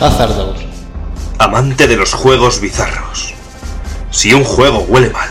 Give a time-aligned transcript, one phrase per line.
[0.00, 0.56] Hazardos.
[1.38, 3.34] Amante de los juegos bizarros.
[4.12, 5.28] Si un juego huele mal,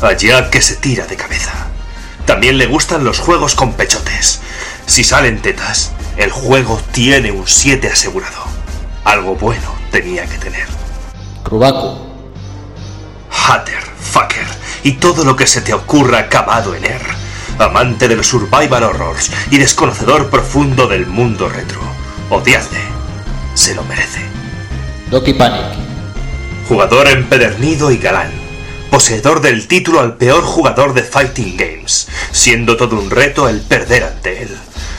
[0.00, 1.52] allá que se tira de cabeza.
[2.24, 4.40] También le gustan los juegos con pechotes.
[4.86, 8.44] Si salen tetas, el juego tiene un 7 asegurado.
[9.04, 10.66] Algo bueno tenía que tener.
[11.44, 11.98] Rubaku.
[13.30, 14.46] Hatter, fucker
[14.84, 17.06] y todo lo que se te ocurra acabado en er.
[17.58, 21.80] Amante de los survival horrors y desconocedor profundo del mundo retro.
[22.30, 22.97] Odiadle.
[23.58, 24.20] Se lo merece.
[25.10, 25.64] Doki Panic.
[26.68, 28.30] Jugador empedernido y galán.
[28.88, 34.04] Poseedor del título al peor jugador de Fighting Games, siendo todo un reto el perder
[34.04, 34.56] ante él.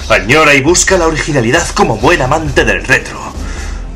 [0.09, 3.17] Añora y busca la originalidad como buen amante del retro.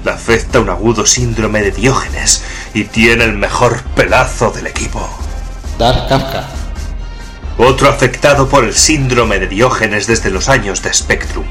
[0.06, 5.10] Le afecta un agudo síndrome de Diógenes y tiene el mejor pelazo del equipo.
[5.78, 6.48] Dark Kafka.
[7.58, 11.44] Otro afectado por el síndrome de Diógenes desde los años de Spectrum.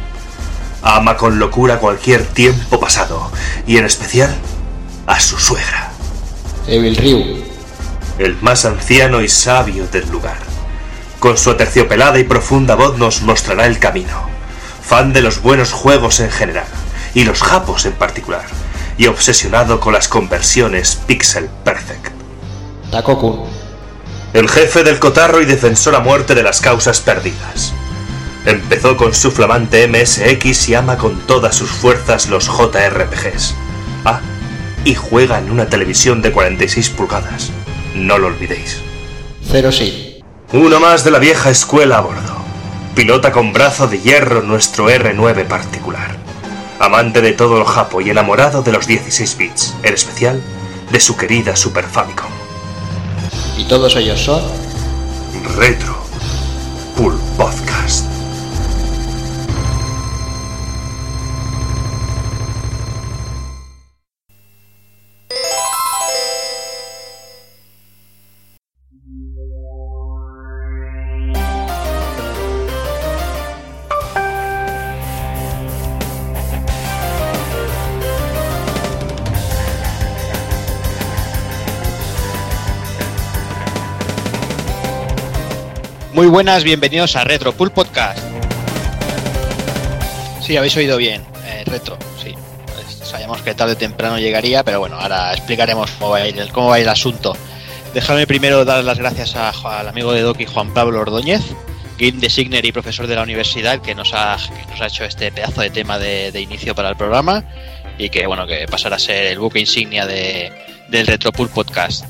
[0.83, 3.31] Ama con locura cualquier tiempo pasado,
[3.67, 4.35] y en especial
[5.07, 5.93] a su suegra,
[6.67, 7.45] Evil Ryu.
[8.19, 10.39] el más anciano y sabio del lugar.
[11.21, 14.29] Con su aterciopelada y profunda voz nos mostrará el camino.
[14.83, 16.67] Fan de los buenos juegos en general,
[17.15, 18.45] y los japos en particular,
[18.99, 22.09] y obsesionado con las conversiones pixel perfect.
[22.91, 23.45] Takokun.
[24.33, 27.73] El jefe del cotarro y defensor a muerte de las causas perdidas.
[28.45, 33.55] Empezó con su flamante MSX y ama con todas sus fuerzas los JRPGs.
[34.05, 34.21] Ah,
[34.85, 37.51] y juega en una televisión de 46 pulgadas.
[37.95, 38.81] No lo olvidéis.
[39.49, 40.23] Zero Seed.
[40.53, 42.43] Uno más de la vieja escuela a bordo.
[42.97, 46.17] Pilota con brazo de hierro nuestro R9 particular.
[46.81, 50.43] Amante de todo lo japo y enamorado de los 16 bits, en especial
[50.91, 52.31] de su querida Super Famicom.
[53.57, 54.43] Y todos ellos son
[55.57, 56.02] Retro
[86.33, 88.19] buenas, bienvenidos a Retro Pool Podcast.
[90.41, 92.35] Sí, habéis oído bien, eh, Retro, sí.
[92.75, 95.91] Pues sabíamos que tarde o temprano llegaría, pero bueno, ahora explicaremos
[96.53, 97.37] cómo va el, asunto.
[97.93, 101.43] Dejadme primero dar las gracias a- al amigo de Doki Juan Pablo Ordóñez,
[101.99, 104.39] game designer y profesor de la universidad, que nos ha,
[104.87, 107.45] hecho este pedazo de tema de, inicio para el programa
[107.99, 110.51] y que bueno, que pasará a ser el buque insignia de,
[110.89, 112.07] del Retro Pool Podcast.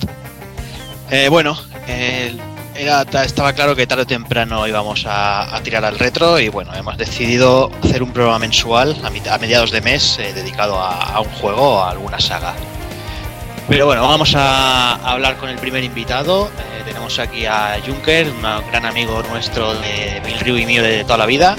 [1.11, 5.99] Eh, bueno, el- era, ta- estaba claro que tarde o temprano íbamos a, tirar al
[5.99, 10.79] retro y bueno, hemos decidido hacer un programa mensual a, mediados de mes eh, dedicado
[10.79, 12.55] a, un juego o a alguna saga.
[13.69, 16.49] Pero bueno, vamos a, hablar con el primer invitado.
[16.49, 21.05] Eh, tenemos aquí a Junker, un gran amigo nuestro de Bill Ryu y mío de
[21.05, 21.57] toda la vida.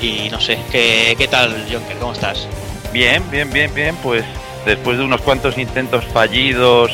[0.00, 1.96] Y no sé, ¿qué, qué tal Junker?
[1.96, 2.46] ¿Cómo estás?
[2.92, 3.96] Bien, bien, bien, bien.
[4.02, 4.24] Pues
[4.66, 6.92] después de unos cuantos intentos fallidos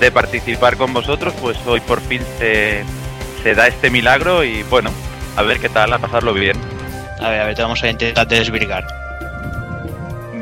[0.00, 2.84] de participar con vosotros, pues hoy por fin se,
[3.42, 4.90] se da este milagro y bueno,
[5.36, 6.56] a ver qué tal, a pasarlo bien.
[7.20, 8.86] A ver, a ver, te vamos a intentar desvirgar.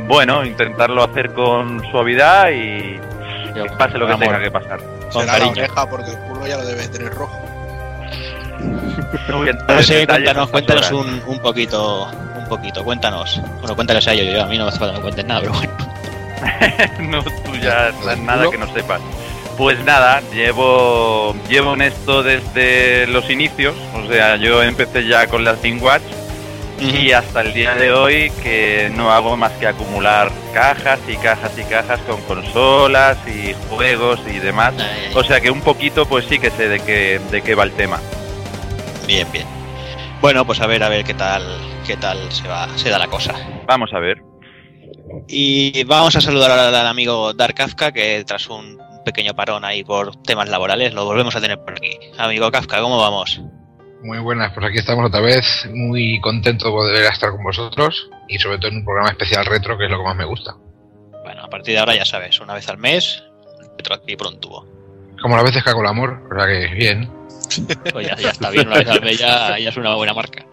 [0.07, 2.99] Bueno, intentarlo hacer con suavidad y
[3.55, 4.81] Yo, que pase lo que amor, tenga que pasar.
[5.13, 7.39] con Será la oreja porque el culo ya lo debe tener rojo.
[9.29, 13.41] No No sé, cuéntanos, cuéntanos un, un poquito, un poquito, cuéntanos.
[13.61, 15.41] Bueno, cuéntanos a ellos, yo, a mí no me hace falta que me cuentes nada,
[15.41, 15.73] pero bueno.
[17.01, 19.01] no, tú ya ¿El nada que no sepas.
[19.61, 25.45] Pues nada, llevo, llevo en esto desde los inicios, o sea, yo empecé ya con
[25.45, 26.01] las Watch
[26.81, 31.53] y hasta el día de hoy que no hago más que acumular cajas y cajas
[31.59, 34.73] y cajas con consolas y juegos y demás.
[35.15, 37.73] O sea que un poquito pues sí que sé de qué, de qué va el
[37.73, 38.01] tema.
[39.07, 39.47] bien, bien.
[40.23, 41.45] Bueno, pues a ver, a ver qué tal,
[41.87, 43.35] qué tal se va, se da la cosa.
[43.67, 44.23] Vamos a ver.
[45.29, 49.85] Y vamos a saludar al, al amigo Dark Kafka, que tras un pequeño parón ahí
[49.85, 51.99] por temas laborales, lo volvemos a tener por aquí.
[52.19, 53.41] Amigo Kafka, ¿cómo vamos?
[54.03, 58.39] Muy buenas, pues aquí estamos otra vez, muy contento de poder estar con vosotros y
[58.39, 60.55] sobre todo en un programa especial retro, que es lo que más me gusta.
[61.23, 63.23] Bueno, a partir de ahora ya sabes, una vez al mes,
[63.77, 64.67] Petro aquí por un tubo.
[65.21, 67.11] Como las veces que hago el amor, o sea que bien.
[67.93, 70.45] Pues ya, ya está bien, una vez al mes ya, ya es una buena marca.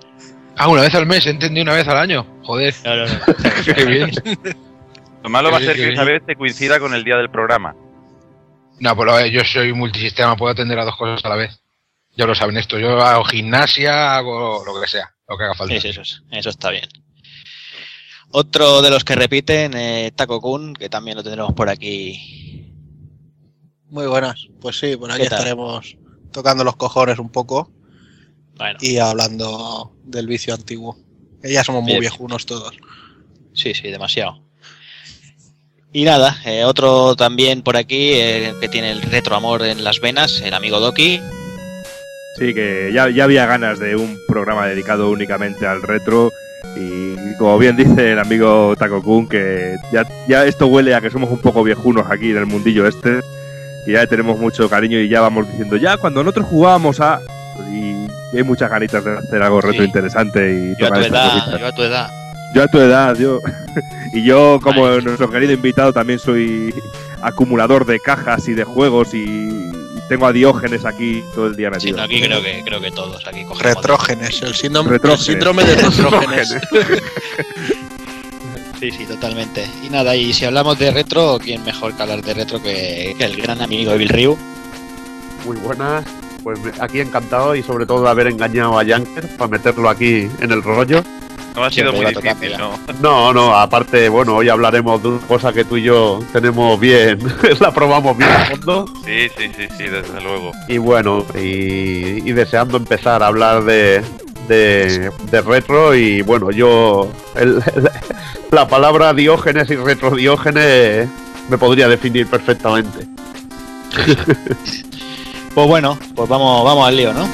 [0.58, 2.26] Ah, una vez al mes, entendí una vez al año.
[2.44, 3.20] Joder, No, no, no.
[3.76, 4.12] qué bien.
[5.24, 7.76] Lo malo va a ser que esa vez te coincida con el día del programa.
[8.80, 11.60] No, pero yo soy multisistema, puedo atender a dos cosas a la vez.
[12.16, 15.74] Ya lo saben esto, yo hago gimnasia, hago lo que sea, lo que haga falta.
[15.76, 16.88] Sí, sí, eso, es- eso está bien.
[18.32, 22.74] Otro de los que repiten, eh, Taco Kun, que también lo tendremos por aquí.
[23.90, 24.48] Muy buenas.
[24.60, 25.96] Pues sí, por aquí estaremos
[26.32, 27.72] tocando los cojones un poco
[28.58, 30.98] Bueno, y hablando del vicio antiguo.
[31.42, 32.02] Que ya somos muy Bien.
[32.02, 32.76] viejunos todos.
[33.54, 34.44] sí, sí, demasiado.
[35.94, 40.00] Y nada, eh, otro también por aquí eh, que tiene el retro amor en las
[40.00, 41.22] venas, el amigo Doki.
[42.38, 46.32] Sí, que ya, ya había ganas de un programa dedicado únicamente al retro.
[46.76, 51.10] Y como bien dice el amigo Taco Kun, que ya, ya esto huele a que
[51.10, 53.22] somos un poco viejunos aquí en el mundillo este.
[53.88, 57.22] Y ya tenemos mucho cariño y ya vamos diciendo, ya cuando nosotros jugábamos a.
[57.72, 59.88] Y hay muchas ganitas de hacer algo retro Sí.
[59.88, 62.10] interesante y Yo a tu edad, yo a tu edad.
[62.54, 63.40] Yo a tu edad, yo.
[64.14, 65.02] y yo, como Ay.
[65.04, 66.74] nuestro querido invitado, también soy
[67.22, 69.72] acumulador de cajas y de juegos y,
[70.08, 71.98] tengo a Diógenes aquí todo el día Sí, metido.
[71.98, 73.46] no, aquí creo que creo que todos aquí.
[73.60, 75.26] Retrógenes, el síndrome, el Retrógenes.
[75.26, 76.58] síndrome de retrógenes.
[78.80, 79.66] Sí, sí, totalmente.
[79.84, 83.24] Y nada, y si hablamos de retro, ¿quién mejor que hablar de retro que, que
[83.26, 84.38] el gran amigo Evil Ryu?
[85.46, 86.06] Muy buenas.
[86.44, 90.52] Pues aquí encantado y sobre todo de haber engañado a Yanker para meterlo aquí en
[90.52, 91.04] el rollo.
[91.58, 92.56] No ha sido muy difícil.
[92.58, 92.72] ¿no?
[93.02, 97.20] No, no, aparte, bueno, hoy hablaremos de una cosa que tú y yo tenemos bien,
[97.60, 98.86] la probamos bien a fondo.
[99.04, 100.52] Sí, sí, sí, sí, desde luego.
[100.68, 104.04] Y bueno, y, y deseando empezar a hablar de,
[104.48, 107.90] de, de retro y bueno, yo el- el-
[108.52, 111.10] la palabra diógenes y retrodiógenes
[111.50, 113.08] me podría definir perfectamente.
[115.54, 117.28] Pues bueno, pues vamos, vamos al lío, ¿no?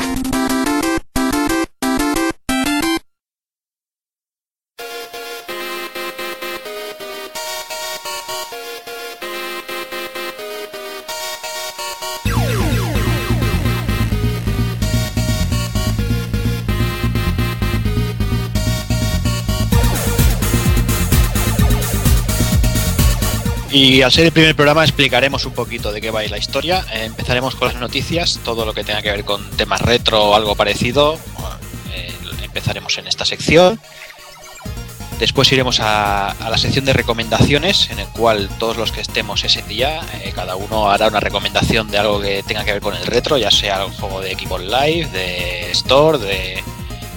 [23.73, 26.85] Y al ser el primer programa explicaremos un poquito de qué va a la historia.
[26.93, 30.35] Eh, empezaremos con las noticias, todo lo que tenga que ver con temas retro o
[30.35, 31.17] algo parecido.
[31.91, 33.81] eh, empezaremos en esta sección.
[35.17, 39.63] Después iremos a, la sección de recomendaciones, en el cual todos los que estemos ese
[39.63, 43.07] día, eh, cada uno hará una recomendación de algo que tenga que ver con el
[43.07, 46.63] retro, ya sea un juego de Xbox Live, de Store, de,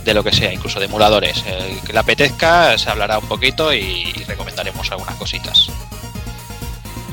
[0.07, 1.45] de lo que sea, incluso de emuladores.
[1.47, 5.69] El que le apetezca se hablará un poquito y recomendaremos algunas cositas.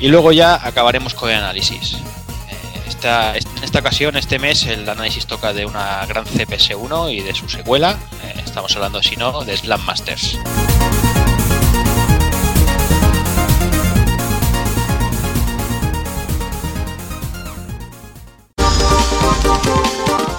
[0.03, 1.93] Y luego ya acabaremos con el análisis.
[1.93, 7.21] Eh, esta, en esta ocasión, este mes, el análisis toca de una gran CPS1 y
[7.21, 7.97] de su secuela.
[8.21, 10.37] Eh, estamos hablando, si no, de Slam Masters.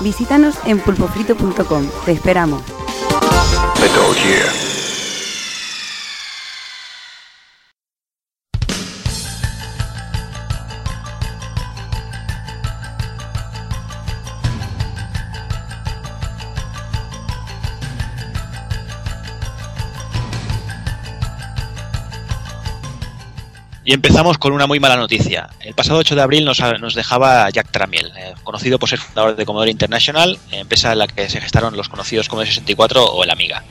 [0.01, 1.91] Visítanos en pulpofrito.com.
[2.05, 2.61] Te esperamos.
[23.87, 25.51] Y empezamos con una muy mala noticia.
[25.61, 29.45] El pasado 8 de abril nos, dejaba Jack Tramiel, eh, conocido por ser fundador de
[29.45, 33.63] Commodore International, empresa en la que se gestaron los conocidos Commodore 64 o el Amiga.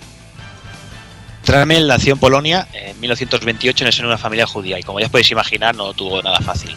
[1.43, 4.99] Tramiel nació en Polonia en 1928 en el seno de una familia judía y como
[4.99, 6.75] ya podéis imaginar no tuvo nada fácil.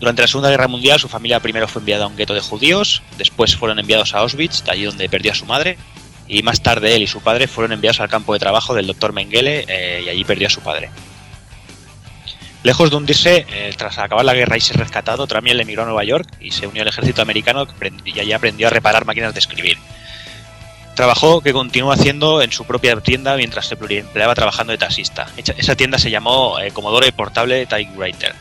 [0.00, 3.02] Durante la Segunda Guerra Mundial su familia primero fue enviada a un gueto de judíos,
[3.16, 5.78] después fueron enviados a Auschwitz, allí donde perdió a su madre,
[6.26, 9.12] y más tarde él y su padre fueron enviados al campo de trabajo del Dr.
[9.12, 10.90] Mengele eh, y allí perdió a su padre.
[12.62, 16.04] Lejos de hundirse, eh, tras acabar la guerra y ser rescatado, Tramiel emigró a Nueva
[16.04, 17.66] York y se unió al ejército americano
[18.04, 19.78] y allí aprendió a reparar máquinas de escribir.
[20.94, 25.26] Trabajó que continuó haciendo en su propia tienda mientras se pluriempleaba trabajando de taxista.
[25.36, 28.34] Esa tienda se llamó eh, Commodore Portable Typewriter.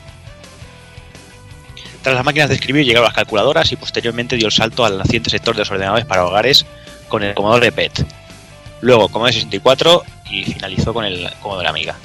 [2.02, 5.30] Tras las máquinas de escribir llegaron las calculadoras y posteriormente dio el salto al naciente
[5.30, 6.66] sector de los ordenadores para hogares
[7.08, 8.06] con el Commodore PET.
[8.82, 11.96] Luego Commodore 64 y finalizó con el Commodore Amiga.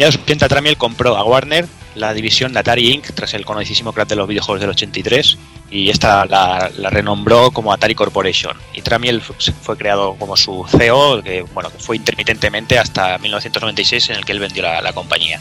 [0.00, 3.10] En los 80 Tramiel compró a Warner la división de Atari Inc.
[3.14, 5.36] tras el conocidísimo crack de los videojuegos del 83
[5.70, 8.56] y esta la, renombró como Atari Corporation.
[8.72, 14.08] Y Tramiel fu- fue creado como su CEO, que, bueno, que fue intermitentemente hasta 1996
[14.08, 15.38] en el que él vendió la, compañía.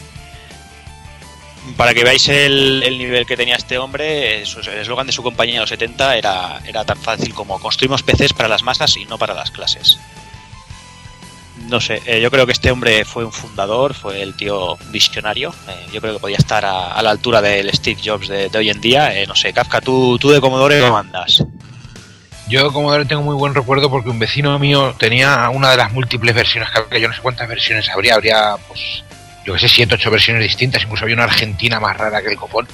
[1.77, 4.43] Para que veáis el, el nivel que tenía este hombre, el
[4.81, 8.49] eslogan de su compañía en los 70 era, era tan fácil como construimos PCs para
[8.49, 9.99] las masas y no para las clases.
[11.69, 15.53] No sé, eh, yo creo que este hombre fue un fundador, fue el tío visionario.
[15.67, 18.57] eh, yo creo que podía estar a, a la altura del Steve Jobs de, de
[18.57, 19.15] hoy en día.
[19.15, 21.43] eh, no sé, Kafka, tú, tú de Commodore, ¿cómo andas?
[22.47, 26.33] Yo como tengo muy buen recuerdo porque un vecino mío tenía una de las múltiples
[26.33, 29.03] versiones que yo no sé cuántas versiones habría, habría pues
[29.45, 32.37] yo que sé, 7, 8 versiones distintas, incluso había una argentina más rara que el
[32.37, 32.67] copón.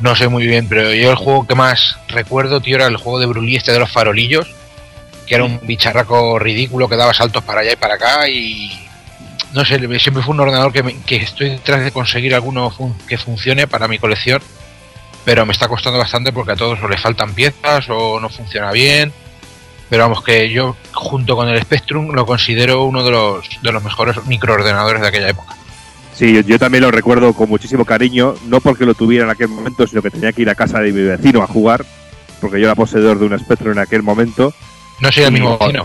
[0.00, 3.20] No sé muy bien, pero yo el juego que más recuerdo, tío, era el juego
[3.20, 4.48] de Brulí este de los farolillos,
[5.26, 8.70] que era un bicharraco ridículo que daba saltos para allá y para acá y
[9.54, 12.96] no sé, siempre fue un ordenador que, me- que estoy detrás de conseguir alguno fun-
[13.06, 14.40] que funcione para mi colección,
[15.24, 18.72] pero me está costando bastante porque a todos o le faltan piezas o no funciona
[18.72, 19.12] bien.
[19.90, 23.84] Pero vamos, que yo junto con el Spectrum lo considero uno de los, de los
[23.84, 25.54] mejores microordenadores de aquella época.
[26.14, 29.48] Sí, yo, yo también lo recuerdo con muchísimo cariño, no porque lo tuviera en aquel
[29.48, 31.84] momento, sino que tenía que ir a casa de mi vecino a jugar,
[32.40, 34.54] porque yo era poseedor de un Spectrum en aquel momento.
[35.02, 35.84] No sería el mismo vecino.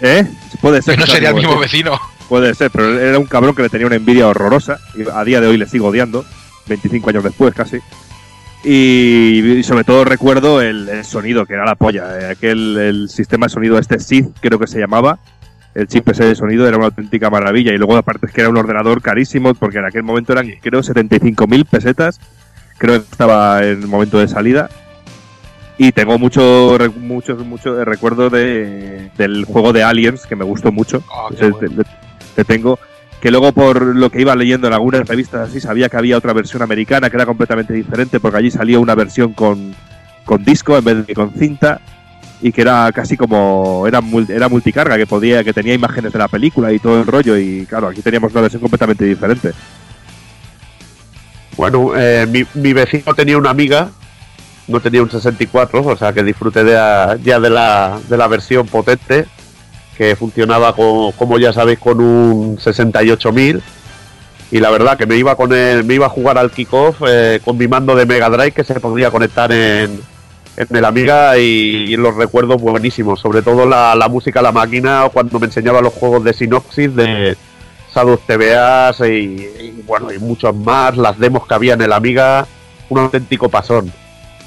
[0.00, 0.26] ¿Eh?
[0.60, 0.94] Puede ser.
[0.96, 2.00] Que no sería el mismo vecino.
[2.28, 4.78] Puede ser, pero era un cabrón que le tenía una envidia horrorosa.
[4.96, 6.24] Y a día de hoy le sigo odiando,
[6.66, 7.78] 25 años después casi.
[8.62, 12.18] Y, y sobre todo recuerdo el, el sonido, que era la polla.
[12.20, 15.18] eh, Aquel el sistema de sonido este SID, creo que se llamaba.
[15.74, 17.72] El chip ese de sonido era una auténtica maravilla.
[17.72, 20.82] Y luego, aparte, es que era un ordenador carísimo, porque en aquel momento eran, creo,
[20.82, 22.20] 75.000 pesetas.
[22.78, 24.68] Creo que estaba en el momento de salida.
[25.82, 30.70] Y tengo mucho, re- mucho, mucho recuerdo de, del juego de Aliens, que me gustó
[30.70, 31.02] mucho.
[31.38, 31.56] Bueno.
[31.62, 31.84] le-
[32.36, 32.78] le tengo.
[33.18, 36.34] Que luego, por lo que iba leyendo en algunas revistas así, sabía que había otra
[36.34, 39.74] versión americana que era completamente diferente, porque allí salía una versión con,
[40.26, 41.80] con disco en vez de con cinta
[42.42, 46.28] y que era casi como era era multicarga que podía que tenía imágenes de la
[46.28, 49.52] película y todo el rollo y claro aquí teníamos una versión completamente diferente
[51.56, 53.90] Bueno, eh, mi, mi vecino tenía una amiga,
[54.70, 56.72] no tenía un 64, o sea que disfruté de
[57.22, 59.26] ya de la, de la versión potente,
[59.96, 63.62] que funcionaba con, como ya sabéis con un 68000.
[64.52, 67.40] Y la verdad que me iba con el, me iba a jugar al kickoff eh,
[67.44, 70.00] con mi mando de Mega Drive que se podía conectar en,
[70.56, 75.38] en el Amiga y, los recuerdos buenísimos, sobre todo la, la música la máquina cuando
[75.38, 77.36] me enseñaba los juegos de Synopsis de
[77.94, 82.46] Shadow TVAs y, y, bueno y muchos más, las demos que había en el Amiga,
[82.88, 83.92] un auténtico pasón.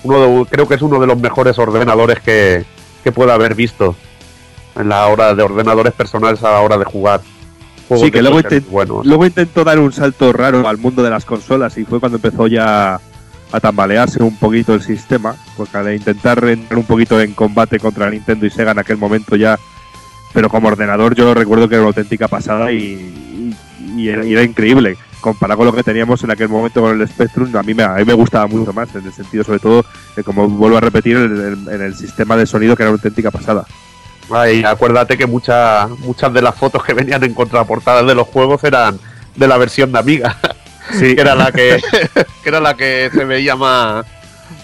[0.03, 2.65] Uno de- creo que es uno de los mejores ordenadores que,
[3.03, 3.95] que pueda haber visto
[4.75, 7.21] en la hora de ordenadores personales a la hora de jugar.
[7.87, 9.05] Juegos Sí, que luego, esos intent- buenos.
[9.05, 12.47] luego intentó dar un salto raro al mundo de las consolas y fue cuando empezó
[12.47, 12.99] ya
[13.51, 18.09] a tambalearse un poquito el sistema, porque al intentar entrar un poquito en combate contra
[18.09, 19.59] Nintendo y Sega en aquel momento ya,
[20.33, 23.55] pero como ordenador yo recuerdo que era una auténtica pasada y, y-
[24.01, 24.97] y era, y era increíble.
[25.23, 27.93] Comparado con lo que teníamos en aquel momento con el Spectrum, a mí me, a
[27.93, 31.15] mí me gustaba mucho más, en el sentido sobre todo, que como vuelvo a repetir,
[31.15, 33.65] en el, en el sistema de sonido que era una auténtica pasada.
[34.29, 38.65] Ay, acuérdate que muchas muchas de las fotos que venían en contraportadas de los juegos
[38.65, 38.99] eran
[39.35, 40.37] de la versión de Amiga,
[40.91, 41.81] Sí, que era la que,
[42.43, 44.05] que era la que se veía más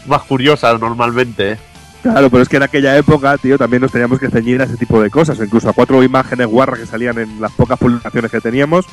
[0.05, 1.57] más curiosa normalmente.
[2.01, 4.77] Claro, pero es que en aquella época, tío, también nos teníamos que ceñir a ese
[4.77, 8.41] tipo de cosas, incluso a cuatro imágenes guarras que salían en las pocas publicaciones que
[8.41, 8.85] teníamos.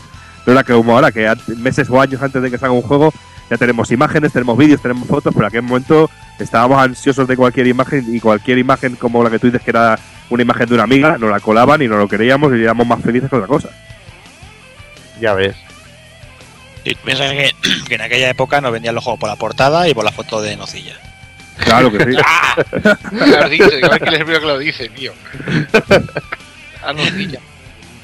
[0.46, 3.12] No era que como ahora, que meses o años antes de que salga un juego,
[3.50, 7.66] ya tenemos imágenes, tenemos vídeos, tenemos fotos, pero en aquel momento estábamos ansiosos de cualquier
[7.66, 9.98] imagen y cualquier imagen como la que tú dices que era
[10.30, 13.00] una imagen de una amiga, nos la colaban y nos lo queríamos y éramos más
[13.02, 13.70] felices que otra cosa.
[15.20, 15.56] Ya ves.
[16.84, 17.52] Y piensa que,
[17.88, 20.40] que en aquella época nos vendían los juegos por la portada y por la foto
[20.40, 20.94] de nocilla.
[21.58, 22.10] Claro que sí.
[23.12, 25.12] Lo dice, a ver qué les veo que lo dice, tío.
[26.82, 27.40] Ah, nocilla.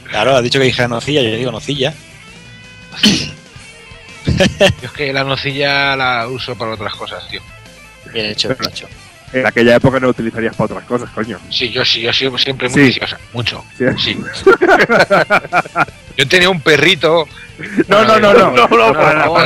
[0.08, 1.94] Claro, has dicho que dije nocilla, yo digo nocilla.
[4.26, 7.40] Yo es que la nocilla la uso para otras cosas, tío.
[8.12, 8.88] Bien hecho, bien hecho.
[9.32, 11.38] En aquella época no utilizarías para otras cosas, coño.
[11.50, 12.86] Sí, yo sí, yo he sido siempre muy Sí.
[12.88, 13.18] viciosa.
[13.32, 13.64] Mucho.
[13.78, 13.84] Sí.
[13.98, 14.18] Sí.
[16.18, 17.26] yo tenía un perrito.
[17.88, 18.50] No, no, no, no.
[18.52, 19.36] No, no.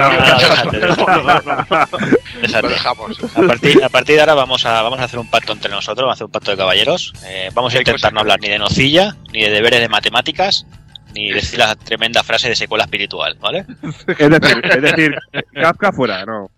[3.35, 6.05] A partir, a partir de ahora vamos a, vamos a hacer un pacto entre nosotros,
[6.05, 7.12] vamos a hacer un pacto de caballeros.
[7.25, 10.67] Eh, vamos a intentar no hablar ni de nocilla, ni de deberes de matemáticas,
[11.16, 13.64] ni decir la tremenda frase de secuela espiritual, ¿vale?
[14.06, 15.16] Es decir, es decir,
[15.54, 16.50] Kafka fuera, no.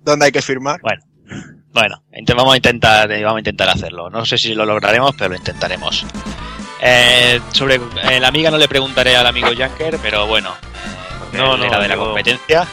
[0.00, 0.80] ¿Dónde hay que firmar?
[1.72, 4.08] Bueno, int- vamos a intentar, eh, vamos a intentar hacerlo.
[4.08, 6.06] No sé si lo lograremos, pero lo intentaremos.
[6.80, 10.50] Eh, sobre eh, la amiga no le preguntaré al amigo Janker, pero bueno,
[11.32, 12.66] eh, No, él no, era de la competencia.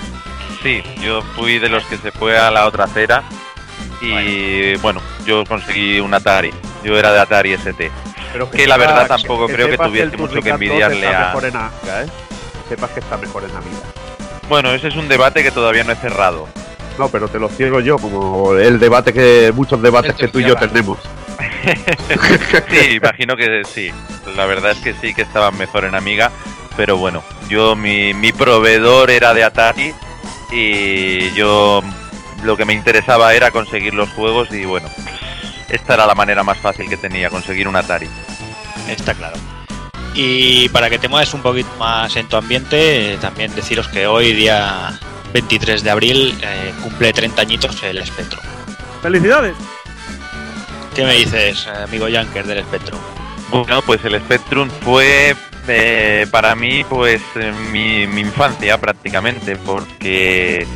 [0.62, 3.24] Sí, yo fui de los que se fue a la otra acera
[4.02, 6.52] y bueno, yo conseguí un Atari.
[6.84, 7.92] Yo era de Atari ST.
[8.34, 11.26] Pero Que la verdad tampoco creo que tuviese mucho que Turrican 2 envidiarle está a-
[11.28, 12.06] mejor en Amiga, ¿eh?
[12.64, 13.80] Que sepas que está mejor en Amiga.
[14.50, 16.48] Bueno, ese es un debate que todavía no he cerrado.
[16.98, 20.32] No, pero te lo ciego yo, como el debate que muchos debates Él te que
[20.32, 20.98] tú y yo tenemos.
[22.70, 23.92] Sí, imagino que sí.
[24.36, 26.32] La verdad es que sí que estaban mejor en Amiga,
[26.76, 29.94] pero bueno, yo mi, mi proveedor era de Atari
[30.52, 31.82] y yo
[32.44, 34.90] lo que me interesaba era conseguir los juegos y bueno,
[35.74, 38.08] esta era la manera más fácil que tenía, conseguir un Atari.
[38.88, 39.38] Está claro.
[40.14, 44.06] Y para que te mueves un poquito más en tu ambiente, eh, también deciros que
[44.06, 45.00] hoy, día
[45.34, 48.44] 23 de abril, eh, cumple 30 añitos el Spectrum.
[49.02, 49.56] ¡Felicidades!
[50.94, 53.00] ¿Qué me dices, amigo Yanker del Spectrum?
[53.50, 55.36] Bueno, pues el Spectrum fue
[55.68, 57.22] eh, para mí pues
[57.72, 60.68] mi, mi infancia prácticamente, porque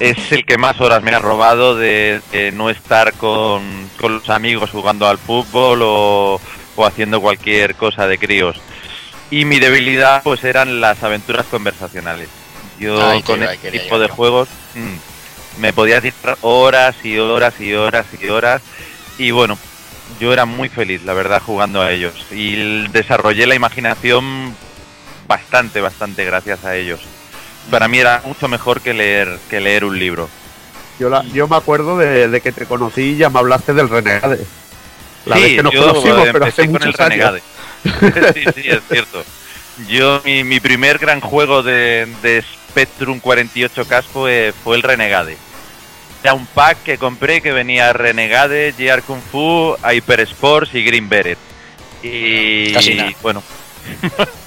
[0.00, 3.62] es el que más horas me ha robado de, de no estar con,
[4.00, 6.40] con los amigos jugando al fútbol o,
[6.76, 8.60] o haciendo cualquier cosa de críos.
[9.30, 12.28] Y mi debilidad pues eran las aventuras conversacionales.
[12.78, 17.74] Yo Ay, con este tipo de juegos mm, me podía tirar horas y horas y
[17.74, 18.62] horas y horas.
[19.16, 19.58] Y bueno,
[20.20, 22.14] yo era muy feliz, la verdad, jugando a ellos.
[22.30, 24.54] Y desarrollé la imaginación
[25.26, 27.00] bastante, bastante gracias a ellos.
[27.70, 30.28] Para mí era mucho mejor que leer, que leer un libro.
[30.98, 33.88] Yo, la- yo me acuerdo de, de que te conocí y ya me hablaste del
[33.88, 34.44] Renegade.
[35.26, 37.40] La sí, vez que nos yo conocimos, pero empecé hace con el muchos años.
[37.84, 38.32] Renegade.
[38.34, 39.24] sí, sí, es cierto.
[39.88, 45.36] Yo, mi, mi primer gran juego de, de Spectrum 48K fue, fue el Renegade.
[46.22, 51.08] Era un pack que compré que venía Renegade, GR Kung Fu, Hyper Sports y Green
[51.08, 51.38] Beret.
[52.02, 53.10] Y Casi nada.
[53.22, 53.42] bueno,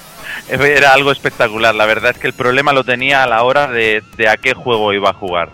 [0.50, 1.76] era algo espectacular.
[1.76, 4.54] La verdad es que el problema lo tenía a la hora de, de a qué
[4.54, 5.52] juego iba a jugar.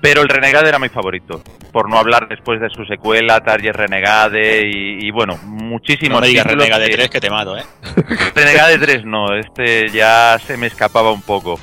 [0.00, 1.42] Pero el Renegade era mi favorito.
[1.72, 6.28] Por no hablar después de su secuela, Target Renegade y, y, bueno, muchísimos No me
[6.28, 7.64] digas Renegade que- 3 que te mato, ¿eh?
[8.34, 11.60] Renegade 3 no, este ya se me escapaba un poco.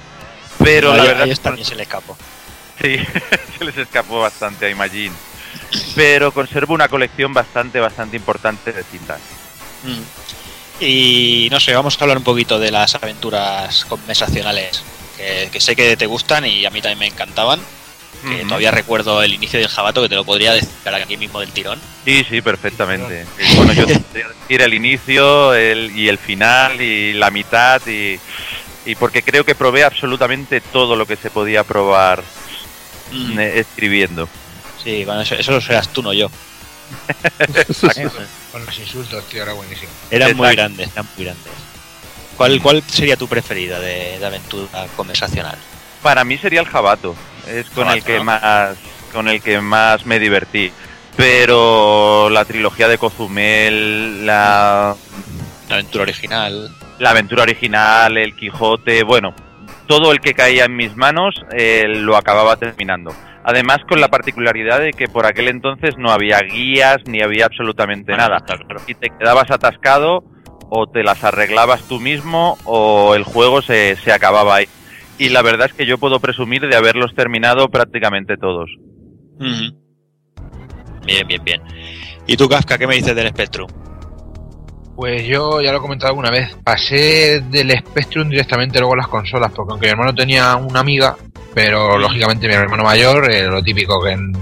[0.63, 2.16] Pero la verdad es que también se le escapó.
[2.82, 2.98] Sí,
[3.58, 5.13] se les escapó bastante a Imagine.
[5.96, 9.20] Pero conservo una colección bastante, bastante importante de cintas.
[9.84, 10.01] Mm.
[10.80, 14.84] Y no sé, vamos a hablar un poquito de las aventuras conversacionales
[15.18, 17.60] que, que sé que te gustan y a mí también me encantaban.
[18.28, 21.52] Que todavía recuerdo el inicio del jabato que te lo podría decir aquí mismo del
[21.52, 21.80] tirón.
[22.04, 23.26] Sí, sí, perfectamente.
[23.40, 27.80] Y Bueno, yo te podría decir el inicio el, y el final y la mitad
[27.86, 28.20] y,
[28.88, 32.24] y porque creo que probé absolutamente todo lo que se podía probar
[33.12, 33.40] Mm.
[33.40, 34.28] eh, escribiendo.
[34.84, 36.30] Sí, bueno, eso, eso lo serás tú, no yo.
[38.58, 39.91] Con los insultos, tío, era buenísimo.
[40.10, 41.54] Eran muy grandes, eran muy grandes.
[42.36, 45.56] ¿Cuál, cuál sería tu preferida de, de aventura conversacional?
[46.02, 47.15] Para mí sería el jabato.
[47.48, 48.24] Es con Jabato, el que ¿no?
[48.24, 48.78] más
[49.13, 50.72] con el que más me divertí.
[51.15, 54.96] Pero la trilogía de Cozumel, la,
[55.70, 56.72] La aventura original.
[56.98, 59.36] la aventura original, el Quijote, bueno,
[59.88, 63.15] todo el que caía en mis manos eh, lo acababa terminando.
[63.50, 68.12] Además con la particularidad de que por aquel entonces no había guías ni había absolutamente
[68.12, 68.40] Bueno, nada.
[68.46, 68.66] claro.
[68.88, 70.26] Y te quedabas atascado
[70.70, 74.66] o te las arreglabas tú mismo o el juego se, se acababa ahí.
[75.18, 78.70] Y la verdad es que yo puedo presumir de haberlos terminado prácticamente todos.
[81.06, 81.62] Bien, bien, bien.
[82.28, 83.70] ¿Y tú, Kafka, qué me dices del Spectrum?
[84.98, 89.08] Pues yo ya lo he comentado alguna vez, pasé del Spectrum directamente luego a las
[89.08, 91.16] consolas, porque aunque mi hermano tenía una amiga,
[91.54, 94.34] pero lógicamente mi hermano mayor, eh, lo típico que en-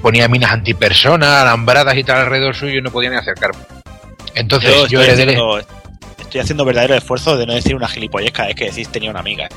[0.00, 3.60] ponía minas antipersona, alambradas y tal alrededor suyo y no podía ni acercarme.
[4.34, 5.58] Entonces yo, estoy, heredé el- haciendo,
[6.18, 9.20] estoy haciendo verdadero esfuerzo de no decir una gilipollez cada vez que decís tenía una
[9.20, 9.48] amiga.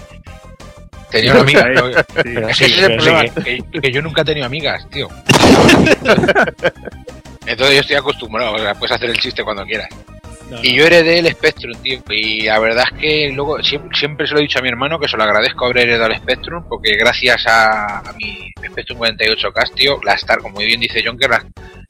[1.09, 2.03] tenía una amiga, pero- sí.
[2.33, 4.25] pero es Sí, que ese es el pero problema, sí que, que yo nunca he
[4.25, 5.07] tenido amigas, tío.
[7.45, 9.87] Entonces yo estoy acostumbrado, o sea, puedes hacer el chiste cuando quieras.
[10.61, 11.99] Y yo heredé el Spectrum, tío.
[12.09, 14.99] Y la verdad es que luego siempre, siempre se lo he dicho a mi hermano
[14.99, 19.73] que se lo agradezco haber heredado el Spectrum, porque gracias a, a mi Spectrum 48K,
[19.75, 21.45] tío, las tardes, como bien dice John, que las,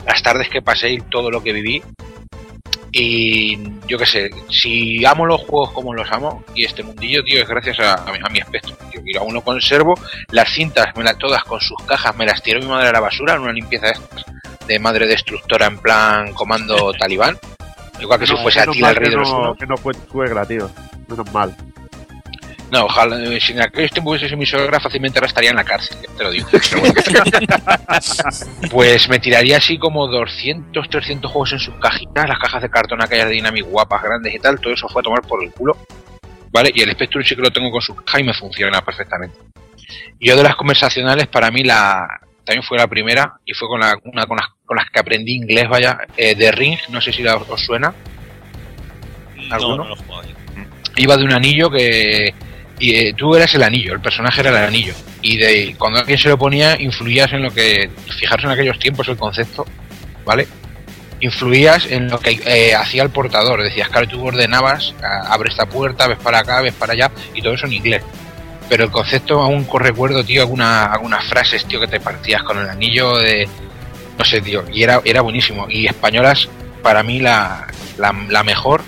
[0.06, 1.82] las tardes que pasé y todo lo que viví.
[2.92, 7.42] Y yo qué sé, si amo los juegos como los amo, y este mundillo, tío,
[7.42, 9.02] es gracias a, a mi, a mi Spectrum, tío.
[9.06, 9.94] Y aún lo conservo.
[10.32, 13.00] Las cintas, me las, todas con sus cajas, me las tiró mi madre a la
[13.02, 13.94] basura en una limpieza
[14.68, 17.38] de madre destructora en plan comando talibán.
[18.00, 19.94] Igual que si No, fuese Atila el rey que de los no, que no fue
[20.12, 20.70] suegra, tío.
[21.08, 21.56] Menos mal.
[22.72, 25.56] No, ojalá, eh, si en aquellos tiempos hubiese sido mi suegra, fácilmente ahora estaría en
[25.56, 26.48] la cárcel, te lo digo.
[28.70, 33.02] Pues me tiraría así como 200, 300 juegos en sus cajitas, las cajas de cartón
[33.02, 35.78] aquellas de Dynamic guapas, grandes y tal, todo eso fue a tomar por el culo.
[36.52, 36.72] ¿Vale?
[36.74, 39.38] Y el Spectrum sí que lo tengo con su caja y me funciona perfectamente.
[40.20, 42.08] Y yo de las conversacionales, para mí la
[42.48, 45.34] también fue la primera y fue con, la, una con, las, con las que aprendí
[45.36, 47.94] inglés, vaya, eh, de Ring, no sé si la- os suena.
[49.36, 49.78] No, ¿Alguno?
[49.84, 50.36] no lo juego yo.
[50.96, 52.34] iba de un anillo que
[52.80, 56.18] y eh, tú eras el anillo, el personaje era el anillo y de cuando alguien
[56.18, 59.66] se lo ponía influías en lo que fijarse en aquellos tiempos el concepto,
[60.26, 60.48] ¿vale?
[61.20, 66.08] Influías en lo que eh, hacía el portador, decías, claro, tú ordenabas, abre esta puerta,
[66.08, 68.04] ves para acá, ves para allá y todo eso en inglés.
[68.70, 72.70] Pero el concepto aún recuerdo, tío, alguna, algunas frases, tío, que te partías con el
[72.70, 73.48] anillo de
[74.18, 75.68] No sé, tío, y era, era buenísimo.
[75.70, 76.50] Y españolas,
[76.84, 78.82] para mí, la, la, la mejor,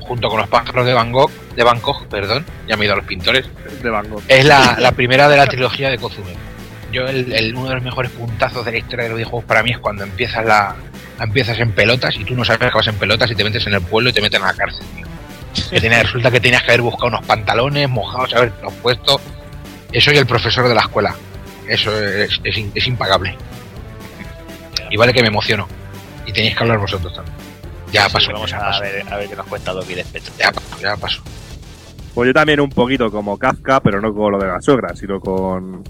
[0.00, 2.96] junto con los pájaros de Van Gogh, de Bangkok, perdón, ya me he ido a
[2.96, 3.46] los pintores,
[3.82, 4.22] De Van Gogh.
[4.26, 6.34] es la, la primera de la trilogía de Kozume.
[6.90, 9.62] Yo, el, el- uno de los mejores puntazos de la historia de los videojuegos para
[9.62, 10.74] mí es cuando empiezas la
[11.20, 13.74] empiezas en pelotas y tú no sabes que vas en pelotas y te metes en
[13.74, 15.06] el pueblo y te meten a la cárcel, tío.
[15.70, 19.20] Que tenía- resulta que tenías que haber buscado unos pantalones mojados, haber los puesto.
[19.92, 21.14] Eso y el profesor de la escuela.
[21.68, 23.36] Eso es, es, impagable.
[24.90, 25.68] Y vale que me emociono.
[26.26, 27.36] Y tenéis que hablar vosotros también.
[27.92, 28.32] Ya Sí, pasó.
[28.32, 30.04] Vamos ya a ver, a ver qué nos cuenta Doki de
[30.38, 31.22] ya pasó, ya pasó.
[32.14, 35.20] Pues yo también un poquito como Kafka, pero no con lo de la suegra, sino
[35.20, 35.82] con,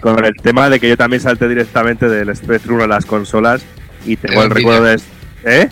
[0.00, 3.62] con el tema de que yo también salté directamente del Spectrum a las consolas
[4.04, 5.00] y tengo el recuerdo de...
[5.44, 5.68] ¿Eh?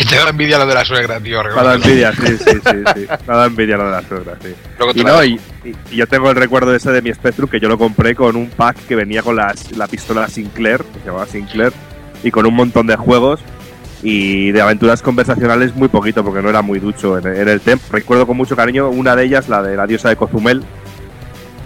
[0.00, 1.42] Que te da envidia lo de la suegra, tío.
[1.42, 1.74] Me reconócelo.
[1.84, 3.06] envidia, sí, sí, sí, sí.
[3.26, 4.54] Me dado envidia lo de la suegra, sí.
[4.94, 7.60] Y la- no, y, y- y yo tengo el recuerdo ese de mi Spectrum que
[7.60, 11.06] yo lo compré con un pack que venía con las, la pistola Sinclair, que se
[11.06, 11.72] llamaba Sinclair,
[12.22, 13.40] y con un montón de juegos
[14.02, 17.82] y de aventuras conversacionales muy poquito porque no era muy ducho en, en el tema.
[17.92, 20.62] Recuerdo con mucho cariño una de ellas, la de la diosa de Cozumel,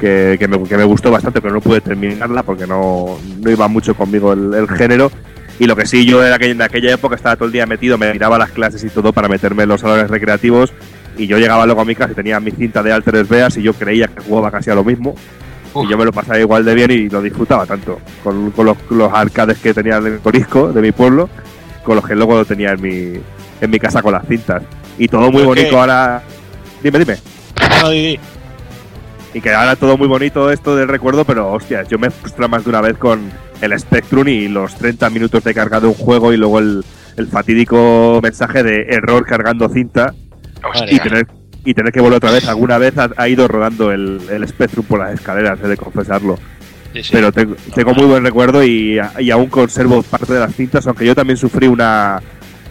[0.01, 3.68] que, que me, que me gustó bastante, pero no pude terminarla porque no, no iba
[3.68, 5.12] mucho conmigo el, el género.
[5.59, 7.97] Y lo que sí, yo era que en aquella época estaba todo el día metido,
[7.97, 10.73] me miraba las clases y todo para meterme en los salones recreativos.
[11.17, 13.62] Y yo llegaba luego a mi casa y tenía mi cinta de Altered Beas y
[13.62, 15.14] yo creía que jugaba casi a lo mismo.
[15.73, 15.85] Uf.
[15.85, 18.01] Y yo me lo pasaba igual de bien y lo disfrutaba tanto.
[18.23, 21.29] Con, con los, los arcades que tenía en Corisco de mi pueblo,
[21.85, 23.21] con los que luego lo tenía en mi,
[23.61, 24.62] en mi casa con las cintas.
[24.99, 26.23] Y todo muy ¿Pero bonito ahora.
[26.83, 27.17] Dime, dime.
[27.81, 27.90] No.
[29.35, 32.62] Y que ahora todo muy bonito esto del recuerdo, pero hostias, yo me frustra más
[32.64, 36.33] de una vez con el Spectrum y los 30 minutos de carga de un juego
[36.33, 36.85] y luego el,
[37.16, 40.14] el fatídico mensaje de error cargando cinta
[40.88, 41.03] y Hostia.
[41.03, 41.27] tener,
[41.64, 42.47] y tener que volver otra vez.
[42.47, 46.38] Alguna vez ha, ha ido rodando el, el Spectrum por las escaleras, he de confesarlo.
[46.92, 47.11] Sí, sí.
[47.11, 51.05] Pero tengo, tengo muy buen recuerdo y, y aún conservo parte de las cintas, aunque
[51.05, 52.23] yo también sufrí una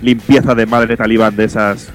[0.01, 1.89] limpieza de madre talibán de esas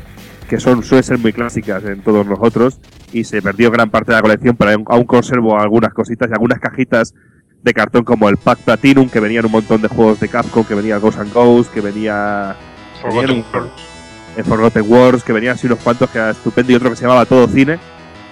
[0.49, 2.81] que son suelen ser muy clásicas en todos nosotros
[3.13, 6.59] y se perdió gran parte de la colección, pero aún, conservo algunas cositas y algunas
[6.59, 7.15] cajitas
[7.63, 10.75] de cartón como el Pack Platinum, que venían un montón de juegos de Capcom, que
[10.75, 12.57] venía Ghost and Ghost, que venía
[13.03, 13.45] Forgotten
[14.37, 17.03] en Forgotten Wars, que venían así unos cuantos que era estupendo y otro que se
[17.03, 17.79] llamaba Todo Cine,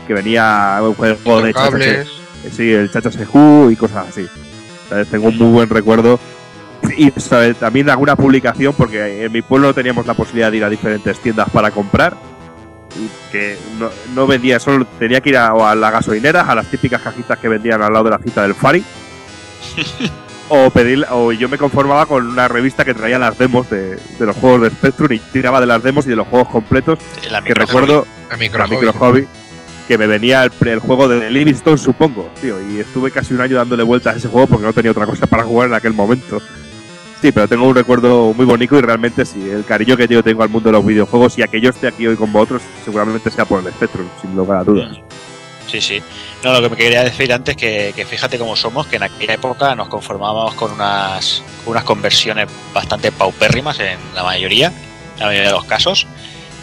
[0.07, 2.05] que venía un juego de Chacha
[2.51, 4.27] Sí, el Chacha Seju y cosas así.
[5.11, 6.21] Tengo un muy buen recuerdo.
[6.97, 7.57] Y ¿sabes?
[7.57, 11.49] también alguna publicación, porque en mi pueblo teníamos la posibilidad de ir a diferentes tiendas
[11.51, 12.17] para comprar.
[12.99, 16.55] Y que no, no vendía, solo tenía que ir a, o a la gasolinera, a
[16.55, 18.83] las típicas cajitas que vendían al lado de la cita del Fari.
[20.49, 24.27] o pedir, o yo me conformaba con una revista que traía las demos de, de
[24.27, 26.99] los juegos de Spectrum y tiraba de las demos y de los juegos completos.
[27.31, 29.27] La Que recuerdo, A micro la micro hobby
[29.89, 33.41] que me venía el, pre- el juego de Livingstone, supongo, tío, y estuve casi un
[33.41, 35.93] año dándole vueltas a ese juego porque no tenía otra cosa para jugar en aquel
[35.93, 36.41] momento.
[37.21, 40.43] Sí, pero tengo un recuerdo muy bonito y realmente sí, el cariño que yo tengo
[40.43, 43.47] al mundo de los videojuegos y a que esté aquí hoy con vosotros seguramente sea
[43.47, 44.99] por el Spectrum, sin lugar a dudas.
[45.67, 46.03] Sí, sí.
[46.45, 49.35] No, lo que me quería decir antes que, que fíjate cómo somos, que en aquella
[49.35, 55.49] época nos conformábamos con unas, unas conversiones bastante paupérrimas en la mayoría, en la mayoría
[55.49, 56.07] de los casos.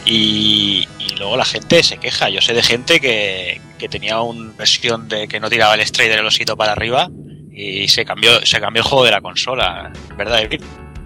[0.06, 2.30] Y, y luego la gente se queja.
[2.30, 6.20] Yo sé de gente que, que tenía una versión de que no tiraba el Strider
[6.20, 7.10] el osito para arriba
[7.54, 9.92] y se cambió, se cambió el juego de la consola.
[10.18, 10.62] ¿Verdad, David?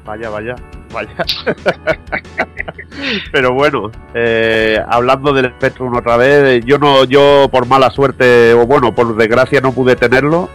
[0.06, 0.56] Vaya, vaya,
[0.94, 1.12] vaya.
[3.32, 8.66] Pero bueno, eh, hablando del Spectrum otra vez, yo no, yo por mala suerte, o
[8.66, 10.50] bueno, por desgracia no pude tenerlo.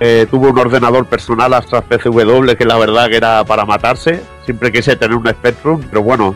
[0.00, 4.22] Eh, tuve un ordenador personal Astra PCW que la verdad que era para matarse.
[4.44, 6.34] Siempre quise tener un Spectrum, pero bueno,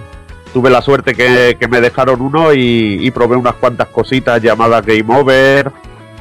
[0.54, 4.86] tuve la suerte que, que me dejaron uno y, y probé unas cuantas cositas llamadas
[4.86, 5.70] Game Over.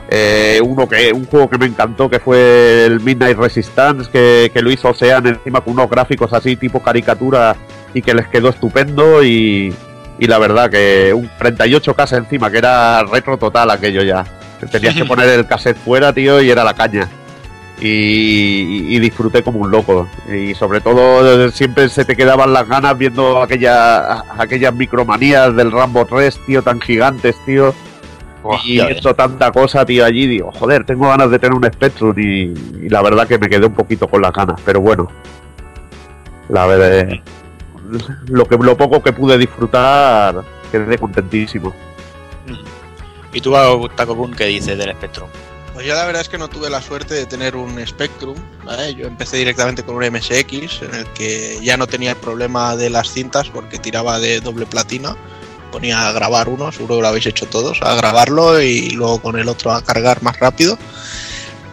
[0.10, 4.62] Eh, uno que un juego que me encantó que fue el Midnight Resistance que, que
[4.62, 7.56] lo hizo Ocean encima con unos gráficos así tipo caricatura
[7.92, 9.74] y que les quedó estupendo y,
[10.20, 14.24] y la verdad que un 38K encima que era retro total aquello ya.
[14.72, 17.10] Tenías que poner el cassette fuera tío y era la caña.
[17.82, 20.08] Y, y disfruté como un loco.
[20.32, 26.06] Y sobre todo siempre se te quedaban las ganas viendo aquella, aquellas micromanías del Rambo
[26.06, 27.74] 3 tío tan gigantes tío
[28.64, 32.54] y viendo tanta cosa, tío, allí, digo, joder, tengo ganas de tener un Spectrum y,
[32.86, 35.10] y la verdad que me quedé un poquito con las ganas, pero bueno,
[36.50, 37.20] la verdad,
[38.28, 41.74] lo, que, lo poco que pude disfrutar, quedé contentísimo.
[43.34, 43.54] ¿Y tú,
[43.96, 45.28] Taco Kun, qué dices del Spectrum?
[45.74, 48.96] Pues yo la verdad es que no tuve la suerte de tener un Spectrum, ¿vale?
[48.96, 52.90] Yo empecé directamente con un MSX en el que ya no tenía el problema de
[52.90, 55.18] las cintas porque tiraba de doble platina.
[55.72, 59.38] Ponía a grabar uno, seguro que lo habéis hecho todos, a grabarlo y luego con
[59.38, 60.78] el otro a cargar más rápido.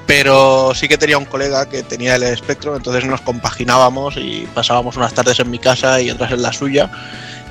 [0.07, 4.97] Pero sí que tenía un colega que tenía el Spectrum, entonces nos compaginábamos y pasábamos
[4.97, 6.91] unas tardes en mi casa y otras en la suya.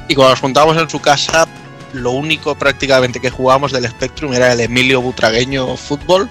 [0.08, 1.48] Y cuando nos juntábamos en su casa,
[1.94, 6.30] lo único prácticamente que jugábamos del Spectrum era el Emilio Butragueño Fútbol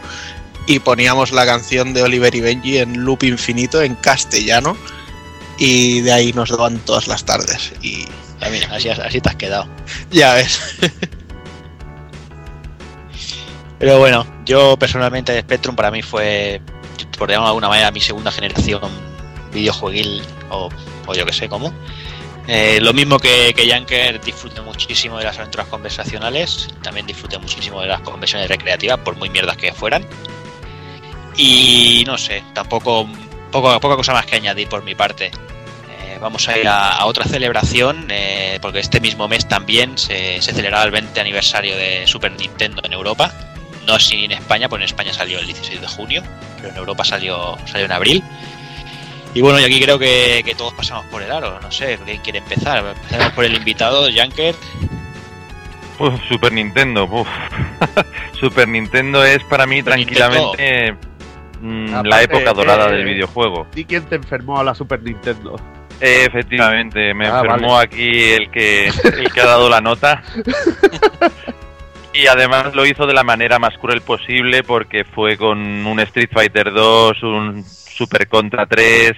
[0.67, 4.77] y poníamos la canción de Oliver y Benji en loop infinito en castellano
[5.59, 7.73] y de ahí nos daban todas las tardes.
[7.83, 8.07] Y
[8.41, 9.69] Así, así te has quedado.
[10.11, 10.61] ya ves.
[13.79, 16.61] Pero bueno, yo personalmente Spectrum para mí fue,
[17.19, 18.83] por llamarlo de alguna manera, mi segunda generación
[19.53, 20.69] videojueguil o,
[21.07, 21.73] o yo que sé cómo.
[22.47, 27.81] Eh, lo mismo que, que Yanker, disfruté muchísimo de las aventuras conversacionales, también disfruté muchísimo
[27.81, 30.05] de las conversiones recreativas, por muy mierdas que fueran.
[31.37, 33.07] Y no sé, tampoco
[33.51, 35.31] poco, poca cosa más que añadir por mi parte.
[36.21, 40.53] Vamos a ir a, a otra celebración, eh, porque este mismo mes también se, se
[40.53, 43.33] celebraba el 20 aniversario de Super Nintendo en Europa.
[43.87, 46.23] No así en España, pues en España salió el 16 de junio,
[46.57, 48.23] pero en Europa salió, salió en abril.
[49.33, 52.19] Y bueno, y aquí creo que, que todos pasamos por el aro, no sé, ¿quién
[52.19, 52.85] quiere empezar?
[52.85, 54.55] Empezamos por el invitado, Janker.
[56.01, 57.29] Uf, Super Nintendo, uf.
[58.41, 60.97] Super Nintendo es para mí Super tranquilamente
[61.61, 63.67] mm, la época dorada eh, del videojuego.
[63.75, 65.57] ¿Y quién te enfermó a la Super Nintendo?
[66.01, 70.23] Efectivamente, me Ah, enfermó aquí el que, el que ha dado la nota.
[72.13, 76.29] Y además lo hizo de la manera más cruel posible porque fue con un Street
[76.33, 79.13] Fighter 2, un Super Contra 3,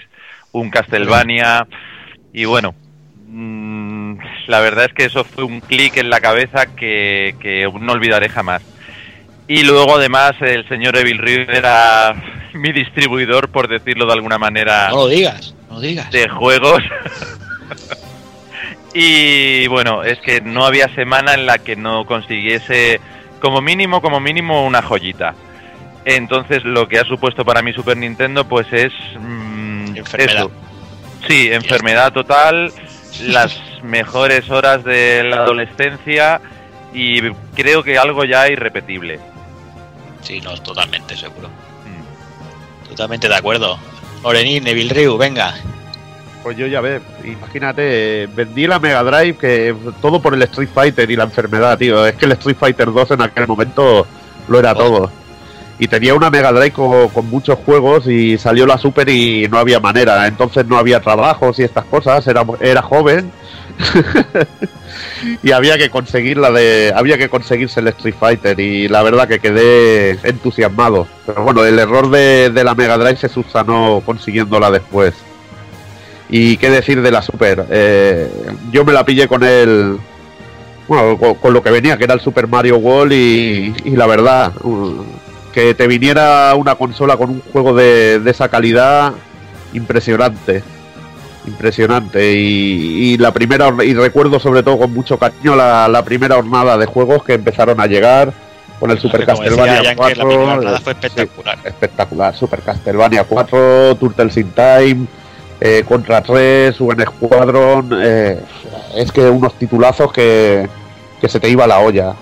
[0.53, 1.67] un Castlevania
[2.35, 2.75] y bueno,
[3.29, 4.17] mm,
[4.47, 8.29] la verdad es que eso fue un clic en la cabeza que, que no olvidaré
[8.29, 8.63] jamás.
[9.49, 12.15] Y luego además el señor Evil Ryu era
[12.55, 16.11] mi distribuidor, por decirlo de alguna manera No lo digas, no lo digas.
[16.11, 16.83] de juegos.
[18.95, 23.01] y bueno, es que no había semana en la que no consiguiese
[23.41, 25.35] como mínimo, como mínimo una joyita.
[26.05, 30.37] Entonces lo que ha supuesto para mí Super Nintendo pues es mm, Enfermedad.
[30.47, 30.51] eso.
[31.29, 32.73] Sí, enfermedad total,
[33.23, 36.41] las mejores horas de la adolescencia
[36.93, 39.19] y creo que algo ya irrepetible.
[40.23, 41.49] Sí, no, totalmente seguro.
[42.93, 43.79] Totalmente de acuerdo.
[44.23, 45.55] Orenín, Neville Ryu, venga.
[46.43, 51.11] Pues yo ya ves, imagínate, vendí la Mega Drive que todo por el Street Fighter
[51.11, 52.05] y la enfermedad, tío.
[52.07, 54.07] Es que el Street Fighter 2 en aquel momento
[54.47, 55.11] lo era todo.
[55.79, 59.57] Y tenía una Mega Drive con, con muchos juegos y salió la Super y no
[59.57, 60.27] había manera.
[60.27, 63.33] Entonces no había trabajos y estas cosas, era, era joven.
[65.43, 69.29] y había que conseguir la de había que conseguirse el Street Fighter y la verdad
[69.29, 71.07] que quedé entusiasmado.
[71.27, 75.15] Pero bueno el error de, la Mega Drive se subsanó consiguiéndola después.
[76.29, 78.29] Y qué decir de la Super Eh,
[78.71, 79.99] yo me la pillé con el
[80.89, 85.05] bueno con, lo que venía que era el Super Mario World y, la verdad uh,
[85.53, 89.13] que te viniera una consola con un juego de esa calidad
[89.75, 90.63] impresionante
[91.47, 92.33] impresionante.
[92.35, 96.77] Y, y la primera y recuerdo sobre todo con mucho cariño la, la primera jornada
[96.79, 98.33] de juegos que empezaron a llegar
[98.79, 101.59] con el Super Como decía Castlevania Yankee, la 4 primera jornada fue sí, espectacular.
[101.65, 102.35] espectacular.
[102.35, 105.07] Super Castlevania 4 Turtles in Time
[105.61, 108.41] eh, Contra 3 UN Squadron eh,
[108.97, 110.69] es que unos titulazos que,
[111.21, 112.15] que se te iba la olla.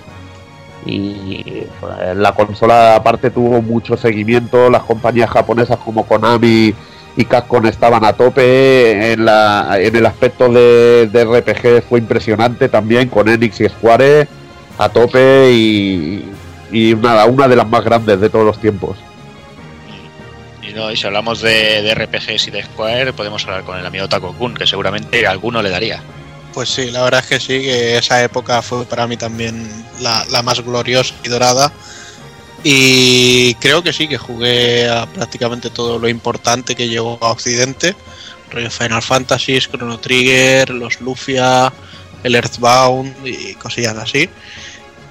[0.85, 1.67] Y eh,
[2.15, 6.75] la consola aparte tuvo mucho seguimiento las compañías japonesas como Konami
[7.17, 12.69] y Capcom estaban a tope en, la, en el aspecto de, de RPG fue impresionante
[12.69, 14.29] también con Enix y Square
[14.79, 16.25] a tope y,
[16.73, 18.97] y nada, una de las más grandes de todos los tiempos.
[20.63, 23.85] Y, no, y si hablamos de, de RPGs y de Square, podemos hablar con el
[23.85, 26.01] amigo Taco Kun, que seguramente alguno le daría.
[26.55, 29.69] Pues sí, la verdad es que sí, que esa época fue para mí también
[30.01, 31.73] la, la más gloriosa y dorada.
[32.63, 37.95] Y creo que sí, que jugué a prácticamente todo lo importante que llegó a Occidente.
[38.71, 41.73] Final Fantasy, Chrono Trigger, los Lufia,
[42.23, 44.29] el Earthbound y cosillas así.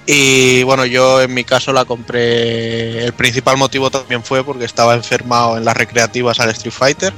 [0.05, 3.05] Y bueno, yo en mi caso la compré.
[3.05, 7.13] El principal motivo también fue porque estaba enfermado en las recreativas al Street Fighter.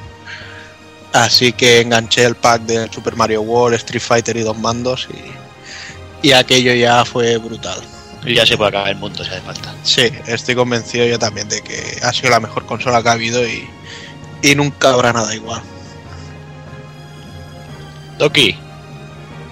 [1.13, 6.27] Así que enganché el pack del Super Mario World, Street Fighter y dos mandos y,
[6.27, 7.81] y aquello ya fue brutal.
[8.25, 9.73] Y ya se puede acabar el mundo si hace falta.
[9.83, 13.45] Sí, estoy convencido yo también de que ha sido la mejor consola que ha habido
[13.47, 13.67] y,
[14.43, 15.61] y nunca habrá nada igual.
[18.17, 18.55] Doki,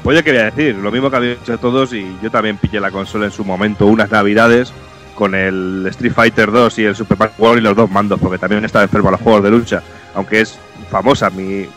[0.04, 2.92] Pues yo quería decir, lo mismo que habéis dicho todos, y yo también pillé la
[2.92, 4.72] consola en su momento, unas navidades,
[5.16, 8.38] con el Street Fighter 2 y el Super Mario World y los dos mandos, porque
[8.38, 10.58] también estaba enfermo a los juegos de lucha, aunque es
[10.90, 11.68] famosa mi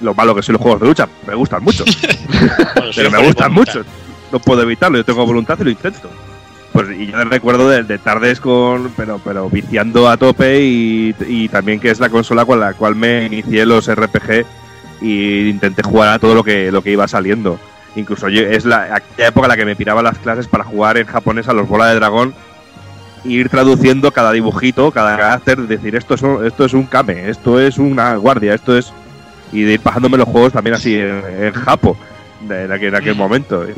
[0.00, 1.84] lo malo que son los juegos de lucha, me gustan mucho,
[2.76, 3.80] bueno, pero me gustan voluntad.
[3.80, 3.84] mucho,
[4.30, 6.10] no puedo evitarlo, yo tengo voluntad y lo intento.
[6.72, 8.90] Pues y yo recuerdo de, de tardes con.
[8.96, 12.94] pero pero viciando a tope y, y también que es la consola con la cual
[12.96, 14.44] me inicié los RPG
[15.02, 17.58] y intenté jugar a todo lo que, lo que iba saliendo.
[17.96, 20.96] Incluso yo, es la aquella época en la que me piraba las clases para jugar
[20.96, 22.34] en japonés a los bola de dragón
[23.24, 27.28] e ir traduciendo cada dibujito, cada carácter, decir esto es, un- esto es un kame,
[27.28, 28.92] esto es una guardia, esto es.
[29.52, 31.96] y de ir pasándome los juegos también así en, en japo
[32.48, 33.66] de, en aquel, en aquel momento.
[33.68, 33.72] Y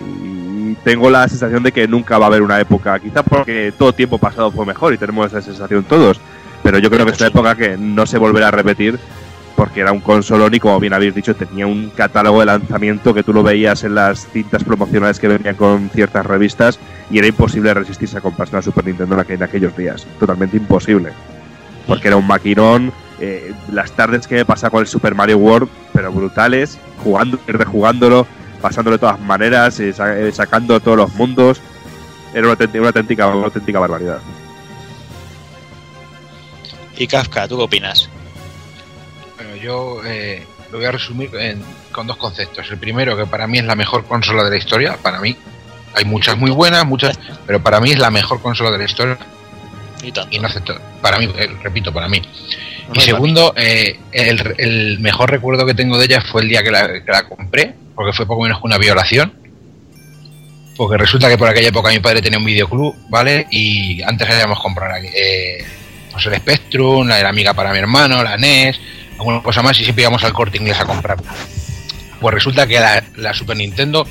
[0.85, 4.18] tengo la sensación de que nunca va a haber una época, quizá porque todo tiempo
[4.18, 6.20] pasado fue mejor y tenemos esa sensación todos,
[6.62, 8.99] pero yo creo que es una época que no se volverá a repetir
[9.57, 13.23] porque era un consolón y como bien habéis dicho tenía un catálogo de lanzamiento que
[13.23, 16.79] tú lo veías en las cintas promocionales que venían con ciertas revistas
[17.11, 20.57] y era imposible resistirse a comprarse una Super Nintendo en, aqu- en aquellos días, totalmente
[20.57, 21.11] imposible,
[21.87, 25.68] porque era un maquinón, eh, las tardes que me pasaba con el Super Mario World,
[25.92, 28.27] pero brutales, jugando y rejugándolo,
[28.64, 31.61] pasándolo de todas maneras, eh, sa- eh, sacando todos los mundos,
[32.33, 34.20] era una, auténtica- una auténtica, una auténtica barbaridad.
[36.96, 38.09] Y Kafka, ¿tú qué opinas?
[39.37, 42.70] Bueno, yo eh, lo voy a resumir en- con dos conceptos.
[42.70, 45.37] El primero, que para mí es la mejor consola de la historia, para mí.
[45.94, 49.18] Hay muchas muy buenas, muchas, pero para mí es la mejor consola de la historia
[50.03, 50.35] Y tanto.
[50.35, 50.74] y no acepto.
[51.03, 52.22] Para mí, eh, repito, para mí.
[52.88, 56.62] No, Y segundo, eh, el, el mejor recuerdo que tengo de ella fue el día
[56.62, 59.33] que la, que la compré, porque fue poco menos que una violación.
[60.77, 63.47] Porque resulta que por aquella época mi padre tenía un videoclub, ¿vale?
[63.51, 65.65] Y antes habíamos comprado eh,
[66.13, 68.81] pues el Spectrum, la la amiga para mi hermano, la NES,
[69.19, 71.19] alguna cosa más, y siempre íbamos al corte inglés a comprar.
[72.21, 74.07] Pues resulta que la, Super Nintendo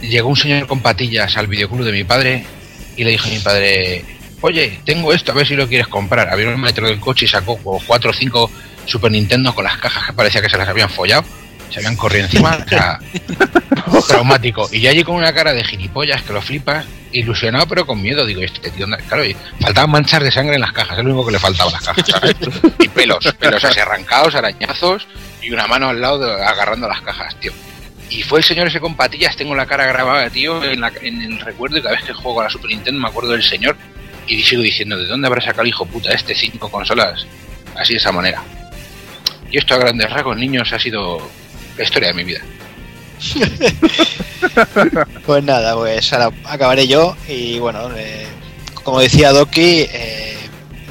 [0.00, 2.44] llegó un señor con patillas al videoclub de mi padre
[2.96, 4.04] y le dijo a mi padre,
[4.42, 6.28] oye, tengo esto, a ver si lo quieres comprar.
[6.28, 8.50] Abrió el metro del coche y sacó cuatro o cinco
[8.84, 11.24] Super Nintendo con las cajas que parecía que se las habían follado.
[11.70, 12.98] Se habían corrido encima, o sea,
[14.08, 14.68] traumático.
[14.72, 18.24] Y yo allí con una cara de gilipollas que lo flipas, ilusionado pero con miedo.
[18.24, 21.26] Digo, este tío, claro, y faltaban manchas de sangre en las cajas, es lo único
[21.26, 22.36] que le faltaba a las cajas, ¿sabes?
[22.78, 25.06] Y pelos, pelos así arrancados, arañazos
[25.42, 27.52] y una mano al lado de- agarrando las cajas, tío.
[28.08, 31.20] Y fue el señor ese con patillas, tengo la cara grabada, tío, en, la- en
[31.22, 33.76] el recuerdo y cada vez que juego a la Super Nintendo me acuerdo del señor
[34.28, 37.26] y sigo diciendo, ¿de dónde habrá sacado el hijo puta este cinco consolas
[37.76, 38.42] así de esa manera?
[39.50, 41.30] Y esto a grandes rasgos, niños, ha sido
[41.76, 42.40] la historia de mi vida.
[45.24, 48.26] Pues nada, pues ahora acabaré yo y bueno, eh,
[48.74, 50.36] como decía Doki, eh,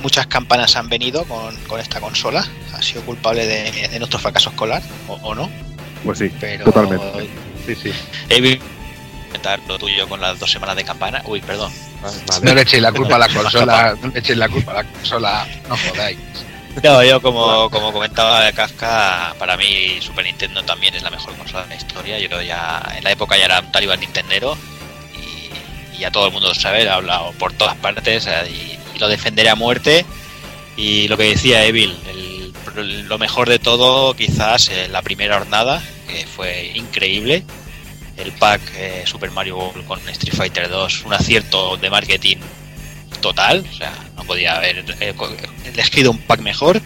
[0.02, 4.50] muchas campanas han venido con, con esta consola, ha sido culpable de, de nuestro fracaso
[4.50, 5.50] escolar, o, o no,
[6.04, 7.30] Pues sí, pero totalmente.
[7.65, 7.91] Sí, sí.
[9.28, 11.21] Comentar lo tuyo con las dos semanas de campana.
[11.26, 11.71] Uy, perdón.
[12.43, 14.84] No le echéis la culpa a la consola, no le echéis la culpa a la
[14.84, 16.17] consola, no jodáis.
[16.84, 21.70] Yo como, como comentaba Kafka, para mí Super Nintendo también es la mejor consola de
[21.70, 22.20] la historia.
[22.20, 24.58] Yo ya en la época ya era un talibán nintendero
[25.16, 29.10] y, y ya todo el mundo lo sabe, ha hablado por todas partes y, lo
[29.10, 30.06] defenderé a muerte.
[30.78, 36.26] Y lo que decía Evil, el- lo mejor de todo quizás la primera jornada, que
[36.28, 37.44] fue increíble.
[38.18, 42.38] El pack eh, Super Mario World con Street Fighter 2, un acierto de marketing
[43.30, 45.14] total, o sea, no podía haber eh,
[45.66, 46.80] elegido un pack mejor.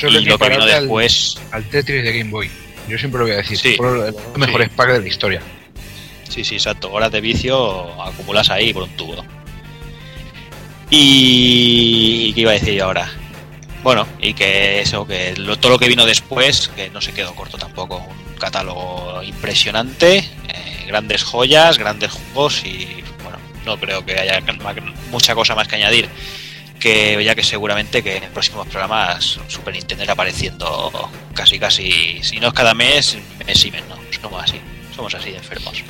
[0.00, 2.50] Solo y lo que vino equiparable al- después, Al, Tetris de Game Boy.
[2.88, 3.56] Yo siempre lo voy a decir.
[3.58, 3.70] Sí.
[3.70, 3.76] De
[4.12, 5.42] los mejores packs de la historia.
[6.28, 9.24] sí, sí, exacto, horas de vicio acumulas ahí por un tubo.
[10.90, 13.10] Y ¿qué iba a decir yo ahora?
[13.82, 17.34] Bueno, y que eso, que lo- todo lo que vino después, que no se quedó
[17.34, 24.18] corto tampoco, un catálogo impresionante, eh, grandes joyas, grandes juegos y bueno, no creo que
[24.18, 24.40] haya
[25.10, 26.08] mucha cosa más que añadir.
[26.80, 32.38] Que ya que seguramente que en próximos programas Super Nintendo irá apareciendo casi casi, si
[32.38, 34.60] no es cada mes, mes y mes no, somos así,
[34.94, 35.82] somos así de enfermos.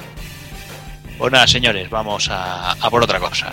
[1.18, 3.52] Pues nada, señores, vamos a por otra cosa.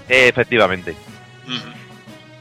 [0.09, 0.95] Efectivamente.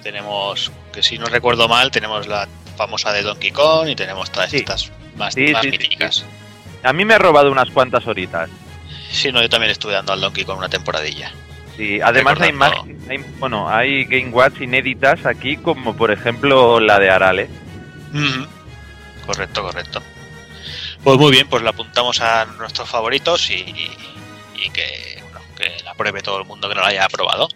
[0.02, 4.50] Tenemos, que si no recuerdo mal, tenemos la famosa de Donkey Kong y tenemos todas
[4.50, 4.58] Sí.
[4.58, 6.24] estas más, Sí, más míticas.
[6.84, 8.48] A mí me ha robado unas cuantas horitas.
[9.10, 11.32] Sí, no, yo también estuve dando al Donkey Kong una temporadilla.
[11.76, 16.98] Sí, además hay, mag- hay- bueno, hay Game Watch inéditas aquí, como por ejemplo la
[16.98, 17.48] de Arale.
[19.26, 20.02] Correcto, correcto.
[21.02, 23.90] Pues muy bien, pues la apuntamos a nuestros favoritos y, y
[25.22, 27.48] bueno, que la pruebe todo el mundo que no la haya probado.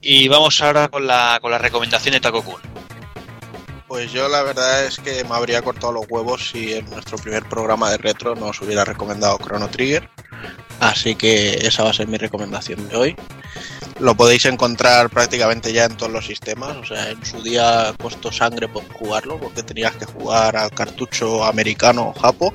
[0.00, 2.60] Y vamos ahora con la, con la recomendación de Taco Kun.
[3.88, 7.44] Pues yo la verdad es que me habría cortado los huevos si en nuestro primer
[7.44, 10.08] programa de retro nos hubiera recomendado Chrono Trigger.
[10.80, 13.16] Así que esa va a ser mi recomendación de hoy.
[13.98, 16.76] Lo podéis encontrar prácticamente ya en todos los sistemas.
[16.76, 21.44] O sea, en su día costó sangre por jugarlo porque tenías que jugar al cartucho
[21.44, 22.52] americano o japo.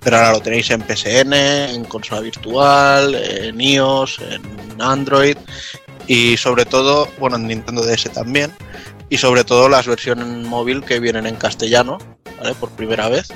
[0.00, 5.36] Pero ahora lo tenéis en PSN, en consola virtual, en iOS, en Android
[6.06, 8.52] y sobre todo, bueno, en Nintendo DS también
[9.10, 11.98] y sobre todo las versiones móvil que vienen en castellano,
[12.38, 12.54] ¿vale?
[12.54, 13.28] Por primera vez.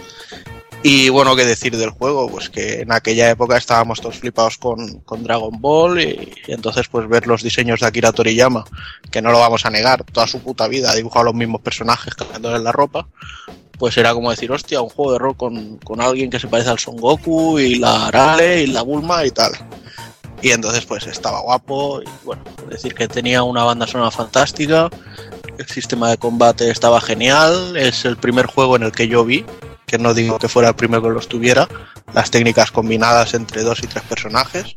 [0.84, 4.98] Y bueno, qué decir del juego, pues que en aquella época estábamos todos flipados con,
[5.00, 8.64] con Dragon Ball y, entonces pues ver los diseños de Akira Toriyama,
[9.08, 12.16] que no lo vamos a negar, toda su puta vida ha dibujado los mismos personajes
[12.16, 13.06] cambiándoles la ropa,
[13.78, 16.70] pues era como decir, hostia, un juego de rol con, con alguien que se parece
[16.70, 19.52] al Son Goku y la Arale y la Bulma y tal.
[20.42, 24.90] Y entonces pues estaba guapo y bueno, decir que tenía una banda sonora fantástica,
[25.58, 29.44] el sistema de combate estaba genial, es el primer juego en el que yo vi,
[29.92, 31.68] que no digo que fuera el primero que los tuviera,
[32.14, 34.76] las técnicas combinadas entre dos y tres personajes.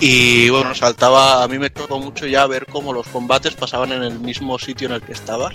[0.00, 4.02] Y bueno, saltaba, a mí me tocó mucho ya ver cómo los combates pasaban en
[4.02, 5.54] el mismo sitio en el que estabas.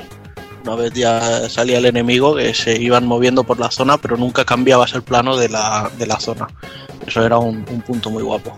[0.64, 4.46] Una vez ya salía el enemigo, que se iban moviendo por la zona, pero nunca
[4.46, 6.48] cambiabas el plano de la, de la zona.
[7.06, 8.56] Eso era un, un punto muy guapo.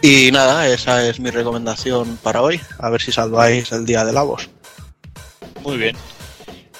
[0.00, 2.60] Y nada, esa es mi recomendación para hoy.
[2.78, 4.48] A ver si salváis el día de Lavos.
[5.64, 5.96] Muy bien.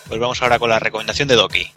[0.07, 1.73] Pues vamos ahora con la recomendación de Doki.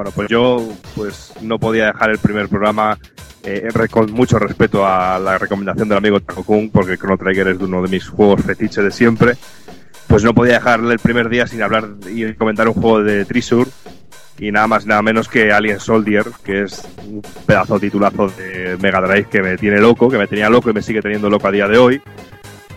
[0.00, 2.98] Bueno, pues yo pues no podía dejar el primer programa
[3.42, 7.58] eh, con mucho respeto a la recomendación del amigo Taco Kun, porque Chrono Trigger es
[7.58, 9.36] uno de mis juegos fetiches de siempre.
[10.06, 13.68] Pues no podía dejarle el primer día sin hablar y comentar un juego de Treasure
[14.38, 19.02] y nada más nada menos que Alien Soldier, que es un pedazo titulazo de Mega
[19.02, 21.52] Drive que me tiene loco, que me tenía loco y me sigue teniendo loco a
[21.52, 22.00] día de hoy.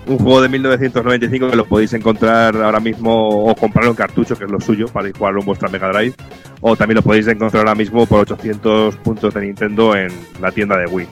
[0.05, 4.43] Un juego de 1995 que lo podéis encontrar ahora mismo o comprarlo en cartucho, que
[4.43, 6.13] es lo suyo, para jugarlo en vuestra Mega Drive.
[6.59, 10.09] O también lo podéis encontrar ahora mismo por 800 puntos de Nintendo en
[10.41, 11.07] la tienda de Wii.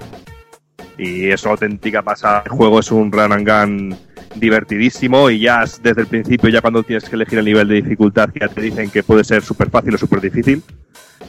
[0.98, 2.44] Y es auténtica pasada.
[2.46, 3.98] El juego es un run and gun
[4.36, 7.76] divertidísimo y ya es- desde el principio, ya cuando tienes que elegir el nivel de
[7.76, 10.62] dificultad, ya te dicen que puede ser súper fácil o súper difícil,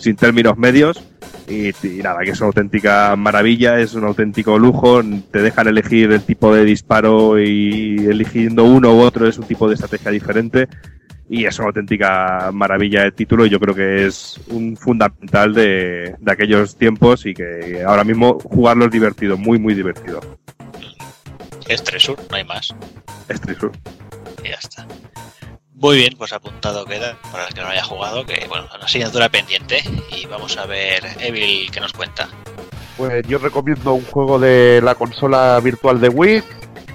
[0.02, 1.02] sin términos medios.
[1.48, 5.00] Y, y nada, que es una auténtica maravilla, es un auténtico lujo.
[5.30, 9.68] Te dejan elegir el tipo de disparo y eligiendo uno u otro es un tipo
[9.68, 10.68] de estrategia diferente.
[11.28, 16.14] Y es una auténtica maravilla el título y yo creo que es un fundamental de,
[16.18, 20.20] de aquellos tiempos y que ahora mismo jugarlo es divertido, muy, muy divertido.
[21.68, 22.74] Es Tresur, no hay más.
[23.28, 23.72] Es Treasure.
[24.44, 24.86] Y ya está.
[25.82, 29.28] Muy bien, pues apuntado queda para el que no haya jugado, que bueno, una asignatura
[29.28, 29.82] pendiente.
[30.12, 32.28] Y vamos a ver, Evil, que nos cuenta.
[32.96, 36.42] Pues yo recomiendo un juego de la consola virtual de Wii,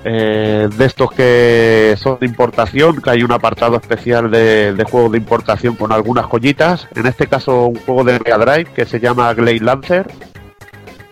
[0.06, 5.12] eh, de estos que son de importación, que hay un apartado especial de, de juegos
[5.12, 6.88] de importación con algunas joyitas.
[6.96, 10.08] En este caso un juego de Mega Drive que se llama Glade Lancer,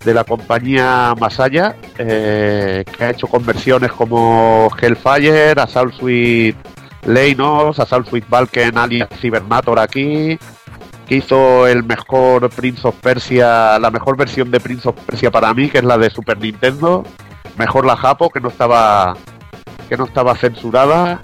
[0.06, 6.75] de la compañía Masaya, eh, que ha hecho conversiones como Hellfire, Assault Suite
[7.06, 10.38] Leinos, Assault Suite Valken, Alien Cybernator aquí,
[11.08, 15.54] que hizo el mejor Prince of Persia, la mejor versión de Prince of Persia para
[15.54, 17.04] mí, que es la de Super Nintendo,
[17.58, 19.16] mejor la Japo, que no estaba
[19.88, 21.22] que no estaba censurada,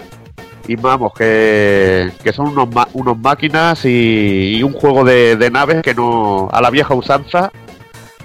[0.68, 5.82] y vamos, que, que son unos, unos máquinas y, y un juego de, de naves
[5.82, 7.50] que no, a la vieja usanza,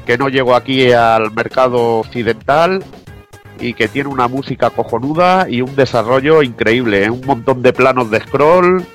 [0.05, 2.83] que no llegó aquí al mercado occidental
[3.59, 7.09] y que tiene una música cojonuda y un desarrollo increíble, ¿eh?
[7.09, 8.85] un montón de planos de scroll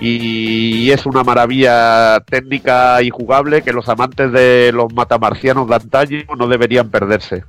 [0.00, 6.24] y es una maravilla técnica y jugable que los amantes de los matamarcianos de antaño
[6.36, 7.44] no deberían perderse.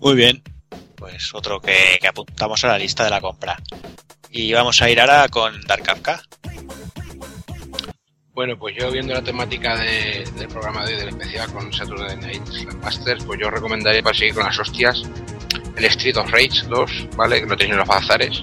[0.00, 0.42] Muy bien.
[0.96, 3.58] Pues otro que, apuntamos a la lista de la compra.
[4.30, 6.22] Y vamos a ir ahora con Dark Kafka.
[8.34, 12.16] Bueno, pues yo viendo la temática de- del programa de hoy del especial con Saturday
[12.16, 12.42] Night
[12.82, 15.02] Masters, pues yo recomendaría para seguir con las hostias
[15.76, 17.40] el Street of Rage 2, ¿vale?
[17.40, 18.42] Que lo tenéis en los bazares.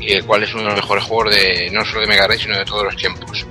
[0.00, 2.42] Y el cual es uno de los mejores juegos de no solo de Mega Drive,
[2.42, 3.46] sino de todos los tiempos.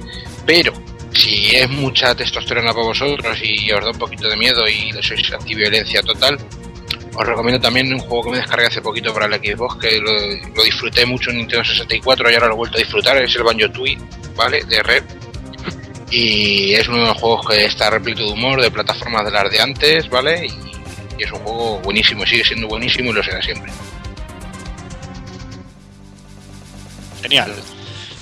[0.45, 0.73] Pero,
[1.13, 5.31] si es mucha testosterona para vosotros y os da un poquito de miedo y sois
[5.31, 6.37] antiviolencia total,
[7.15, 10.63] os recomiendo también un juego que me descargué hace poquito para la Xbox, que lo,
[10.63, 13.97] disfruté mucho en Nintendo 64 y ahora lo vuelto a disfrutar, es el Banjo Tooie,
[14.35, 14.63] ¿vale?
[14.65, 15.03] De Red.
[16.10, 19.51] Y es uno de los juegos que está repleto de humor, de plataformas de las
[19.51, 20.47] de antes, ¿vale?
[20.47, 20.78] Y,
[21.22, 23.72] es un juego buenísimo, sigue siendo buenísimo y lo será siempre.
[27.24, 27.55] Genial.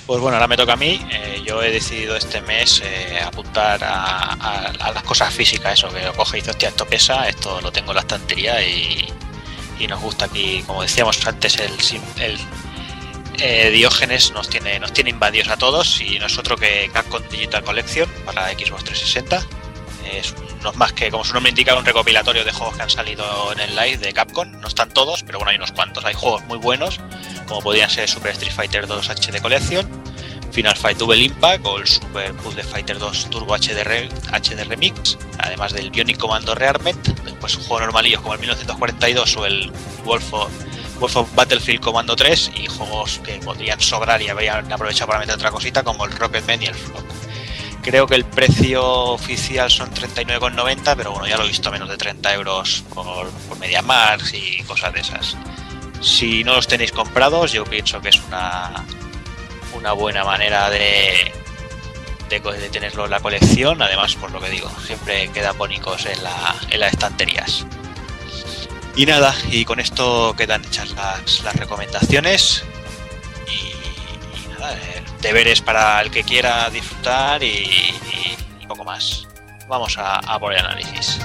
[0.05, 0.99] Pues bueno, ahora me toca a mí.
[1.11, 6.37] Eh, yo he decidido este mes eh, apuntar a, las cosas físicas, eso, que coge
[6.37, 9.07] y dice, hostia, esto pesa, esto lo tengo en la estantería y,
[9.79, 11.71] y nos gusta aquí, como decíamos antes, el,
[12.23, 12.37] el
[13.39, 17.21] eh, Diógenes nos tiene, nos tiene invadidos a todos y no es otro que Capcom
[17.29, 19.45] Digital Collection para Xbox 360.
[20.11, 23.51] Es no más que, como su nombre indica, un recopilatorio de juegos que han salido
[23.53, 24.51] en el live de Capcom.
[24.59, 26.05] No están todos, pero bueno, hay unos cuantos.
[26.05, 26.99] Hay juegos muy buenos,
[27.47, 29.87] como podrían ser Super Street Fighter 2 HD Collection,
[30.55, 35.73] Final Fight Double Impact o el Super Puzzle Fighter 2 Turbo HD, HD Remix, además
[35.73, 36.95] del Bionic Commando Rearmed,
[37.25, 39.69] después juegos normalillos como el 1942 o el
[40.05, 40.49] Wolf of,
[41.01, 45.51] Wolf Battlefield Commando 3 y juegos que podrían sobrar y habrían aprovechado para meter otra
[45.51, 47.03] cosita como el Rocketman y el Flock.
[47.81, 51.89] Creo que el precio oficial son 39,90, pero bueno, ya lo he visto a menos
[51.89, 55.35] de 30 euros por, por MediaMarkt y cosas de esas.
[55.99, 58.85] Si no los tenéis comprados, yo pienso que es una,
[59.85, 61.31] una buena manera de,
[62.71, 63.79] tenerlo en la colección.
[63.83, 67.67] Además, por lo que digo, siempre quedan bonitos en, la, en las estanterías.
[68.95, 72.63] Y nada, y con esto quedan hechas las, recomendaciones.
[73.47, 77.93] Y, y nada, eh, deberes para el que quiera disfrutar y,
[78.67, 79.27] poco más.
[79.67, 81.19] Vamos a por el análisis.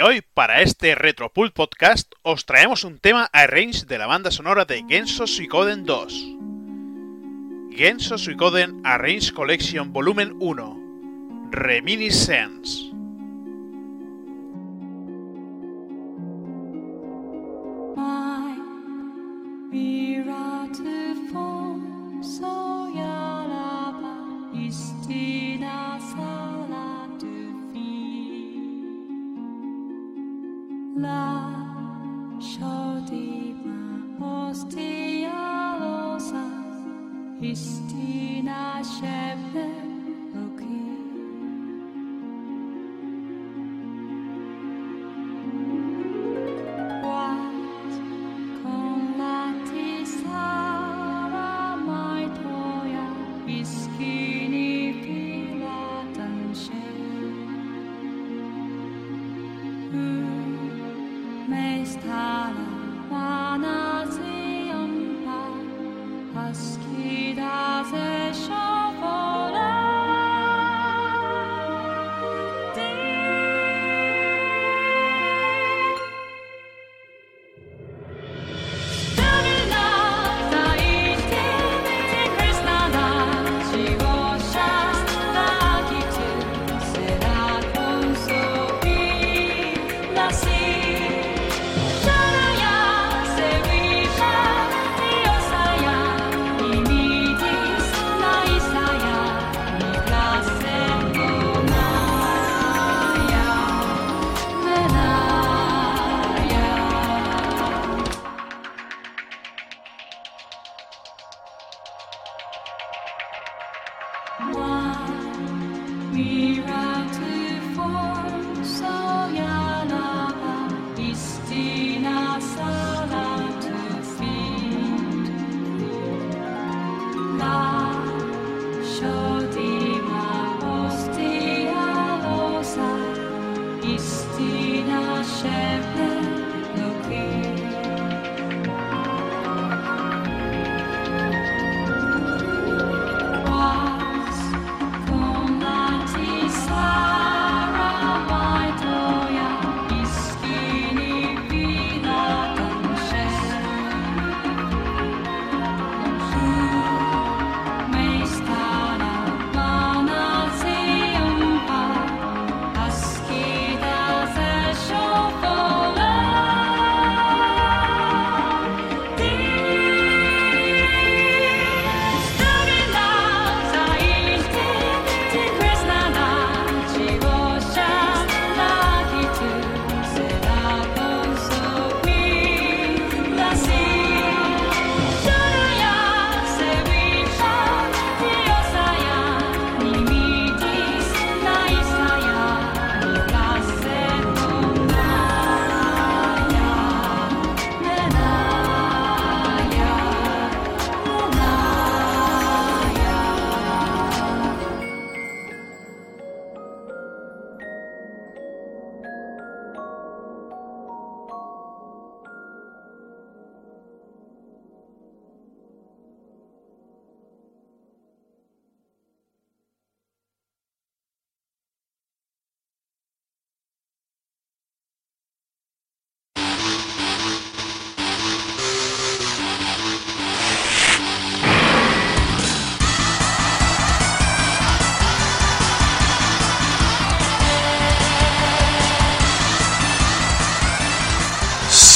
[0.00, 4.64] Y hoy, para este Retropult Podcast, os traemos un tema arrange de la banda sonora
[4.64, 6.26] de Genso Suikoden 2.
[7.72, 11.50] Genso Suikoden Arrange Collection Volumen 1.
[11.50, 12.89] Reminiscence.
[37.40, 39.89] Christina Shepherd.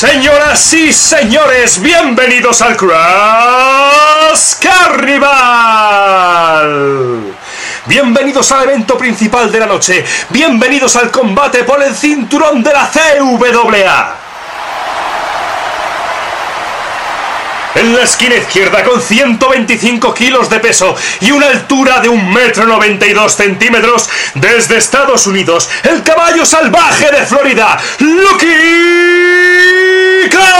[0.06, 5.22] Señoras y señores, bienvenidos al Crash Carnival.
[7.86, 10.04] Bienvenidos al evento principal de la noche.
[10.28, 14.23] Bienvenidos al combate por el cinturón de la CWA.
[17.74, 23.28] En la esquina izquierda, con 125 kilos de peso y una altura de 1,92 m
[23.28, 28.46] centímetros, desde Estados Unidos, el caballo salvaje de Florida, Lucky
[30.30, 30.54] Colt.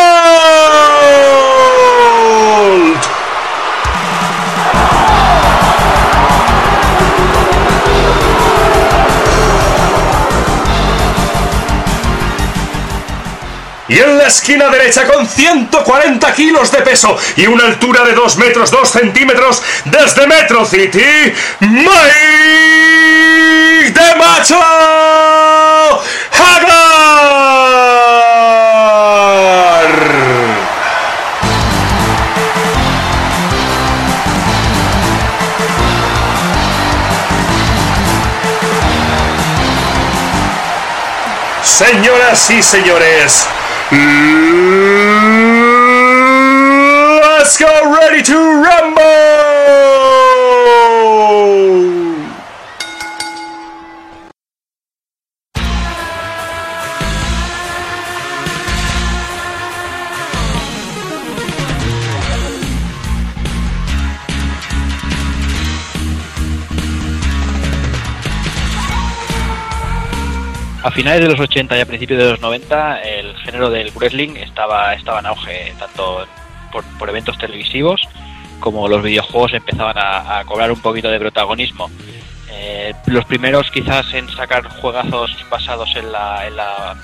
[13.94, 18.36] Y en la esquina derecha con 140 kilos de peso y una altura de 2
[18.38, 21.92] metros 2 centímetros desde Metro City, Mike
[23.92, 24.60] de Macho
[26.32, 27.04] Hagar.
[41.62, 43.48] Señoras y señores,
[47.22, 50.03] let's go ready to rumble.
[70.84, 74.36] A finales de los 80 y a principios de los 90, el género del wrestling
[74.36, 76.26] estaba, estaba en auge, tanto
[76.70, 78.06] por, por eventos televisivos
[78.60, 81.90] como los videojuegos empezaban a, cobrar un poquito de protagonismo.
[82.50, 86.94] Eh, los primeros quizás en sacar juegazos basados en la, en la,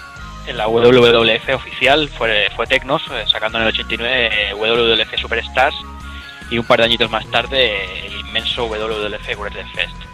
[0.47, 5.77] en la WWF oficial fue, fue Tecnos, eh, sacando en el 89 eh, WWF Superstars
[6.51, 10.10] y un par de añitos más tarde el inmenso WWF Wrestling Fest.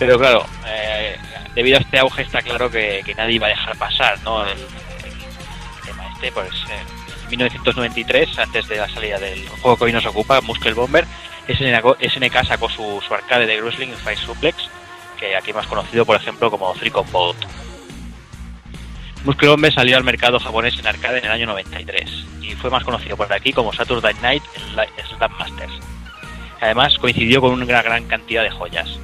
[0.00, 1.14] Pero claro, eh,
[1.54, 4.46] debido a este auge está claro que, nadie iba a dejar pasar, ¿no?
[4.46, 4.56] El,
[5.84, 6.82] tema este, pues eh,
[7.24, 11.04] en 1993, antes de la salida del juego que hoy nos ocupa, Muscle Bomber,
[11.48, 14.70] SNK, sacó su, su arcade de wrestling Fight Suplex,
[15.18, 17.36] que aquí más conocido, por ejemplo, como Three Combo.
[19.24, 22.84] Muscle Bomber salió al mercado japonés en arcade en el año 93 y fue más
[22.84, 25.74] conocido por aquí como Saturday Night Slam Masters.
[26.58, 28.98] Además coincidió con una gran cantidad de joyas.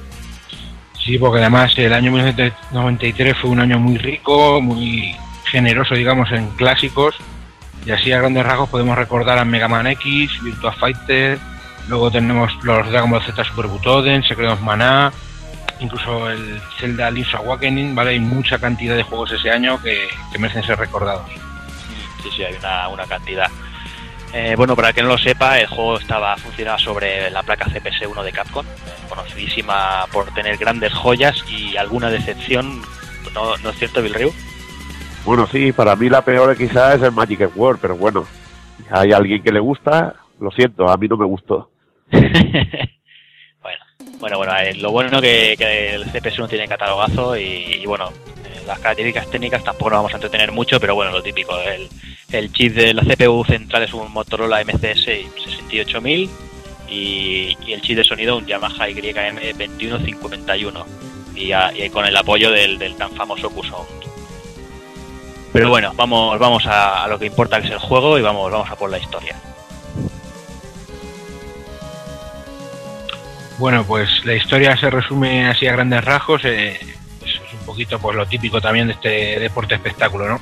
[1.07, 6.49] Sí, porque además el año 1993 fue un año muy rico, muy generoso, digamos, en
[6.49, 7.15] clásicos.
[7.85, 11.39] Y así a grandes rasgos podemos recordar a Mega Man X, Virtua Fighter,
[11.87, 15.13] luego tenemos los Dragon Ball Z Super Butoden, Secret of Mana,
[15.79, 18.09] incluso el Zelda Link's Awakening, ¿vale?
[18.09, 21.31] Hay mucha cantidad de juegos ese año que, que merecen ser recordados.
[22.21, 23.49] Sí, sí, hay una, una cantidad.
[24.33, 27.65] Eh, bueno, para el que no lo sepa, el juego estaba funcionaba sobre la placa
[27.65, 28.69] CPS-1 de Capcom, eh,
[29.09, 32.81] conocidísima por tener grandes joyas y alguna decepción.
[33.33, 34.33] ¿No, ¿no es cierto, Bill Ryu?
[35.25, 38.25] Bueno, sí, para mí la peor quizás es el Magic World, pero bueno,
[38.89, 41.69] hay alguien que le gusta, lo siento, a mí no me gustó.
[44.19, 48.09] Bueno, bueno, eh, lo bueno que, que el CPS-1 tiene catalogazo y, y bueno,
[48.67, 51.87] las características técnicas tampoco nos vamos a entretener mucho, pero bueno, lo típico, el,
[52.31, 56.29] el chip de la CPU central es un Motorola MCS 68000
[56.89, 60.85] y, y el chip de sonido un Yamaha YM21551
[61.35, 63.87] y, a- con el apoyo del, del tan famoso Q-Sound.
[65.53, 68.51] Pero bueno, vamos, vamos a, a lo que importa que es el juego y vamos,
[68.51, 69.35] vamos a por la historia.
[73.57, 76.41] Bueno, pues la historia se resume así a grandes rasgos.
[76.45, 76.79] eh,
[77.67, 80.39] poquito pues lo típico también de este deporte espectáculo, ¿no?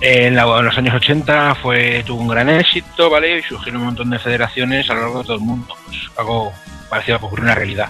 [0.00, 3.38] En, los años 80 fue tuvo un gran éxito, ¿vale?
[3.38, 5.74] Y surgieron un montón de federaciones a lo largo de todo el mundo.
[5.84, 6.52] Pues algo
[6.88, 7.88] parecido a ocurrir una realidad.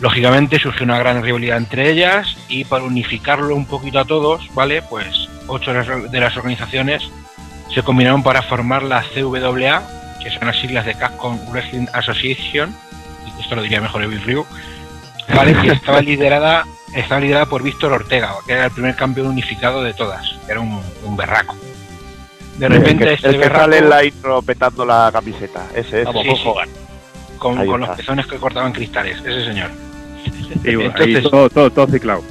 [0.00, 4.80] Lógicamente surgió una gran rivalidad entre ellas y para unificarlo un poquito a todos, ¿vale?
[4.82, 7.02] Pues ocho de las- organizaciones
[7.74, 9.82] se combinaron para formar la CWA,
[10.22, 12.74] que son las siglas de Capcom Wrestling Association,
[13.40, 14.46] esto lo diría mejor el Bill Ryu,
[15.34, 15.54] ¿vale?
[15.60, 16.64] que estaba liderada,
[16.94, 20.80] estaba liderada por Víctor Ortega, que era el primer campeón unificado de todas, era un,
[21.04, 21.56] un berraco.
[22.56, 25.66] De repente el que, este el que berraco, sale en la intro petando la camiseta,
[25.74, 26.04] ese es.
[26.06, 27.38] Vamos, Sí, sí.
[27.38, 29.70] con, con los pezones que cortaban cristales, ese señor.
[30.64, 32.22] Sí, bueno, ahí Entonces- todo, todo, todo ciclado.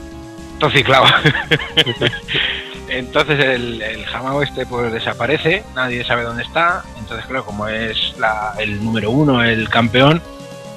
[0.60, 1.06] Todo ciclado.
[2.90, 6.84] Entonces el, el Jamao este pues desaparece, nadie sabe dónde está.
[7.00, 10.22] Entonces, claro, como es la- el número uno, el campeón,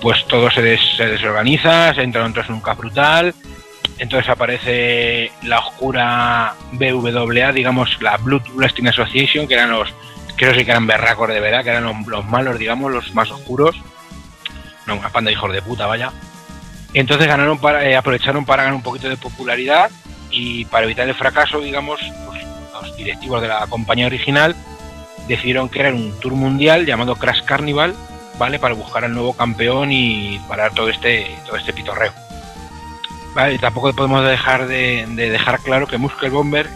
[0.01, 3.35] pues todo se, des- se desorganiza, se entra en un brutal.
[3.99, 9.93] Entonces aparece la oscura BWA, digamos la Blood Wrestling Association, que eran los,
[10.37, 13.31] creo sí que eran berracos de verdad, que eran los, los malos, digamos, los más
[13.31, 13.77] oscuros.
[14.87, 16.11] No, una panda de hijos de puta, vaya.
[16.95, 19.91] Entonces ganaron para, eh, aprovecharon para ganar un poquito de popularidad
[20.31, 22.43] y para evitar el fracaso, digamos, pues,
[22.83, 24.57] los directivos de la compañía original
[25.29, 27.95] decidieron crear un tour mundial llamado Crash Carnival,
[28.41, 28.59] ¿vale?
[28.59, 32.11] Para buscar al nuevo campeón y parar todo este, todo este pitorreo.
[33.35, 36.67] Vale, tampoco podemos dejar de, de dejar claro que Muscle Bomber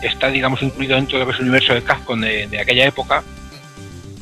[0.00, 3.24] está, digamos, incluido dentro de lo universo de Capcom de, de aquella época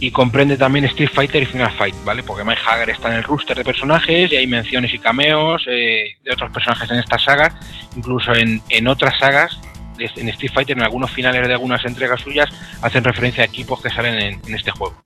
[0.01, 2.23] y comprende también Street Fighter y Final Fight, ¿vale?
[2.23, 6.17] Porque Mike Hager está en el rooster de personajes y hay menciones y cameos eh,
[6.25, 7.61] de otros personajes en esta saga,
[7.95, 9.61] incluso en, en otras sagas,
[9.99, 12.49] en Street Fighter, en algunos finales de algunas entregas suyas,
[12.81, 14.97] hacen referencia a equipos que salen en, en este juego.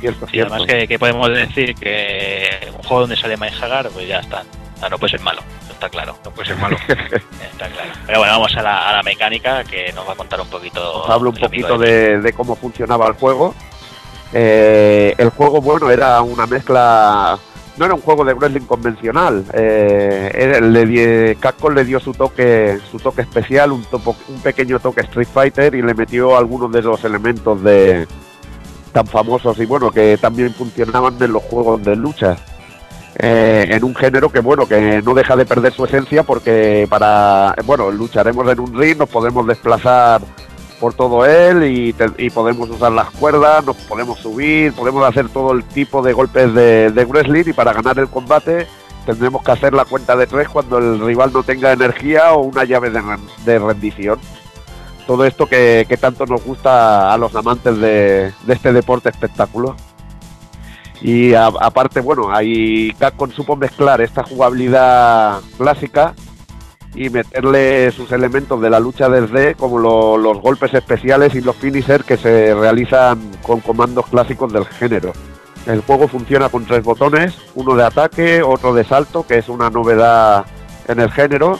[0.00, 4.06] Cierto, Y además que, que podemos decir que un juego donde sale Mike Hagar, pues
[4.08, 4.42] ya está.
[4.82, 5.40] Ah, no puede ser malo,
[5.70, 6.16] está claro.
[6.24, 6.76] No puede ser malo.
[6.88, 7.90] Está claro.
[8.06, 11.02] Pero bueno, vamos a la, a la mecánica que nos va a contar un poquito.
[11.04, 13.54] Os hablo un poquito de, de cómo funcionaba el juego.
[14.34, 17.38] Eh, el juego, bueno, era una mezcla.
[17.78, 19.44] No era un juego de wrestling convencional.
[19.54, 25.28] Eh, Capcom le dio su toque, su toque especial, un, topo- un pequeño toque Street
[25.32, 28.06] Fighter y le metió algunos de los elementos de
[28.96, 32.34] tan famosos y bueno que también funcionaban en los juegos de lucha.
[33.18, 37.54] Eh, en un género que bueno que no deja de perder su esencia porque para
[37.66, 40.22] bueno lucharemos en un ring nos podemos desplazar
[40.80, 45.64] por todo él y, podemos usar las cuerdas nos podemos subir podemos hacer todo el
[45.64, 48.66] tipo de golpes de, wrestling y para ganar el combate
[49.06, 52.64] tendremos que hacer la cuenta de tres cuando el rival no tenga energía o una
[52.64, 54.18] llave de rendición
[55.06, 59.76] todo esto que, tanto nos gusta a los amantes de, este deporte espectáculo
[61.00, 66.14] y aparte, bueno, ahí Capcom supo mezclar esta jugabilidad clásica
[66.94, 71.54] y meterle sus elementos de la lucha desde como lo- los golpes especiales y los
[71.56, 75.12] finishers que se realizan con comandos clásicos del género.
[75.66, 79.68] El juego funciona con tres botones, uno de ataque, otro de salto, que es una
[79.68, 80.46] novedad
[80.88, 81.58] en el género,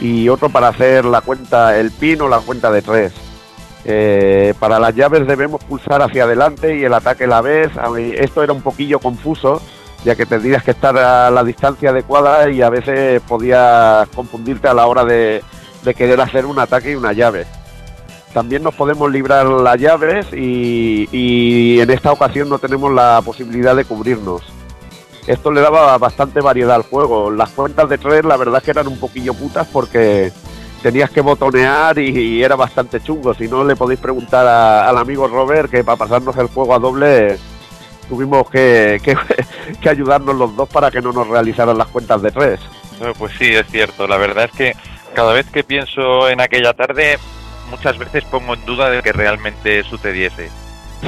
[0.00, 3.12] y otro para hacer la cuenta, el pin o la cuenta de tres.
[3.84, 7.70] Eh, para las llaves debemos pulsar hacia adelante y el ataque la vez.
[8.14, 9.60] Esto era un poquillo confuso,
[10.04, 14.74] ya que tendrías que estar a la distancia adecuada y a veces podías confundirte a
[14.74, 15.42] la hora de,
[15.96, 17.46] querer hacer un ataque y una llave.
[18.32, 23.84] También nos podemos librar las llaves y en esta ocasión no tenemos la posibilidad de
[23.84, 24.42] cubrirnos.
[25.26, 27.30] Esto le daba bastante variedad al juego.
[27.30, 30.32] Las cuentas de tres la verdad que eran un poquillo putas porque
[30.82, 33.32] tenías que botonear y, era bastante chungo.
[33.34, 37.38] Si no, le podéis preguntar al amigo Robert que para pasarnos el juego a doble
[38.08, 39.16] tuvimos que, que-
[39.80, 42.60] que ayudarnos los dos para que no nos realizaran las cuentas de tres.
[43.18, 44.06] Pues sí, es cierto.
[44.06, 44.72] La verdad es que
[45.14, 47.18] cada vez que pienso en aquella tarde,
[47.70, 50.50] muchas veces pongo en duda de que realmente sucediese.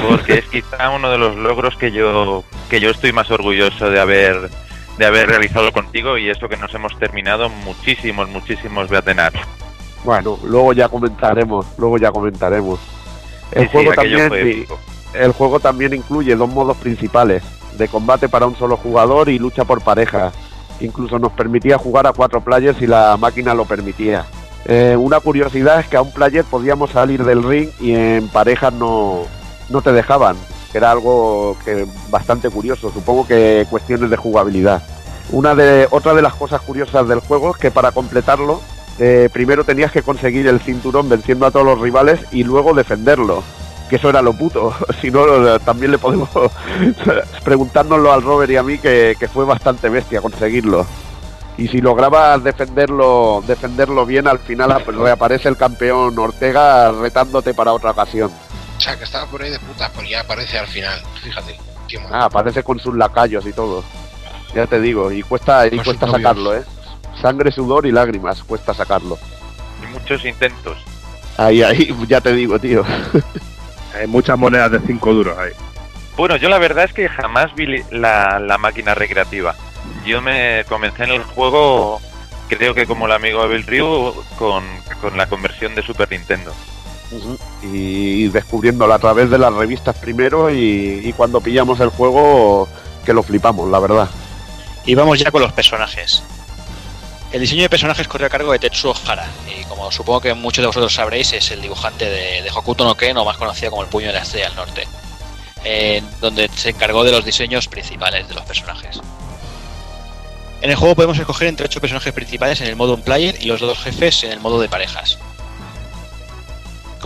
[0.03, 4.01] Porque es quizá uno de los logros que yo, que yo estoy más orgulloso de
[4.01, 4.51] haber,
[4.99, 9.33] de haber realizado contigo y eso que nos hemos terminado muchísimos, muchísimos Beatenar.
[10.05, 12.79] Bueno, luego ya comentaremos, luego ya comentaremos.
[13.53, 14.79] El Sí, juego también sí, épico.
[15.15, 17.43] el juego también incluye dos modos principales,
[17.79, 20.33] de combate para un solo jugador y lucha por pareja.
[20.81, 24.27] Incluso nos permitía jugar a cuatro players si la máquina lo permitía.
[24.67, 28.73] Eh, una curiosidad es que a un player podíamos salir del ring y en parejas
[28.75, 29.23] no,
[29.69, 30.37] no te dejaban,
[30.75, 34.83] era algo que bastante curioso, supongo que cuestiones de jugabilidad.
[35.31, 38.61] Una de otra de las cosas curiosas del juego es que para completarlo
[38.99, 43.43] eh, primero tenías que conseguir el cinturón venciendo a todos los rivales y luego defenderlo.
[43.91, 44.73] Que eso era lo puto.
[45.01, 46.29] Si no, también le podemos
[47.45, 50.87] preguntárnoslo al Robert y a mí que, que fue bastante bestia conseguirlo.
[51.59, 57.73] Y si lograbas defenderlo, defenderlo bien, al final ap- reaparece el campeón Ortega retándote para
[57.73, 58.31] otra ocasión.
[58.87, 61.03] O sea, que estaba por ahí de putas, pero ya aparece al final.
[61.23, 61.59] Fíjate.
[61.89, 62.09] Qué mal.
[62.13, 63.83] Ah, aparece con sus lacayos y todo.
[64.55, 66.63] Ya te digo, y cuesta, y cuesta sacarlo, ¿eh?
[67.21, 69.19] Sangre, sudor y lágrimas, cuesta sacarlo.
[69.83, 70.79] Y muchos intentos.
[71.37, 72.85] Ahí, ahí, ya te digo, tío.
[73.99, 75.51] Hay muchas monedas de 5 duros ahí.
[76.17, 79.55] Bueno, yo la verdad es que jamás vi li- la, la máquina recreativa.
[80.07, 82.01] Yo me comencé en el juego,
[82.49, 84.65] creo que como el amigo Abel Ryu, con,
[85.01, 86.55] con la conversión de Super Nintendo.
[87.63, 92.69] Y descubriéndolo a través de las revistas primero y, y cuando pillamos el juego
[93.05, 94.09] que lo flipamos, la verdad.
[94.85, 96.23] Y vamos ya con los personajes.
[97.33, 100.63] El diseño de personajes corrió a cargo de Tetsuo Hara, y como supongo que muchos
[100.63, 103.89] de vosotros sabréis, es el dibujante de, Hokuto no Ken, o más conocido como el
[103.89, 104.89] Puño de la Estrella del Norte,
[106.21, 109.01] donde se encargó de los diseños principales de los personajes.
[110.63, 113.47] En el juego podemos escoger entre ocho personajes principales en el modo on player y
[113.47, 115.19] los dos jefes en el modo de parejas.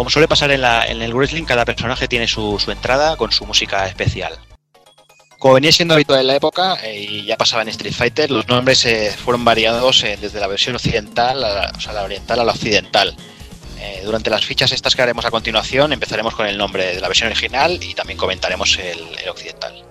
[0.01, 3.44] Como suele pasar en, la- en el wrestling, cada personaje tiene su, entrada con su
[3.44, 4.32] música especial.
[5.38, 8.48] Como venía siendo habitual en la época eh, y ya pasaba en Street Fighter, los
[8.48, 12.40] nombres eh, fueron variados eh, desde la versión occidental, a la, o sea, la oriental
[12.40, 13.14] a la occidental.
[14.03, 17.26] Durante las fichas estas que haremos a continuación empezaremos con el nombre de la versión
[17.30, 19.84] original y también comentaremos el, occidental.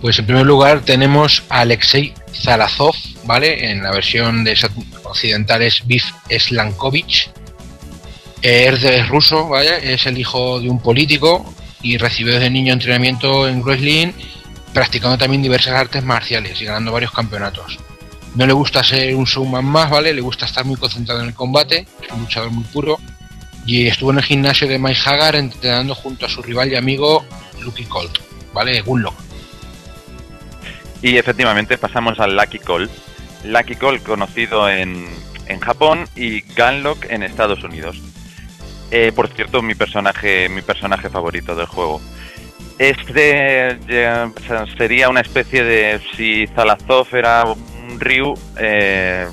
[0.00, 2.94] Pues en primer lugar tenemos a Alexei Zarazov,
[3.24, 3.72] ¿vale?
[3.72, 4.56] En la versión de
[5.02, 7.28] occidental es Biff Slankovich.
[8.42, 9.92] Es ruso, ¿vale?
[9.92, 14.12] Es el hijo de un político y recibió desde niño entrenamiento en wrestling,
[14.72, 17.78] practicando también diversas artes marciales y ganando varios campeonatos.
[18.34, 20.12] No le gusta ser un showman más, ¿vale?
[20.12, 22.98] Le gusta estar muy concentrado en el combate, es un luchador muy puro.
[23.64, 27.24] Y estuvo en el gimnasio de Mike Hagar entrenando junto a su rival y amigo
[27.62, 28.18] Lucky Colt,
[28.52, 28.80] ¿vale?
[28.82, 29.14] Gunlock.
[31.02, 32.90] Y efectivamente pasamos al Lucky Call.
[33.44, 35.08] Lucky Call conocido en,
[35.46, 38.00] en Japón y Gunlock en Estados Unidos.
[38.90, 42.00] Eh, por cierto, mi personaje, mi personaje favorito del juego.
[42.78, 43.78] Este
[44.76, 49.26] sería una especie de si Zalazov era un Ryu, eh,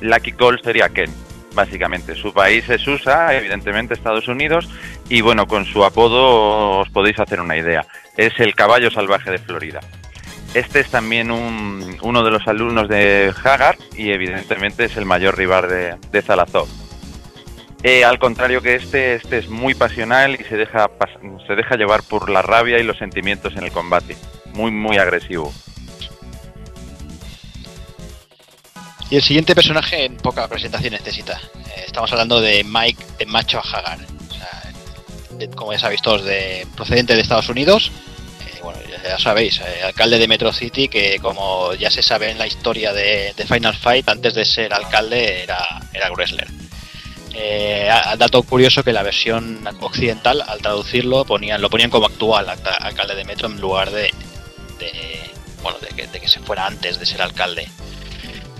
[0.00, 1.10] Lucky Call sería Ken,
[1.54, 2.14] básicamente.
[2.16, 4.68] Su país es USA, evidentemente Estados Unidos,
[5.08, 7.86] y bueno, con su apodo os podéis hacer una idea.
[8.16, 9.80] Es el caballo salvaje de Florida.
[10.54, 15.38] Este es también un- uno de los alumnos de Hagar y evidentemente es el mayor
[15.38, 16.68] rival de, de Zalazov.
[17.84, 20.88] Eh, al contrario que este, este es muy pasional y se deja,
[21.46, 24.16] se deja llevar por la rabia y los sentimientos en el combate.
[24.54, 25.52] Muy, muy agresivo.
[29.10, 31.38] Y el siguiente personaje en poca presentación necesita.
[31.54, 33.98] Eh, estamos hablando de Mike de Macho Hagar.
[34.30, 37.90] O sea, como ya sabéis todos, de, procedente de Estados Unidos.
[38.46, 42.38] Eh, bueno, ya, sabéis, eh, alcalde de Metro City, que como ya se sabe en
[42.38, 46.48] la historia de, de Final Fight, antes de ser alcalde era, era wrestler.
[47.34, 53.24] Eh, dato curioso que la versión occidental, al traducirlo, lo ponían como actual alcalde de
[53.24, 54.12] Metro en lugar de,
[54.78, 55.30] de,
[55.62, 57.68] bueno, de que, de que se fuera antes de ser alcalde.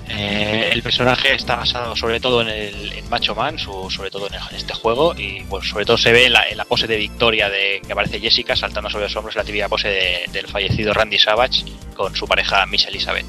[0.09, 4.75] Eh, el personaje está basado sobre todo en el Macho Man, sobre todo en, este
[4.75, 7.93] juego, y sobre todo se ve en la, en la pose de victoria de que
[7.93, 11.65] aparece Jessica saltando sobre los hombros, la típica pose de- del fallecido Randy Savage
[11.95, 13.27] con su pareja Miss Elizabeth.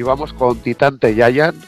[0.00, 1.62] Y vamos con Titante Giant,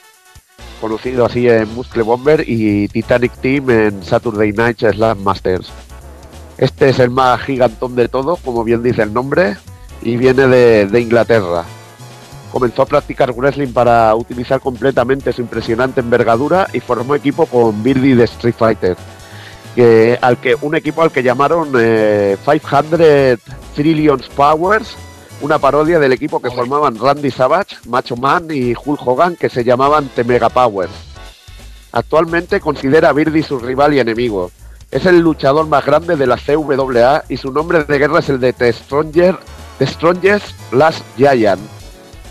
[0.80, 5.70] conocido así en Muscle Bomber y Titanic Team en Saturday Night Slam Masters.
[6.56, 9.58] Este es el más gigantón de todos, como bien dice el nombre,
[10.00, 11.64] y viene de, Inglaterra.
[12.50, 18.16] Comenzó a practicar wrestling para utilizar completamente su impresionante envergadura y formó equipo con Birdie
[18.16, 18.96] de Street Fighter,
[20.22, 23.38] al que, un equipo al que llamaron eh, 500
[23.74, 24.96] Trillions Powers,
[25.42, 29.64] una parodia del equipo que formaban Randy Savage, Macho Man y Hulk Hogan, que se
[29.64, 30.92] llamaban The Mega Powers.
[31.90, 34.50] Actualmente considera a Birdie su rival y enemigo.
[34.90, 38.38] Es el luchador más grande de la CWA y su nombre de guerra es el
[38.38, 39.36] de The, Stronger,
[39.78, 41.60] The Strongest Last Giant,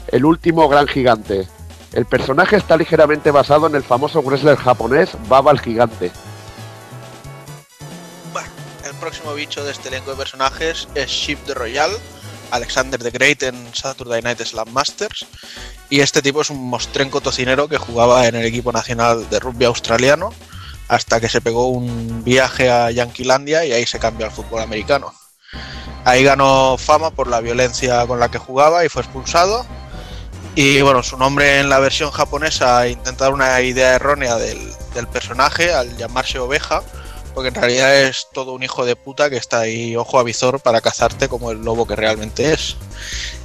[0.08, 1.48] el último gran gigante.
[1.92, 6.12] El personaje está ligeramente basado en el famoso wrestler japonés Baba el Gigante.
[8.86, 11.92] El próximo bicho de este elenco de personajes es Ship the Royal,
[12.52, 15.26] Alexander the Great en Saturday Night Slam Masters.
[15.90, 19.66] Y este tipo es un mostrenco tocinero que jugaba en el equipo nacional de rugby
[19.66, 20.32] australiano
[20.88, 25.14] hasta que se pegó un viaje a Yanquilandia y ahí se cambió al fútbol americano.
[26.04, 29.66] Ahí ganó fama por la violencia con la que jugaba y fue expulsado.
[30.56, 35.74] Y bueno, su nombre en la versión japonesa intenta dar una idea errónea del personaje
[35.74, 36.84] al llamarse oveja,
[37.34, 40.60] porque en realidad es todo un hijo de puta que está ahí ojo a visor
[40.60, 42.78] para cazarte como el lobo que realmente es.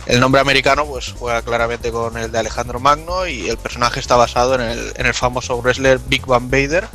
[0.06, 4.16] El nombre americano pues juega claramente con el de Alejandro Magno y el personaje está
[4.16, 6.86] basado en el, en el famoso wrestler Big Van Vader,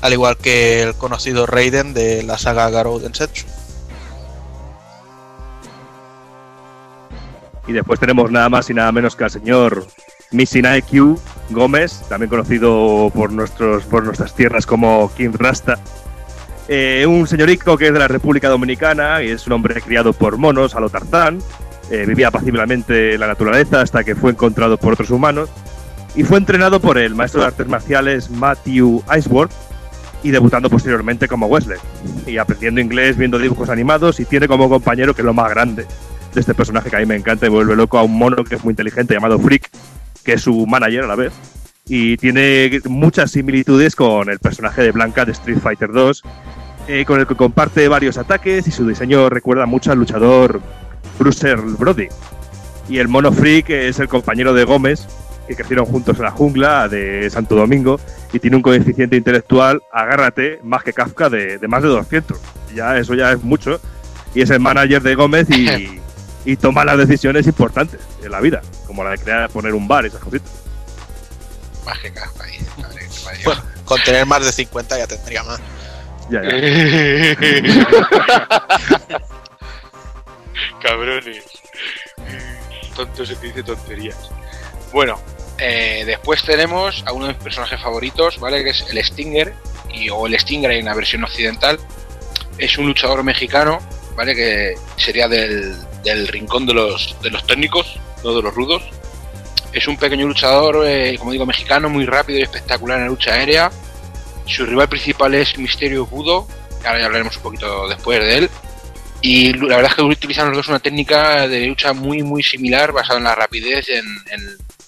[0.00, 3.46] al igual que el conocido Raiden de la saga Garou Densetsu.
[7.66, 9.86] Y después tenemos nada más y nada menos que al señor
[10.30, 11.20] Missinae Q
[11.50, 15.78] Gómez, también conocido por, nuestros, por nuestras tierras como King Rasta.
[16.68, 20.36] Eh, un señorico que es de la República Dominicana y es un hombre criado por
[20.36, 21.38] monos a lo Tarzán.
[21.90, 25.48] Eh, vivía paciblemente en la naturaleza hasta que fue encontrado por otros humanos.
[26.16, 29.52] Y fue entrenado por el maestro de artes marciales Matthew Iceworth
[30.22, 31.78] y debutando posteriormente como Wesley.
[32.26, 35.86] Y aprendiendo inglés viendo dibujos animados y tiene como compañero que es lo más grande
[36.34, 38.56] de este personaje que a mí me encanta y vuelve loco a un mono que
[38.56, 39.70] es muy inteligente llamado Freak,
[40.24, 41.32] que es su manager a la vez.
[41.88, 46.22] Y tiene muchas similitudes con el personaje de Blanca de Street Fighter 2,
[46.88, 50.60] eh, con el que comparte varios ataques y su diseño recuerda mucho al luchador
[51.18, 52.08] Bruce Brody.
[52.88, 55.06] Y el mono freak es el compañero de Gómez,
[55.46, 58.00] que crecieron juntos en la jungla de Santo Domingo
[58.32, 62.36] y tiene un coeficiente intelectual, agárrate, más que Kafka, de, de más de 200.
[62.74, 63.80] Ya, eso ya es mucho.
[64.34, 66.00] Y es el manager de Gómez y,
[66.44, 70.04] y toma las decisiones importantes en la vida, como la de crear, poner un bar
[70.04, 70.65] y esas cositas.
[71.86, 73.44] Más que Kafka, dice, madre que parió.
[73.44, 75.60] Bueno, con tener más de 50 ya tendría más.
[76.28, 76.50] Ya, ya.
[80.82, 81.44] Cabrones.
[82.96, 84.30] Tonto se que dice tonterías.
[84.92, 85.20] Bueno,
[85.58, 88.64] eh, después tenemos a uno de mis personajes favoritos, ¿vale?
[88.64, 89.54] Que es el Stinger,
[89.92, 91.78] y, o el Stinger en la versión occidental.
[92.58, 93.78] Es un luchador mexicano,
[94.16, 94.34] ¿vale?
[94.34, 98.82] Que sería del, del rincón de los, de los técnicos, no de los rudos.
[99.76, 103.34] Es un pequeño luchador, eh, como digo, mexicano, muy rápido y espectacular en la lucha
[103.34, 103.70] aérea.
[104.46, 106.48] Su rival principal es Misterio Budo,
[106.80, 108.50] que ahora ya hablaremos un poquito después de él.
[109.20, 112.90] Y la verdad es que utilizan los dos una técnica de lucha muy muy similar,
[112.90, 114.06] basada en la rapidez, en,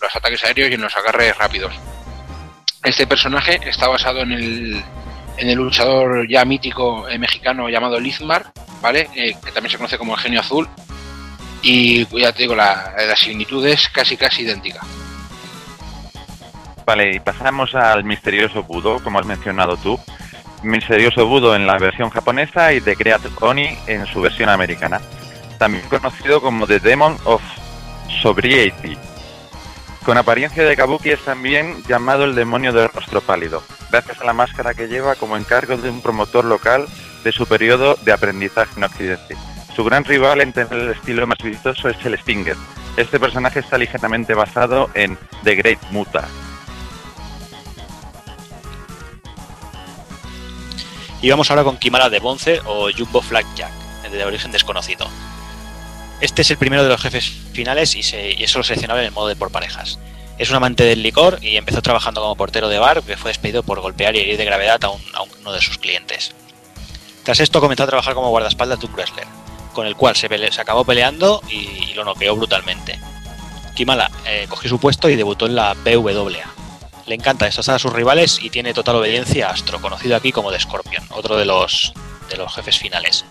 [0.00, 1.74] los ataques aéreos y en los agarres rápidos.
[2.82, 4.82] Este personaje está basado en el,
[5.36, 9.10] en el luchador ya mítico eh, mexicano llamado Lizmar, ¿vale?
[9.14, 10.66] Eh, que también se conoce como el genio azul.
[11.62, 14.80] Y ya te la, la similitud es casi casi idéntica.
[16.86, 19.98] Vale, y pasamos al misterioso Budo, como has mencionado tú.
[20.62, 25.00] Misterioso Budo en la versión japonesa y The Great Oni en su versión americana.
[25.58, 27.42] También conocido como The Demon of
[28.22, 28.96] Sobriety.
[30.04, 34.32] Con apariencia de kabuki es también llamado el demonio del rostro pálido, gracias a la
[34.32, 36.86] máscara que lleva como encargo de un promotor local
[37.24, 39.36] de su periodo de aprendizaje en Occidente.
[39.78, 42.56] Su gran rival en tener el estilo más vistoso es el Stinger.
[42.96, 46.26] Este personaje está ligeramente basado en The Great Muta,
[51.22, 53.22] Y vamos ahora con Kimara de Bonce o Jumbo
[53.54, 53.70] Jack,
[54.10, 55.06] de origen desconocido.
[56.20, 59.28] Este es el primero de los jefes finales y, es solo seleccionable en el modo
[59.28, 60.00] de por parejas.
[60.38, 63.62] Es un amante del licor y empezó trabajando como portero de bar, que fue despedido
[63.62, 66.34] por golpear y herir de gravedad a, a uno de sus clientes.
[67.22, 69.26] Tras esto comenzó a trabajar como guardaespaldas de un wrestler,
[69.72, 72.98] con el cual se, se acabó peleando y, lo noqueó brutalmente.
[73.74, 76.30] Kimala eh, cogió su puesto y debutó en la PWA.
[77.06, 80.52] Le encanta destrozar a sus rivales y tiene total obediencia a Astro, conocido aquí como
[80.52, 81.92] The Scorpion, otro de los,
[82.28, 83.24] de los jefes finales.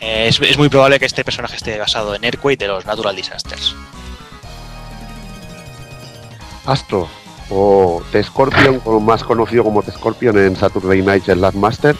[0.00, 3.74] Eh, es, muy probable que este personaje esté basado en Earthquake de los Natural Disasters.
[6.64, 7.08] Astro,
[7.50, 11.96] o The Scorpion, más conocido como The Scorpion en Saturday Night Last Master,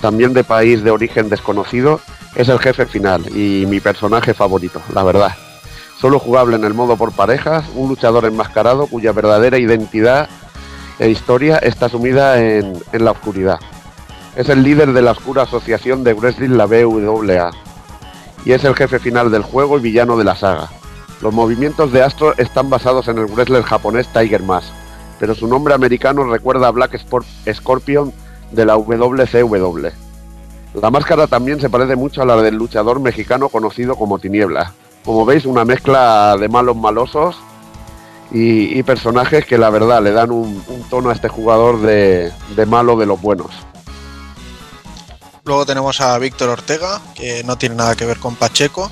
[0.00, 2.00] también de país de origen desconocido,
[2.36, 5.32] es el jefe final y mi personaje favorito, la verdad.
[5.98, 10.28] Solo jugable en el modo por parejas, un luchador enmascarado cuya verdadera identidad
[10.98, 13.58] e historia está sumida en, la oscuridad.
[14.36, 17.50] Es el líder de la oscura asociación de wrestling, la BWA,
[18.44, 20.68] y es el jefe final del juego y villano de la saga.
[21.22, 24.68] Los movimientos de Astro están basados en el wrestler japonés Tiger Mask,
[25.18, 28.12] pero su nombre americano recuerda a Black Sport- Scorpion
[28.52, 30.05] de la WCW.
[30.80, 34.74] La máscara también se parece mucho a la del luchador mexicano conocido como Tiniebla.
[35.04, 37.36] Como veis, una mezcla de malos malosos
[38.30, 42.96] y, personajes que la verdad le dan un, tono a este jugador de, de malo
[42.96, 43.50] de los buenos.
[45.44, 48.90] Luego tenemos a Víctor Ortega, que no tiene nada que ver con Pacheco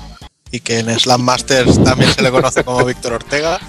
[0.49, 3.59] y que en Slam Masters también se le conoce como Víctor Ortega.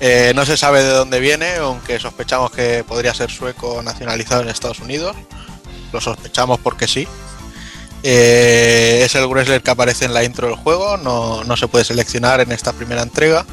[0.00, 4.48] Eh, no se sabe de dónde viene, aunque sospechamos que podría ser sueco nacionalizado en
[4.48, 5.14] Estados Unidos.
[5.92, 7.06] Lo sospechamos porque sí.
[8.02, 11.84] Eh, es el wrestler que aparece en la intro del juego, no, no se puede
[11.84, 13.44] seleccionar en esta primera entrega.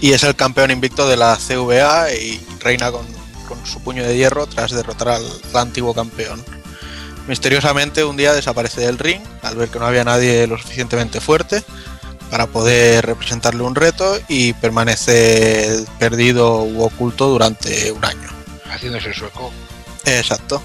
[0.00, 3.06] Y es el campeón invicto de la CVA y reina con,
[3.48, 6.42] con su puño de hierro tras derrotar al, al antiguo campeón.
[7.28, 11.62] Misteriosamente un día desaparece del ring al ver que no había nadie lo suficientemente fuerte
[12.32, 18.28] para poder representarle un reto y permanece perdido u oculto durante un año.
[18.64, 19.52] Haciéndose sueco.
[20.06, 20.62] Exacto.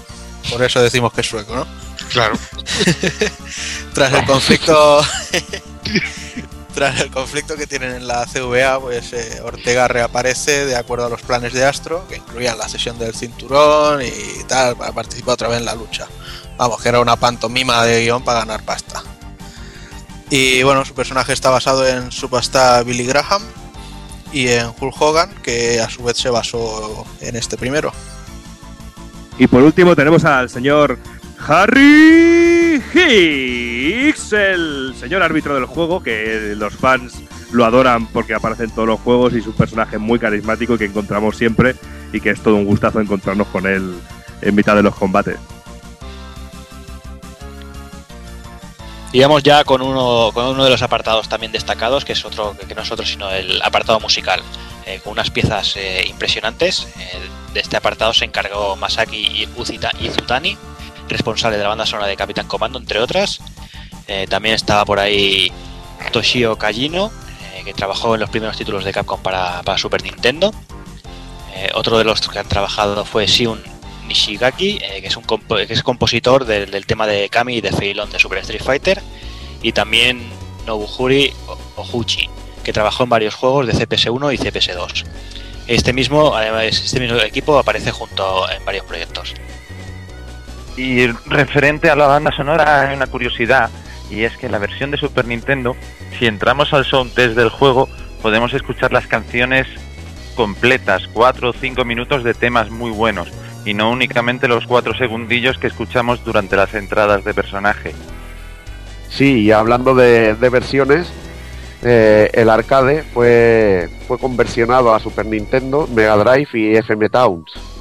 [0.50, 1.66] Por eso decimos que es sueco, ¿no?
[2.10, 2.36] Claro.
[3.94, 5.02] Tras el conflicto
[6.78, 11.08] tras el conflicto que tienen en la CVA, pues eh, Ortega reaparece de acuerdo a
[11.08, 15.48] los planes de Astro, que incluían la sesión del cinturón y tal, para participar otra
[15.48, 16.06] vez en la lucha.
[16.56, 19.02] Vamos, que era una pantomima de guion para ganar pasta.
[20.30, 23.42] Y bueno, su personaje está basado en Superstar Billy Graham
[24.32, 27.92] y en Hulk Hogan, que a su vez se basó en este primero.
[29.36, 30.96] Y por último tenemos al señor
[31.46, 37.22] Harry Hicks, el señor árbitro del juego, que los fans
[37.52, 40.86] lo adoran porque aparece en todos los juegos y es un personaje muy carismático que
[40.86, 41.74] encontramos siempre
[42.12, 43.94] y que es todo un gustazo encontrarnos con él
[44.42, 45.36] en mitad de los combates.
[49.10, 52.54] Y vamos ya con uno, con uno de los apartados también destacados, que es otro
[52.68, 54.42] que no es otro sino el apartado musical,
[54.84, 56.88] eh, con unas piezas eh, impresionantes.
[56.98, 57.18] Eh,
[57.54, 59.48] de este apartado se encargó Masaki
[60.00, 60.58] Izutani,
[61.08, 63.40] responsable de la banda sonora de Capitán Comando, entre otras.
[64.06, 65.52] Eh, también estaba por ahí
[66.12, 67.12] Toshio Kajino,
[67.54, 70.52] eh, que trabajó en los primeros títulos de Capcom para, Super Nintendo.
[71.54, 73.62] Eh, otro de los que han trabajado fue Shiun
[74.06, 75.08] Nishigaki, que,
[75.68, 79.02] es compositor del, tema de Kami y de Feilón de Super Street Fighter.
[79.62, 80.30] Y también
[80.66, 81.32] Nobuhuri
[81.76, 82.30] Ohuchi,
[82.64, 85.04] que trabajó en varios juegos de CPS1 y CPS2.
[85.66, 89.34] Este mismo, además, este mismo equipo aparece junto en varios proyectos.
[90.78, 93.68] Y referente a la banda sonora hay una curiosidad
[94.10, 95.74] y es que la versión de Super Nintendo,
[96.16, 97.88] si entramos al sound test del juego,
[98.22, 99.66] podemos escuchar las canciones
[100.36, 103.28] completas, 4 o 5 minutos de temas muy buenos
[103.64, 107.92] y no únicamente los 4 segundillos que escuchamos durante las entradas de personaje.
[109.08, 111.12] Sí, y hablando de, de versiones,
[111.82, 117.77] eh, el arcade fue, fue conversionado a Super Nintendo, Mega Drive y FM Towns.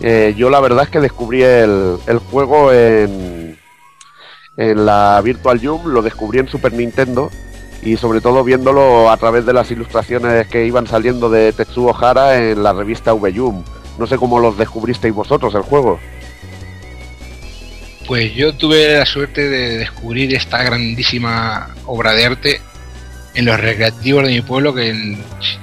[0.00, 1.98] Eh, yo la verdad es que descubrí el,
[2.30, 3.58] juego en,
[4.56, 7.30] en la Virtual Jump, lo descubrí en Super Nintendo
[7.82, 12.36] y sobre todo viéndolo a través de las ilustraciones que iban saliendo de Tetsuo Hara
[12.36, 13.66] en la revista V-Jump.
[13.98, 15.98] No sé cómo los descubristeis vosotros el juego.
[18.06, 22.60] Pues yo tuve la suerte de descubrir esta grandísima obra de arte
[23.36, 24.92] en los recreativos de mi pueblo, que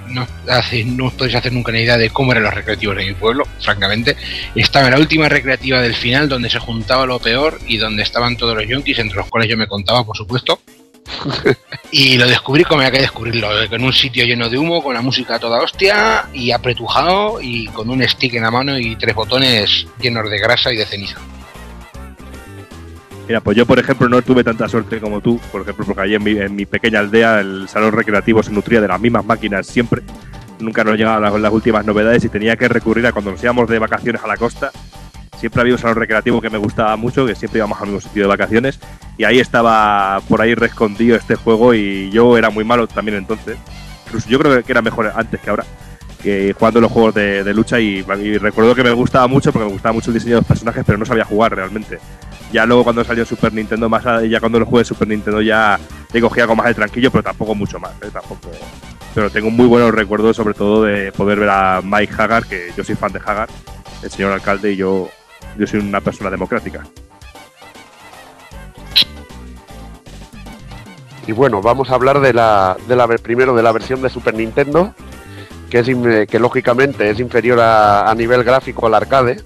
[0.09, 3.05] no, hace- no os podéis hacer nunca una idea de cómo eran los recreativos de
[3.05, 4.15] mi pueblo, francamente.
[4.55, 8.38] Estaba en la última recreativa del final, donde se juntaba lo peor y donde estaban
[8.38, 10.60] todos los yonkis, entre los cuales yo me contaba, por supuesto.
[11.91, 14.93] y lo descubrí como había que descubrirlo, eh, en un sitio lleno de humo, con
[14.93, 19.14] la música toda hostia y apretujado y con un stick en la mano y tres
[19.14, 21.18] botones llenos de grasa y de ceniza.
[23.28, 26.16] Mira, pues yo, por ejemplo, no tuve tanta suerte como tú, por ejemplo, porque allí
[26.16, 30.02] en mi, pequeña aldea el salón recreativo se nutría de las mismas máquinas siempre.
[30.60, 33.80] Nunca nos llegaban las, últimas novedades y tenía que recurrir a cuando nos íbamos de
[33.80, 34.72] vacaciones a la costa.
[35.40, 38.24] Siempre había un salón recreativo que me gustaba mucho, que siempre íbamos al mismo sitio
[38.24, 38.80] de vacaciones.
[39.18, 43.58] Y ahí estaba por ahí rescondido este juego y yo era muy malo también entonces.
[44.06, 45.66] Incluso yo creo que era mejor antes que ahora,
[46.22, 47.80] que jugando los juegos de, lucha.
[47.80, 48.02] Y
[48.38, 50.98] recuerdo que me gustaba mucho porque me gustaba mucho el diseño de los personajes, pero
[50.98, 52.00] no sabía jugar realmente.
[52.53, 55.80] Ya luego cuando salió Super Nintendo, más a- ya cuando lo jugué Super Nintendo ya
[56.13, 58.09] le cogía algo más de tranquillo, pero tampoco mucho más, ¿eh?
[58.13, 58.51] tampoco.
[59.15, 62.84] Pero tengo muy buenos recuerdos, sobre todo de poder ver a Mike Hagar, que yo
[62.84, 63.49] soy fan de Hagar,
[64.03, 65.09] el señor alcalde, y yo,
[65.57, 66.84] yo soy una persona democrática.
[71.25, 74.35] Y bueno, vamos a hablar de la, de la primero de la versión de Super
[74.35, 74.93] Nintendo,
[75.71, 79.41] que, es que lógicamente es inferior a nivel gráfico al arcade.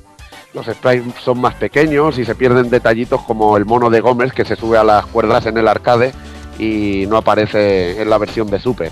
[0.58, 4.44] Los sprites son más pequeños y se pierden detallitos como el mono de Gómez que
[4.44, 6.14] se sube a las cuerdas en el arcade
[6.58, 8.92] y no aparece en la versión de Super.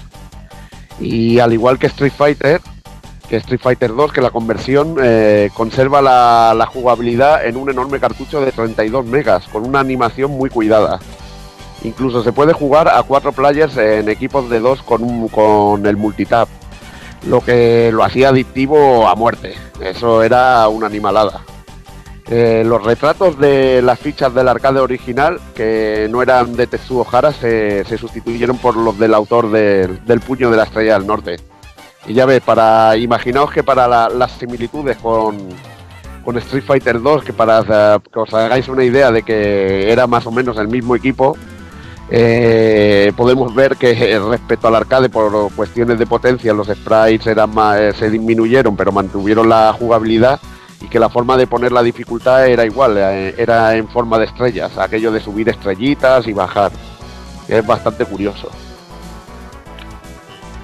[0.99, 2.61] Y al igual que Street Fighter,
[3.27, 8.41] que Street Fighter 2, que la conversión eh, conserva la, jugabilidad en un enorme cartucho
[8.41, 10.99] de 32 megas, con una animación muy cuidada.
[11.83, 16.47] Incluso se puede jugar a cuatro players en equipos de dos con, con el multitap,
[17.27, 19.55] lo que lo hacía adictivo a muerte.
[19.81, 21.41] Eso era una animalada.
[22.27, 27.31] Eh, los retratos de las fichas del arcade original, que no eran de Tetsuo Hara,
[27.31, 31.35] se, sustituyeron por los del autor del- Puño de la Estrella del Norte.
[32.07, 35.37] Y ya ves, para imaginaos que para la- las similitudes con,
[36.37, 37.59] Street Fighter 2, que para
[37.95, 41.37] eh, que os hagáis una idea de que era más o menos el mismo equipo,
[42.09, 47.35] eh, podemos ver que respecto al arcade por cuestiones de potencia los sprites
[47.97, 50.39] se disminuyeron pero mantuvieron la jugabilidad
[50.81, 54.25] y que la forma de poner la dificultad era igual, eh, era en forma de
[54.25, 56.71] estrellas, aquello de subir estrellitas y bajar.
[57.47, 58.49] Es bastante curioso.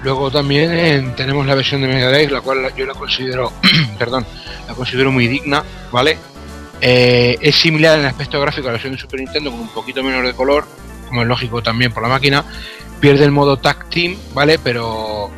[0.02, 3.52] Luego también eh, tenemos la versión de Mega Drive, la cual yo la considero,
[3.98, 4.26] perdón,
[4.66, 5.62] la considero muy digna,
[5.92, 6.18] ¿vale?
[6.80, 10.02] Eh, es similar en aspecto gráfico a la versión de Super Nintendo, con un poquito
[10.02, 10.66] menos de color,
[11.08, 12.44] como es lógico también por la máquina.
[13.00, 14.58] Pierde el modo Tag Team, ¿vale?
[14.58, 15.30] Pero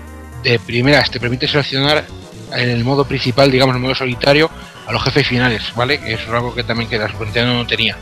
[0.42, 2.06] de primeras te permite seleccionar
[2.52, 4.50] en el modo principal, digamos, el modo solitario,
[4.86, 5.98] a los jefes finales, ¿vale?
[6.00, 7.96] Que es algo que también que la Super Nintendo no tenía.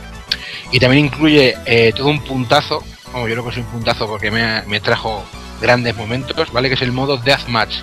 [0.71, 4.63] Y también incluye eh, todo un puntazo, como yo lo considero un puntazo porque me,
[4.63, 5.23] me trajo
[5.61, 6.67] grandes momentos, ¿vale?
[6.67, 7.77] Que es el modo Deathmatch.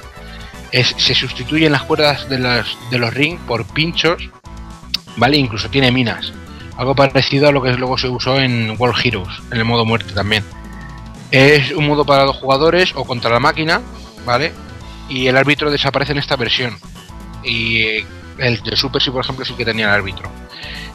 [0.73, 4.29] Es, se sustituyen las cuerdas de los, de los ring por pinchos,
[5.17, 5.37] ¿vale?
[5.37, 6.33] Incluso tiene minas.
[6.77, 10.13] Algo parecido a lo que luego se usó en World Heroes, en el modo muerte
[10.13, 10.45] también.
[11.31, 13.81] Es un modo para dos jugadores o contra la máquina,
[14.25, 14.53] ¿vale?
[15.11, 16.79] Y el árbitro desaparece en esta versión.
[17.45, 18.07] Y eh,
[18.39, 20.31] el de Super sí, por ejemplo, sí que tenía el árbitro.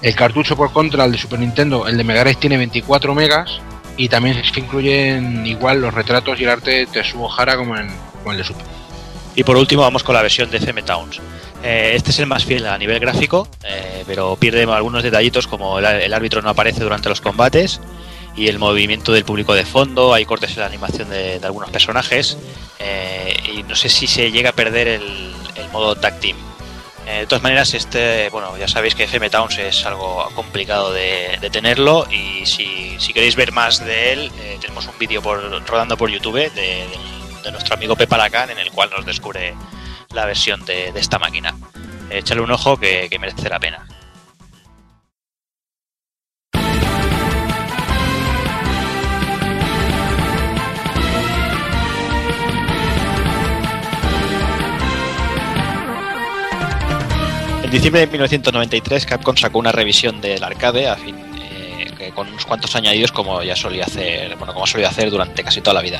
[0.01, 3.59] El cartucho por contra, el de Super Nintendo, el de Mega Drive tiene 24 megas
[3.97, 7.87] y también se incluyen igual los retratos y el arte de Tetsuo Hara como en,
[8.19, 8.65] como el de Super.
[9.35, 11.19] Y por último vamos con la versión de CM Towns.
[11.63, 15.79] Eh, este es el más fiel a nivel gráfico, eh, pero pierde algunos detallitos como
[15.79, 17.81] el, el árbitro no aparece durante los combates
[18.35, 21.69] y el movimiento del público de fondo, hay cortes en la animación de, de algunos
[21.69, 22.37] personajes
[22.79, 25.33] eh, y no sé si se llega a perder el,
[25.71, 26.37] modo tag team.
[27.05, 31.37] Eh, de todas maneras, este, bueno, ya sabéis que FM Towns es algo complicado de,
[31.51, 36.09] tenerlo y si, queréis ver más de él, eh, tenemos un vídeo por, rodando por
[36.09, 36.87] YouTube de,
[37.51, 39.53] nuestro amigo Pepa Lacan en el cual nos descubre
[40.13, 41.55] la versión de, esta máquina.
[42.09, 43.85] Échale un ojo que merece la pena.
[57.76, 62.73] Diciembre de 1993 Capcom sacó una revisión del arcade a fin, eh, con unos cuantos
[62.76, 65.99] añadidos como ya solía hacer, bueno, como solido hacer durante casi toda la vida.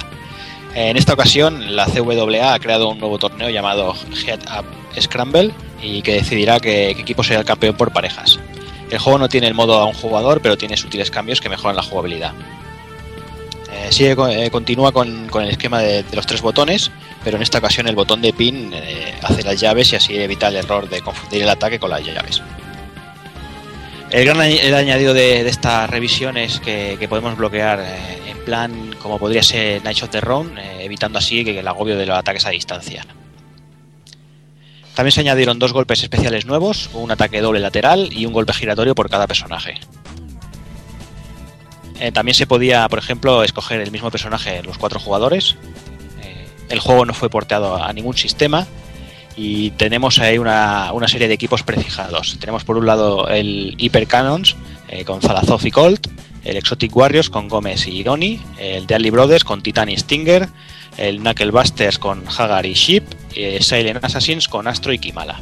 [0.73, 3.93] En esta ocasión la CWA ha creado un nuevo torneo llamado
[4.26, 4.65] Head Up
[5.02, 8.39] Scramble y que decidirá qué, equipo será el campeón por parejas.
[8.89, 11.76] El juego no tiene el modo a un jugador, pero tiene sutiles cambios que mejoran
[11.76, 12.31] la jugabilidad.
[13.73, 16.91] Eh, sigue, eh, continúa con, con el esquema de los tres botones,
[17.26, 20.47] pero en esta ocasión el botón de pin eh, hace las llaves y así evita
[20.47, 22.41] el error de confundir el ataque con las llaves.
[24.11, 28.95] El gran el añadido de, de esta revisión es que, podemos bloquear eh, en plan
[29.02, 32.15] como podría ser Knights of the Round, eh, evitando así que el agobio de los
[32.15, 33.03] ataques a distancia.
[34.93, 38.93] También se añadieron dos golpes especiales nuevos, un ataque doble lateral y un golpe giratorio
[38.93, 39.80] por cada personaje.
[42.14, 45.56] También se podía, por ejemplo, escoger el mismo personaje los cuatro jugadores.
[46.69, 48.67] El juego no fue porteado a ningún sistema
[49.37, 52.37] y tenemos ahí una, serie de equipos prefijados.
[52.39, 54.55] Tenemos por un lado el Hyper Cannons
[54.87, 56.07] eh, con Zalazov y Colt,
[56.43, 60.47] el Exotic Warriors con Gómez y Ironi, el Deadly Brothers con Titan y Stinger,
[60.97, 63.03] el Knuckle Busters con Hagar y Sheep,
[63.35, 65.39] eh, Silent Assassins con Astro y Kimala.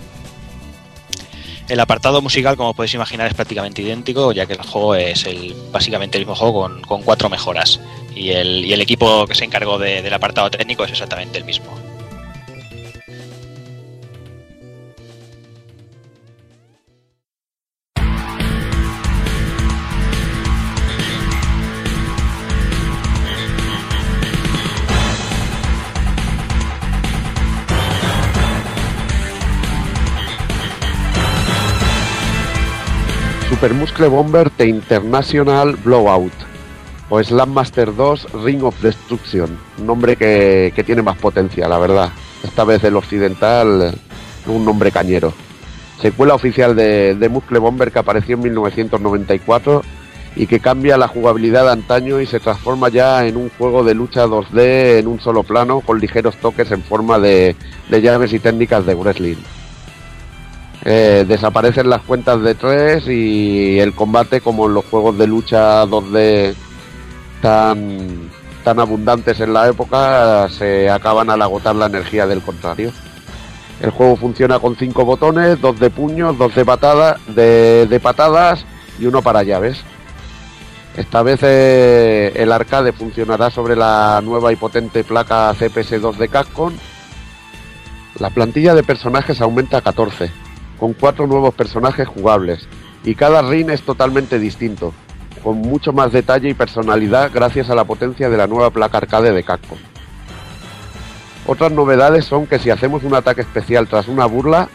[1.69, 5.25] El apartado musical, como podéis imaginar, es prácticamente idéntico, ya que el juego es
[5.71, 7.79] básicamente el mismo juego con cuatro mejoras.
[8.15, 11.73] Y el, equipo que se encargó de- del apartado técnico es exactamente el mismo.
[33.49, 36.52] Super Muscle Bomber The International Blowout
[37.15, 41.77] o Slam Master 2 Ring of Destruction, un nombre que, que tiene más potencia, la
[41.77, 42.09] verdad.
[42.43, 43.93] Esta vez el occidental,
[44.47, 45.31] un nombre cañero.
[46.01, 49.83] Secuela oficial de, de Muscle Bomber que apareció en 1994
[50.35, 53.93] y que cambia la jugabilidad de antaño y se transforma ya en un juego de
[53.93, 57.55] lucha 2D en un solo plano con ligeros toques en forma de,
[57.89, 59.37] de llaves y técnicas de wrestling.
[60.83, 65.85] Eh, desaparecen las cuentas de tres y el combate como en los juegos de lucha
[65.85, 66.55] 2D
[67.43, 68.29] tan,
[68.63, 72.93] tan abundantes en la época se acaban al agotar la energía del contrario.
[73.81, 78.65] El juego funciona con cinco botones, dos de puños, dos de, patada, de, de patadas
[78.97, 79.83] y uno para llaves.
[80.95, 86.71] Esta vez eh, el arcade funcionará sobre la nueva y potente placa CPS2 de Capcom.
[88.19, 90.31] La plantilla de personajes aumenta a 14,
[90.79, 92.69] con cuatro nuevos personajes jugables,
[93.03, 94.93] y cada ring es totalmente distinto,
[95.43, 99.31] con mucho más detalle y personalidad gracias a la potencia de la nueva placa arcade
[99.33, 99.77] de Capcom.
[101.45, 104.69] Otras novedades son que si hacemos un ataque especial tras una burla,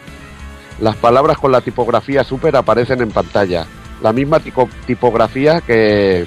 [0.81, 3.67] las palabras con la tipografía super aparecen en pantalla,
[4.03, 6.27] la misma tipo- tipografía que,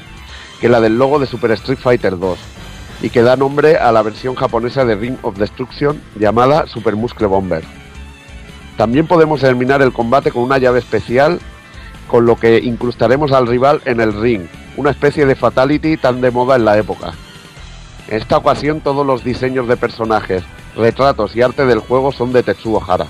[0.59, 2.39] que la del logo de Super Street Fighter 2,
[3.03, 7.27] y que da nombre a la versión japonesa de Ring of Destruction llamada Super Muscle
[7.27, 7.63] Bomber.
[8.77, 11.39] También podemos terminar el combate con una llave especial,
[12.11, 16.29] con lo que incrustaremos al rival en el ring, una especie de fatality tan de
[16.29, 17.13] moda en la época.
[18.09, 20.43] En esta ocasión todos los diseños de personajes,
[20.75, 23.07] retratos y arte del juego son de Tetsuo Hara.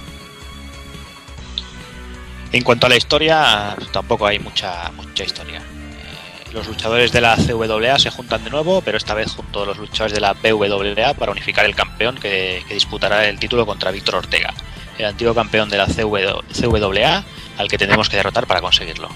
[2.52, 5.58] En cuanto a la historia, tampoco hay mucha, mucha historia.
[5.58, 9.66] Eh, Los luchadores de la CWA se juntan de nuevo, pero esta vez junto a
[9.66, 14.18] los luchadores de la BWA para unificar el campeón que, disputará el título contra Víctor
[14.18, 14.54] Ortega,
[15.00, 17.24] el antiguo campeón de la CW CWA,
[17.62, 19.10] al que tendremos que derrotar para conseguirlo.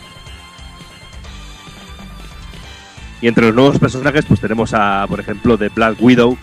[3.22, 6.38] Y entre los nuevos personajes, pues tenemos a, por ejemplo, de Black Widow,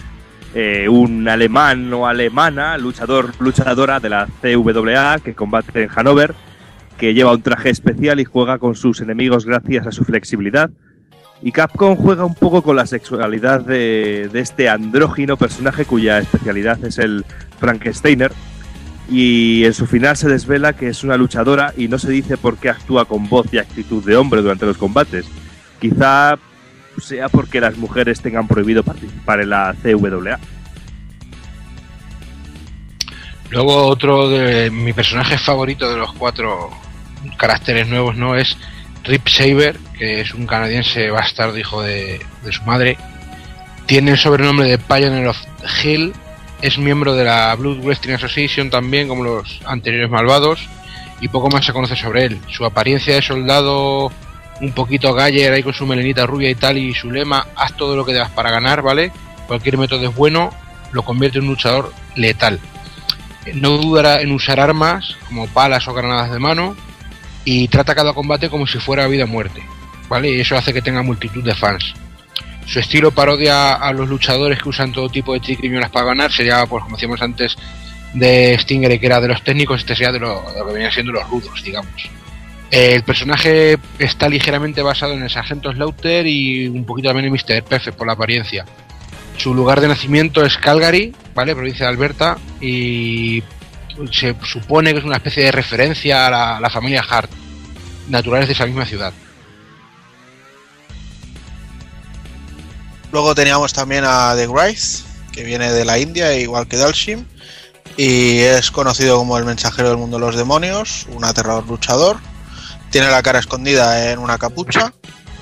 [0.55, 6.35] eh, un alemán o alemana, luchador, luchadora de la CWA que combate en Hannover,
[6.99, 10.71] que lleva un traje especial y juega con sus enemigos gracias a su flexibilidad.
[11.41, 16.85] Y Capcom juega un poco con la sexualidad de, de este andrógino personaje cuya especialidad
[16.85, 17.25] es el
[17.59, 18.33] Frankensteiner.
[19.13, 22.57] Y en su final se desvela que es una luchadora y no se dice por
[22.57, 25.27] qué actúa con voz y actitud de hombre durante los combates.
[25.79, 26.39] Quizá
[26.99, 30.39] sea porque las mujeres tengan prohibido participar en la CWA.
[33.51, 36.71] Luego otro de mi personaje favorito de los cuatro
[37.37, 38.57] caracteres nuevos no es
[39.05, 42.97] Rip Saber, que es un canadiense bastardo hijo de, de su madre.
[43.85, 45.37] Tiene el sobrenombre de Pioneer of
[45.85, 46.15] Hill.
[46.63, 50.61] Es miembro de la Blood Wrestling Association también, como los anteriores malvados.
[51.21, 52.41] Y poco más se conoce sobre él.
[52.49, 54.13] Su apariencia de soldado
[54.61, 56.79] un poquito galler ahí con su melenita rubia y tal.
[56.79, 59.13] Y su lema, haz todo lo que debas para ganar, ¿vale?
[59.49, 60.51] Cualquier método es bueno,
[60.93, 62.61] lo convierte en un luchador letal.
[63.55, 66.77] No dudará en usar armas como palas o granadas de mano
[67.45, 69.63] y trata cada combate como si fuera vida o muerte,
[70.09, 70.31] ¿vale?
[70.31, 71.95] Y eso hace que tenga multitud de fans.
[72.67, 76.65] Su estilo parodia a los luchadores que usan todo tipo de tricriminas para ganar, sería,
[76.67, 77.57] pues como decíamos antes,
[78.15, 81.29] de Stinger, que era de los técnicos, este sería de lo, que venían siendo los
[81.29, 81.93] rudos, digamos.
[82.71, 87.63] El personaje está ligeramente basado en el Sargento Slaughter y un poquito también en Mr.
[87.65, 88.65] Perfect por la apariencia.
[89.37, 91.55] Su lugar de nacimiento es Calgary, ¿vale?
[91.55, 93.43] Provincia de Alberta, y
[94.11, 97.31] se supone que es una especie de referencia a la, a la familia Hart,
[98.09, 99.13] naturales de esa misma ciudad.
[103.13, 105.03] Luego teníamos también a The Grice,
[105.33, 107.27] que viene de la India, igual que Dalshim,
[107.97, 112.17] y es conocido como el mensajero del mundo de los demonios, un aterrador luchador.
[112.91, 114.93] Tiene la cara escondida en una capucha,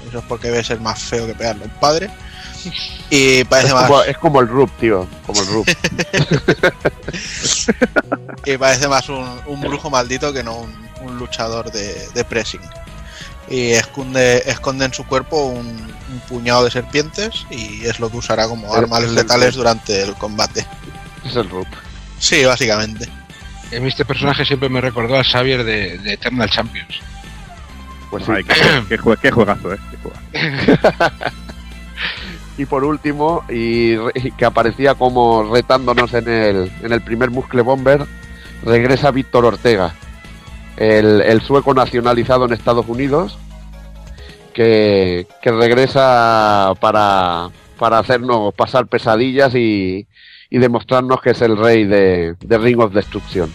[0.09, 2.11] eso es porque debe ser más feo que pegarle un padre.
[3.09, 3.87] Y parece Es más.
[3.87, 5.07] como, es como el Rub, tío.
[5.27, 5.67] Como el Rub.
[8.45, 12.61] y parece más un, un brujo maldito que no un, un luchador de, de pressing.
[13.51, 18.17] Y esconde, esconde en su cuerpo un, un puñado de serpientes y es lo que
[18.19, 20.65] usará como armas el letales durante el combate.
[21.25, 21.67] es el Rub.
[22.19, 23.09] Sí, básicamente.
[23.73, 27.01] En este personaje siempre me recordó al Xavier de, de Eternal Champions.
[28.11, 28.33] Pues sí.
[28.35, 28.55] Ay, qué,
[28.89, 29.79] qué jue- qué juegazo, ¿eh?
[29.91, 31.35] Qué juegazo.
[32.59, 33.97] Y por último, y
[34.37, 38.05] que aparecía como retándonos en el, en el primer Muscle Bomber,
[38.63, 39.95] regresa Víctor Ortega,
[40.81, 43.36] el, sueco nacionalizado en Estados Unidos,
[44.55, 50.07] que, regresa para, para hacernos pasar pesadillas y,
[50.48, 53.52] y demostrarnos que es el rey de, Ring of Destruction.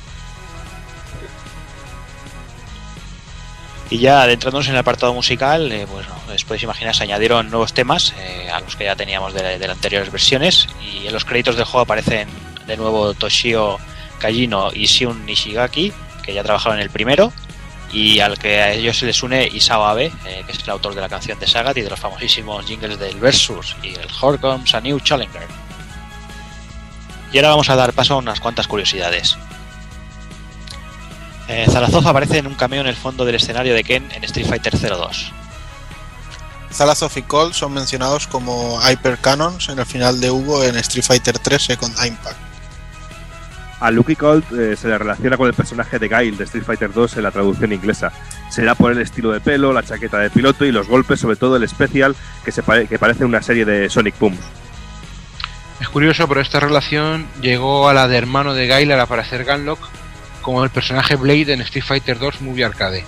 [3.89, 7.73] Y ya adentrándonos en el apartado musical, eh, bueno, os podéis imaginar, se añadieron nuevos
[7.73, 10.67] temas eh, a los que ya teníamos de, de las anteriores versiones.
[10.81, 12.27] Y en los créditos del juego aparecen
[12.65, 13.77] de nuevo Toshio
[14.19, 15.93] Kajino y Shun Nishigaki,
[16.25, 17.31] que ya trabajaron en el primero.
[17.91, 20.95] Y al que a ellos se les une Isao Abe, eh, que es el autor
[20.95, 24.37] de la canción de Sagat y de los famosísimos jingles del Versus y el Here
[24.39, 25.47] Comes a New Challenger.
[27.31, 29.37] Y ahora vamos a dar paso a unas cuantas curiosidades.
[31.47, 31.67] Eh,
[32.05, 35.31] aparece en un cameo en el fondo del escenario de Ken en Street Fighter 02.
[36.73, 41.05] Zalazov y Colt son mencionados como Hyper Canons en el final de Hugo en Street
[41.05, 42.44] Fighter 3 Second Impact.
[43.85, 46.91] A Lucky Colt eh, se le relaciona con el personaje de Guile de Street Fighter
[46.91, 48.11] 2 en la traducción inglesa.
[48.49, 51.55] Será por el estilo de pelo, la chaqueta de piloto y los golpes, sobre todo
[51.55, 54.39] el especial, que, se que parece una serie de Sonic Booms.
[55.79, 59.87] Es curioso, pero esta relación llegó a la de hermano de Guile al aparecer Gunlock
[60.41, 63.05] como el personaje Blade en Street Fighter 2 Movie Arcade.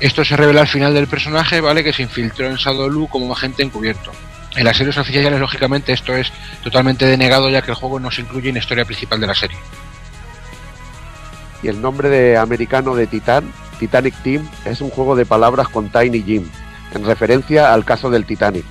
[0.00, 1.84] Esto se revela al final del personaje, ¿vale?
[1.84, 4.10] Que se infiltró en Shadowloo como agente encubierto.
[4.56, 6.32] En las series oficiales, lógicamente, esto es
[6.64, 9.34] totalmente denegado ya que el juego no se incluye en la historia principal de la
[9.36, 9.56] serie.
[11.62, 15.90] Y el nombre de americano de Titan, Titanic Team, es un juego de palabras con
[15.90, 16.48] Tiny Jim,
[16.94, 18.64] en referencia al caso del Titanic.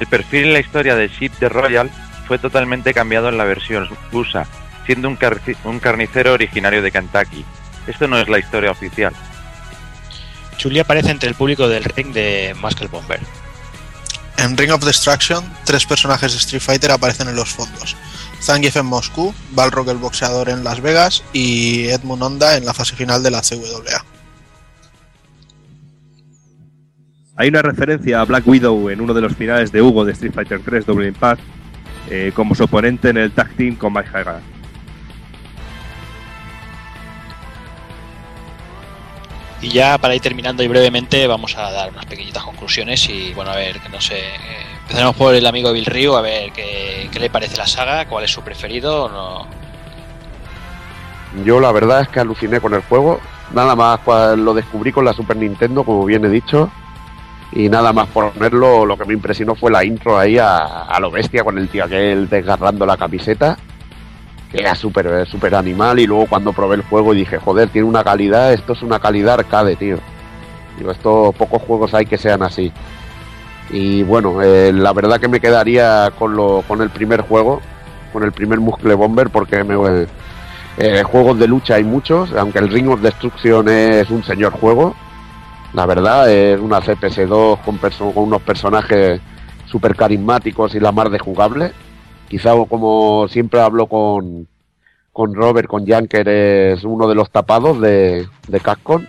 [0.00, 1.90] El perfil en la historia de Ship de Royal
[2.26, 4.46] fue totalmente cambiado en la versión USA,
[4.86, 5.18] siendo un,
[5.64, 7.44] un carnicero originario de Kentucky.
[7.86, 9.12] Esto no es la historia oficial.
[10.56, 13.20] Chuli aparece entre el público del ring de Muscle Bomber.
[14.36, 17.96] En Ring of Destruction, tres personajes de Street Fighter aparecen en los fondos.
[18.40, 22.96] Zangief en Moscú, Balrog el boxeador en Las Vegas y Edmund Honda en la fase
[22.96, 24.04] final de la CWA.
[27.36, 30.32] Hay una referencia a Black Widow en uno de los finales de Hugo de Street
[30.34, 31.40] Fighter 3 Double Impact
[32.10, 34.40] eh, como su oponente en el tag team con Mike Hagar.
[39.62, 43.50] Y ya para ir terminando y brevemente vamos a dar unas pequeñitas conclusiones y bueno,
[43.50, 44.38] a ver, que no sé, eh,
[44.82, 48.24] empezaremos por el amigo Bill Ryu, a ver qué, qué le parece la saga, cuál
[48.24, 49.46] es su preferido no.
[51.44, 53.20] Yo la verdad es que aluciné con el juego.
[53.52, 54.00] Nada más
[54.38, 56.70] lo descubrí con la Super Nintendo, como bien he dicho.
[57.52, 61.10] Y nada más ponerlo, lo que me impresionó fue la intro ahí a, a lo
[61.10, 63.58] bestia con el tío aquel desgarrando la camiseta.
[64.50, 65.98] Que era súper eh, súper animal.
[65.98, 69.34] Y luego cuando probé el juego dije, joder, tiene una calidad, esto es una calidad
[69.34, 69.98] arcade, tío.
[70.78, 72.72] Digo, esto pocos juegos hay que sean así.
[73.70, 77.60] Y bueno, eh, la verdad que me quedaría con, lo, con el primer juego,
[78.12, 79.76] con el primer Muscle Bomber, porque me,
[80.78, 84.94] eh, juegos de lucha hay muchos, aunque el Ring of Destruction es un señor juego.
[85.72, 89.20] La verdad, es una CPS2 con, con unos personajes
[89.66, 91.72] súper carismáticos y la mar de jugable.
[92.30, 94.46] Quizá como siempre hablo con,
[95.12, 98.28] con Robert, con Janker, es uno de los tapados de,
[98.62, 99.04] Capcom.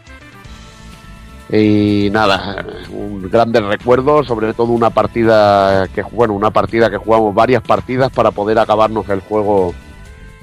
[1.52, 7.35] Y nada, un grandes recuerdos, sobre todo una partida que bueno, una partida que jugamos
[7.35, 9.76] varias partidas para poder acabarnos el juego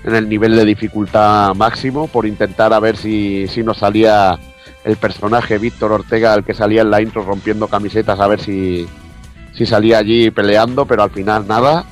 [0.05, 4.39] en el nivel de dificultad máximo por intentar a ver si, si nos salía
[4.85, 8.87] el personaje Víctor Ortega, el que salía en la intro rompiendo camisetas, a ver si,
[9.53, 11.85] si salía allí peleando, pero al final nada.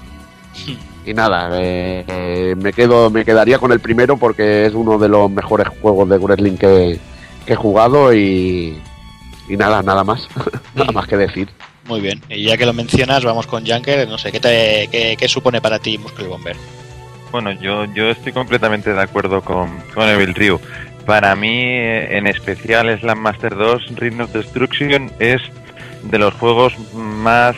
[1.04, 5.08] Y nada, eh, eh, me quedo me quedaría con el primero porque es uno de
[5.08, 6.98] los mejores juegos de wrestling que,
[7.46, 8.76] que he jugado y,
[9.48, 10.28] y nada, nada más,
[10.74, 11.48] nada más que decir.
[11.86, 12.20] Muy bien.
[12.28, 14.08] Y ya que lo mencionas, vamos con Junker.
[14.08, 16.56] No sé, ¿qué, te, qué, qué supone para ti Muscle Bomber?
[17.30, 20.60] Bueno, yo, yo estoy completamente de acuerdo con, con Evil Ryu.
[21.04, 25.40] Para mí, eh, en especial, Slam Master 2 Ring of Destruction es
[26.02, 27.56] de los juegos más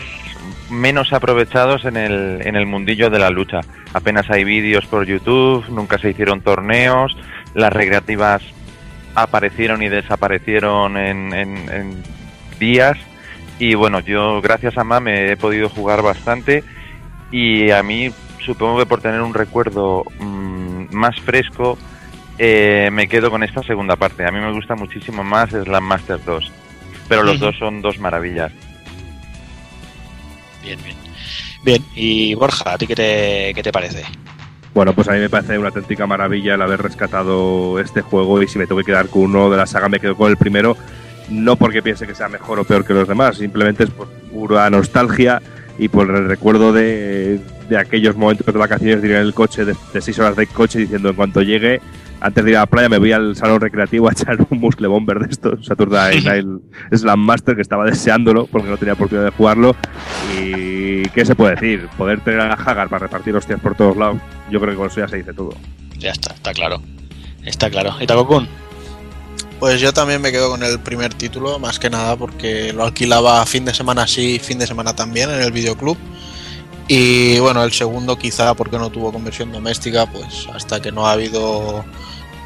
[0.71, 3.61] menos aprovechados en el, en el mundillo de la lucha.
[3.95, 7.17] Apenas hay vídeos por YouTube, nunca se hicieron torneos,
[7.55, 8.43] las recreativas
[9.15, 12.03] aparecieron y desaparecieron en, en- en
[12.59, 12.97] días.
[13.59, 16.63] Y bueno, yo gracias a MAME he podido jugar bastante
[17.33, 18.11] y a mí
[18.45, 21.77] supongo que por tener un recuerdo mm, más fresco
[22.39, 24.25] eh, me quedo con esta segunda parte.
[24.25, 26.53] A mí me gusta muchísimo más Slam Master 2,
[27.09, 28.53] pero los dos son dos maravillas.
[30.69, 30.97] Bien, bien.
[31.65, 34.05] Bien, y Borja, ¿a ti qué te, qué te parece?
[34.75, 38.49] Bueno, pues a mí me parece una auténtica maravilla el haber rescatado este juego y
[38.49, 40.77] si me tengo que quedar con uno de la saga me quedo con el primero,
[41.31, 44.69] no porque piense que sea mejor o peor que los demás, simplemente es por pura
[44.69, 45.41] nostalgia
[45.79, 47.41] y por el recuerdo de,
[47.71, 50.81] de aquellos momentos de vacaciones de en el coche, de, de seis horas de coche,
[50.81, 51.81] diciendo en cuanto llegue,
[52.21, 54.89] antes de ir a la playa me voy al salón recreativo a echar un muscle
[54.89, 56.47] bomber de estos, Saturday Night
[56.93, 59.77] Slam Master, que estaba deseándolo porque no tenía oportunidad de jugarlo.
[60.39, 64.19] Y qué se puede decir, poder tener a Hagar para repartir hostias por todos lados,
[64.51, 65.55] yo creo que con eso ya se dice todo.
[65.99, 66.83] Ya está, está claro.
[67.45, 67.95] Está claro.
[68.01, 68.49] ¿Y Takokun?
[69.59, 73.45] Pues yo también me quedo con el primer título, más que nada porque lo alquilaba
[73.45, 75.97] fin de semana sí, fin de semana también en el videoclub.
[76.87, 81.13] Y bueno, el segundo quizá porque no tuvo conversión doméstica, pues hasta que no ha
[81.13, 81.85] habido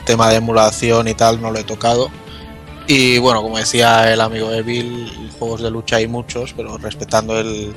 [0.05, 2.11] tema de emulación y tal, no lo he tocado.
[2.87, 7.73] Y bueno, como decía el amigo Evil, juegos de lucha hay muchos, pero respetando el,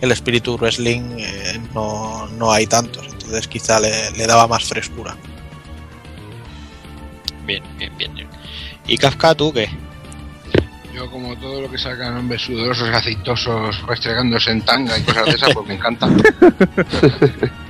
[0.00, 3.06] el espíritu wrestling eh, no, no hay tantos.
[3.06, 5.16] Entonces quizá le, le daba más frescura.
[7.46, 8.14] Bien, bien, bien.
[8.14, 8.28] bien.
[8.86, 9.68] ¿Y Kafka, tú qué?
[10.98, 15.30] Yo, como todo lo que sacan hombres sudorosos, aceitosos, restregándose en tanga y cosas de
[15.32, 16.08] esas, pues me encanta.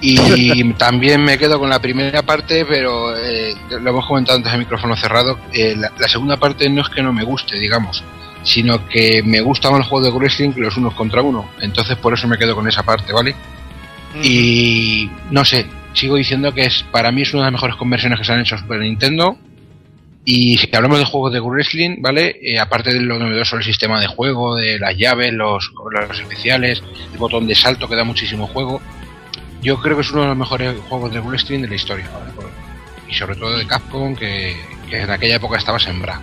[0.00, 4.58] Y también me quedo con la primera parte, pero eh, lo hemos comentado antes de
[4.58, 5.38] micrófono cerrado.
[5.52, 8.02] eh, la, la segunda parte no es que no me guste, digamos,
[8.44, 11.50] sino que me gusta más el juego de wrestling que los unos contra uno.
[11.60, 13.34] Entonces, por eso me quedo con esa parte, ¿vale?
[14.22, 18.18] Y no sé, sigo diciendo que es para mí es una de las mejores conversiones
[18.20, 19.36] que se han hecho en Super Nintendo.
[20.30, 22.38] Y si hablamos de juegos de wrestling, ¿vale?
[22.42, 26.82] Eh, aparte de lo novedoso del sistema de juego, de las llaves, los, los especiales,
[27.14, 28.82] el botón de salto que da muchísimo juego,
[29.62, 32.10] yo creo que es uno de los mejores juegos de wrestling de la historia.
[32.12, 32.30] ¿vale?
[32.36, 32.50] Por-
[33.08, 34.54] Y sobre todo de Capcom, que,
[34.90, 36.20] que en aquella época estaba sembrado.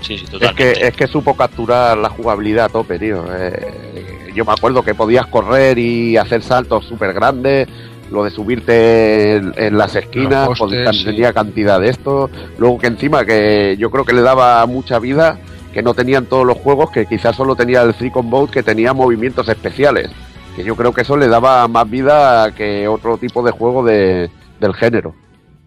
[0.00, 3.26] Sí, sí, Es que, es que supo capturar la jugabilidad a tope, tío.
[3.32, 7.68] Eh, yo me acuerdo que podías correr y hacer saltos súper grandes,
[8.10, 11.04] lo de subirte en, en las esquinas, postes, sí.
[11.04, 12.30] tenía cantidad de esto.
[12.58, 15.38] Luego que encima que yo creo que le daba mucha vida,
[15.72, 18.92] que no tenían todos los juegos, que quizás solo tenía el Three Boat que tenía
[18.92, 20.10] movimientos especiales.
[20.54, 24.30] Que yo creo que eso le daba más vida que otro tipo de juego de,
[24.58, 25.14] del género.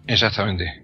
[0.06, 0.82] Exactamente.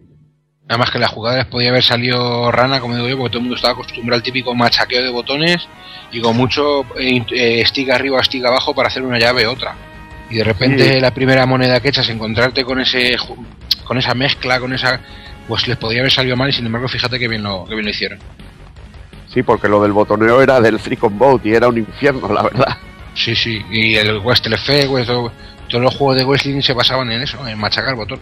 [0.68, 3.44] Además que la jugada les podía haber salido rana, como digo yo, porque todo el
[3.44, 5.68] mundo estaba acostumbrado al típico machaqueo de botones
[6.12, 9.74] y con mucho eh, eh, stick arriba, stick abajo para hacer una llave otra.
[10.30, 11.00] Y de repente Sí.
[11.00, 13.36] la primera moneda que echas, encontrarte con ese ju-
[13.84, 15.00] con esa mezcla, con esa
[15.46, 17.84] pues les podía haber salido mal y sin embargo fíjate que bien lo, que bien
[17.84, 18.18] lo hicieron.
[19.32, 22.76] Sí, porque lo del botoneo era del Three Boat y era un infierno, la verdad.
[23.14, 25.32] Sí, sí, y el Effect, pues, todo-
[25.68, 28.20] todos los juegos de wrestling se basaban en eso, en machacar el botón.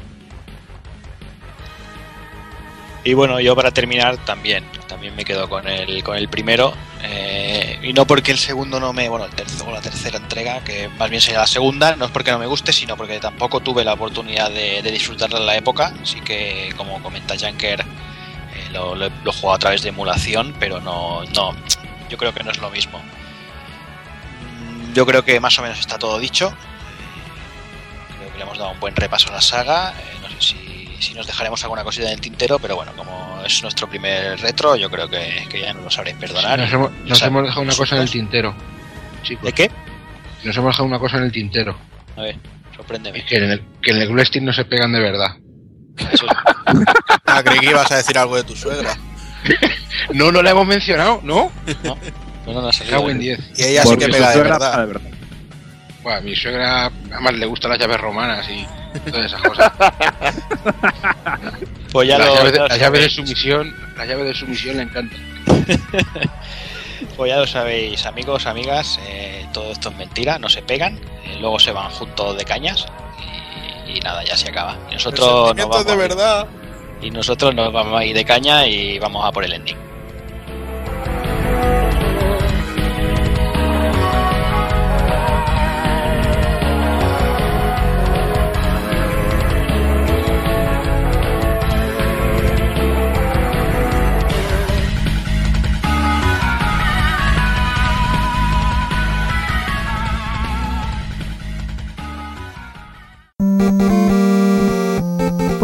[3.05, 4.65] Y bueno, yo para terminar también,
[5.05, 6.73] también me quedo con el, con el primero.
[7.03, 9.11] eh, y no porque el segundo no me.
[9.11, 12.31] Bueno, el tercero, la tercera entrega, que más bien sería la segunda, no es porque
[12.31, 15.93] no me guste, sino porque tampoco tuve la oportunidad de, disfrutarla en la época.
[16.03, 20.81] Así que, como comenta Janker, eh, lo, lo, he jugado a través de emulación, pero
[20.81, 21.55] no, no.
[22.09, 22.99] Yo creo que no es lo mismo.
[24.41, 26.49] Mm, Yo creo que más o menos está todo dicho.
[26.49, 29.93] Eh, Creo que le hemos dado un buen repaso a la saga.
[30.23, 30.74] no sé si,
[31.05, 34.75] si nos dejaremos alguna cosita en el tintero, pero bueno, como es nuestro primer retro,
[34.77, 36.59] yo creo que, que ya nos lo sabréis perdonar.
[36.59, 38.55] Nos hemos, nos dejado una cosa en el tintero.
[39.23, 39.45] Chicos.
[39.45, 39.71] ¿De qué?
[40.45, 41.77] Nos hemos dejado una cosa en el tintero.
[42.17, 42.37] A ver,
[42.75, 43.25] sorpréndeme.
[43.25, 45.37] Que en el, que en el no se pegan de verdad.
[46.13, 46.27] Eso-
[47.27, 48.97] Ah, creí que ibas a decir algo de tu suegra.
[50.13, 51.51] No, no la hemos mencionado, ¿no?
[51.85, 51.97] no,
[52.47, 52.97] no, no, no ha salido.
[52.99, 53.39] Cago en 10.
[53.57, 54.79] Y ella sí Porque que su pega de verdad.
[54.81, 55.11] de verdad.
[56.17, 58.67] A mi suegra además le gustan las llaves romanas y
[59.01, 59.73] todas esas cosas.
[61.93, 63.15] Pues ya las, lo, llaves de, las llaves de sabéis.
[63.15, 65.21] sumisión, las llaves de sumisión le encantan.
[67.17, 71.37] Pues ya lo sabéis, amigos, amigas, eh, todo esto es mentira, no se pegan, eh,
[71.41, 72.87] luego se van juntos de cañas
[73.87, 74.77] y, y nada, ya se acaba.
[74.91, 76.49] Y nosotros nos vamos, de verdad.
[77.01, 79.77] y nosotros nos vamos a ir de caña y vamos a por el ending.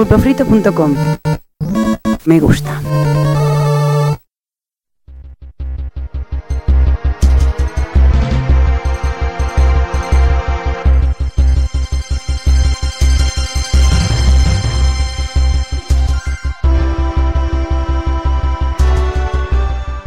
[0.01, 0.97] Pulpofrito.com
[2.24, 2.81] Me gusta.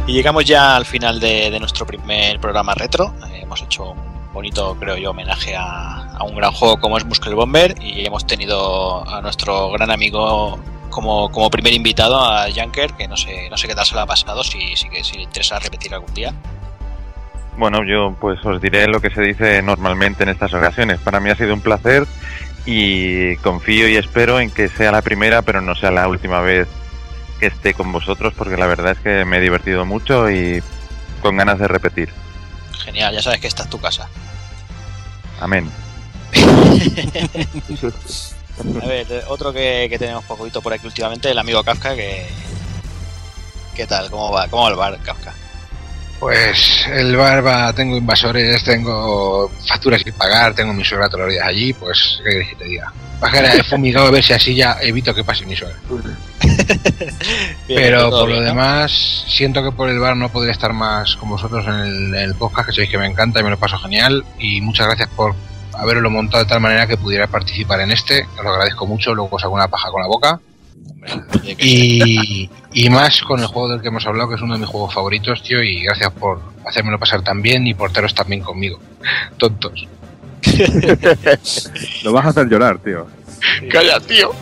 [0.08, 3.14] Y llegamos ya al final de, nuestro primer programa retro.
[3.28, 3.94] Eh, hemos hecho
[4.34, 8.26] bonito, creo yo, homenaje a, a un gran juego como es Muscle Bomber y hemos
[8.26, 10.58] tenido a nuestro gran amigo
[10.90, 14.00] como, como primer invitado, a Janker, que no sé, no sé qué tal se lo
[14.00, 16.34] ha pasado, si, si, si le interesa repetir algún día.
[17.56, 20.98] Bueno, yo pues os diré lo que se dice normalmente en estas ocasiones.
[21.00, 22.04] Para mí ha sido un placer
[22.66, 26.68] y confío y espero en que sea la primera, pero no sea la última vez
[27.38, 30.62] que esté con vosotros, porque la verdad es que me he divertido mucho y
[31.22, 32.08] con ganas de repetir.
[32.82, 34.08] Genial, ya sabes que esta es tu casa.
[35.40, 35.70] Amén.
[38.82, 42.26] A ver, otro que, que tenemos poquito por aquí últimamente, el amigo Kafka, que...
[43.74, 44.10] ¿Qué tal?
[44.10, 44.46] ¿Cómo va?
[44.48, 45.34] ¿Cómo va el bar, Kafka?
[46.20, 51.32] Pues el bar va, tengo invasores, tengo facturas sin pagar, tengo mi suegra todos los
[51.32, 52.92] días allí, pues qué quieres que te diga.
[53.68, 55.76] Fumigado a ver si así ya evito que pase mi suegra.
[57.68, 61.66] Pero por lo demás, siento que por el bar no podré estar más con vosotros
[61.66, 64.24] en el, en el podcast, que sabéis que me encanta y me lo paso genial.
[64.38, 65.34] Y muchas gracias por
[65.72, 68.26] haberlo montado de tal manera que pudiera participar en este.
[68.36, 70.40] Os lo agradezco mucho, luego os hago una paja con la boca.
[71.58, 74.68] Y, y más con el juego del que hemos hablado, que es uno de mis
[74.68, 78.78] juegos favoritos, tío, y gracias por hacérmelo pasar tan bien y porteros también conmigo.
[79.38, 79.86] Tontos.
[82.04, 83.06] Lo vas a hacer llorar, tío.
[83.70, 84.32] Calla, tío.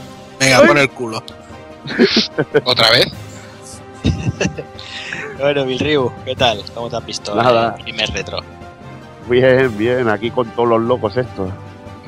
[0.40, 1.22] Venga, pon el culo.
[2.64, 3.06] ¿Otra vez?
[5.38, 6.62] Bueno, Bill Ryu, ¿qué tal?
[6.74, 7.34] ¿Cómo te has visto?
[7.34, 7.74] Nada.
[7.78, 8.38] El primer retro.
[9.28, 11.50] Bien, bien, aquí con todos los locos estos.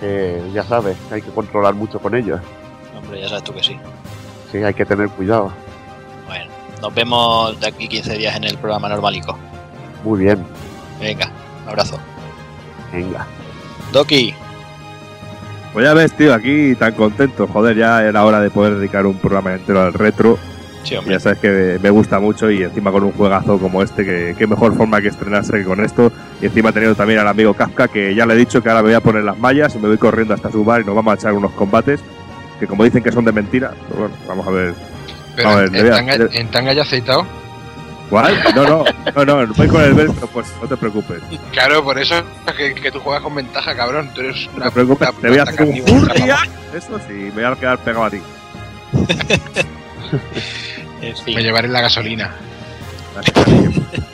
[0.00, 2.40] Que ya sabes, hay que controlar mucho con ellos.
[2.96, 3.76] Hombre, ya sabes tú que sí.
[4.52, 5.52] Sí, hay que tener cuidado.
[6.26, 6.50] Bueno,
[6.80, 9.36] nos vemos de aquí 15 días en el programa normalico.
[10.04, 10.44] Muy bien,
[11.00, 11.30] Venga,
[11.64, 11.98] un abrazo.
[12.92, 13.26] venga.
[13.94, 14.34] Doki,
[15.72, 17.46] Pues ya ves, tío, aquí tan contento.
[17.46, 20.38] Joder, ya era hora de poder dedicar un programa entero al retro.
[20.82, 20.96] sí.
[21.08, 24.46] Ya sabes que me gusta mucho y encima con un juegazo como este, que qué
[24.46, 26.12] mejor forma que estrenarse que con esto.
[26.42, 28.88] Y encima teniendo también al amigo Kafka, que ya le he dicho que ahora me
[28.88, 31.12] voy a poner las mallas y me voy corriendo hasta su bar y nos vamos
[31.12, 32.00] a echar unos combates.
[32.60, 34.74] Que como dicen que son de mentira, pues bueno, vamos a ver.
[35.34, 37.26] Pero A a- en tanga ya aceitado.
[38.10, 38.42] ¿Cuál?
[38.54, 38.84] No, no,
[39.24, 41.22] no, no, voy con el verso, pues no te preocupes.
[41.52, 42.22] Claro, por eso
[42.56, 44.10] que, que tú juegas con ventaja, cabrón.
[44.14, 46.48] Tú eres No una te preocupes, puta te voy a hacer un vamos.
[46.74, 48.20] Eso sí, me voy a quedar pegado a ti.
[51.00, 52.34] En fin, Me llevaré la gasolina.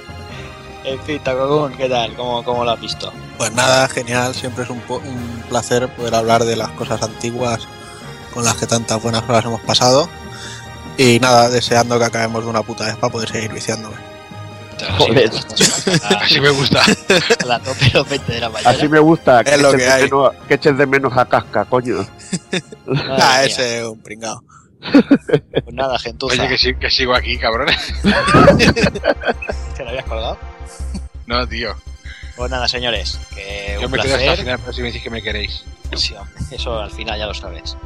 [0.82, 2.14] En fin, Takokun, ¿qué tal?
[2.14, 3.12] ¿Cómo, ¿Cómo lo has visto?
[3.36, 4.34] Pues nada, genial.
[4.34, 7.68] Siempre es un, un placer poder hablar de las cosas antiguas
[8.32, 10.08] con las que tantas buenas horas hemos pasado.
[10.96, 13.96] Y nada, deseando que acabemos de una puta vez para poder seguir viciándome.
[14.98, 15.30] Joder.
[16.20, 16.82] Así me gusta.
[17.42, 18.70] A las 12 y los 20 de la mañana.
[18.70, 20.02] Así me gusta que, Es lo eches que de hay.
[20.04, 21.96] menos, que eches de menos a casca, coño.
[23.18, 24.42] Ah, ese es un pringao.
[24.80, 26.42] Pues nada, gentuza.
[26.42, 27.68] Oye, que, que sigo aquí, cabrón.
[29.76, 30.38] ¿Te lo habías colgado?
[31.26, 31.74] No, tío.
[32.36, 34.38] Pues nada, señores, que Yo un me quedo hasta el placer.
[34.44, 35.62] final, pero si me decís que me queréis.
[35.94, 37.76] Sí, hombre, eso al final ya lo sabes.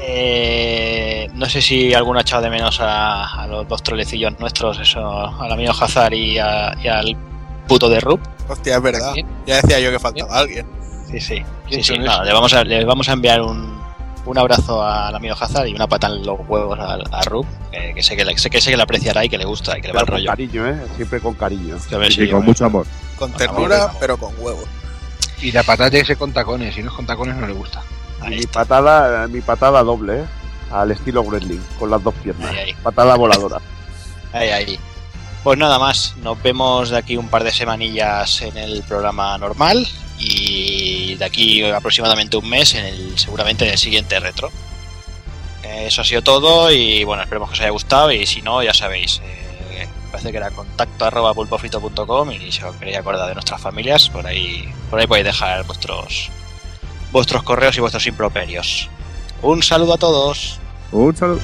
[0.00, 4.78] Eh, no sé si alguno ha echado de menos a, a los dos trolecillos nuestros,
[4.78, 5.00] eso,
[5.40, 7.16] al amigo Hazard y, a- y al
[7.66, 8.20] puto de Rup.
[8.48, 9.14] Hostia, es verdad.
[9.46, 10.66] Ya decía yo que faltaba alguien.
[11.10, 11.42] Sí, sí.
[11.82, 13.78] Sí, le, vamos a, le vamos a enviar un,
[14.24, 17.92] un abrazo al amigo Hazard y una pata en los huevos a, a Rup, que,
[17.94, 19.80] que sé que, le, sé que sé que le apreciará y que le gusta y
[19.82, 20.28] que le va el con rollo.
[20.30, 20.80] cariño, ¿eh?
[20.96, 21.76] Siempre con cariño.
[22.10, 22.86] Sí, con mucho amor.
[23.18, 24.62] Con ternura, pero con huevo.
[25.42, 26.74] Y la patata ese con tacones.
[26.74, 27.82] Si no es con tacones, no le gusta.
[28.20, 28.60] Ahí Mi está.
[28.64, 30.24] patada, mi patada doble, ¿eh?
[30.70, 32.50] Al estilo wrestling, con las dos piernas.
[32.50, 32.74] Ahí, ahí.
[32.82, 33.58] Patada voladora.
[34.32, 34.78] Ahí, ahí.
[35.42, 39.88] Pues nada más, nos vemos de aquí un par de semanillas en el programa normal
[40.18, 44.50] y de aquí aproximadamente un mes en el seguramente en el siguiente retro.
[45.62, 48.74] Eso ha sido todo y bueno, esperemos que os haya gustado y si no, ya
[48.74, 53.60] sabéis, eh, parece que era contacto arroba pulpofrito.com y si os queréis acordar de nuestras
[53.62, 56.30] familias, por ahí, por ahí podéis dejar vuestros
[57.12, 58.88] vuestros correos y vuestros improperios.
[59.42, 60.58] Un saludo a todos.
[60.92, 61.40] Un saludo.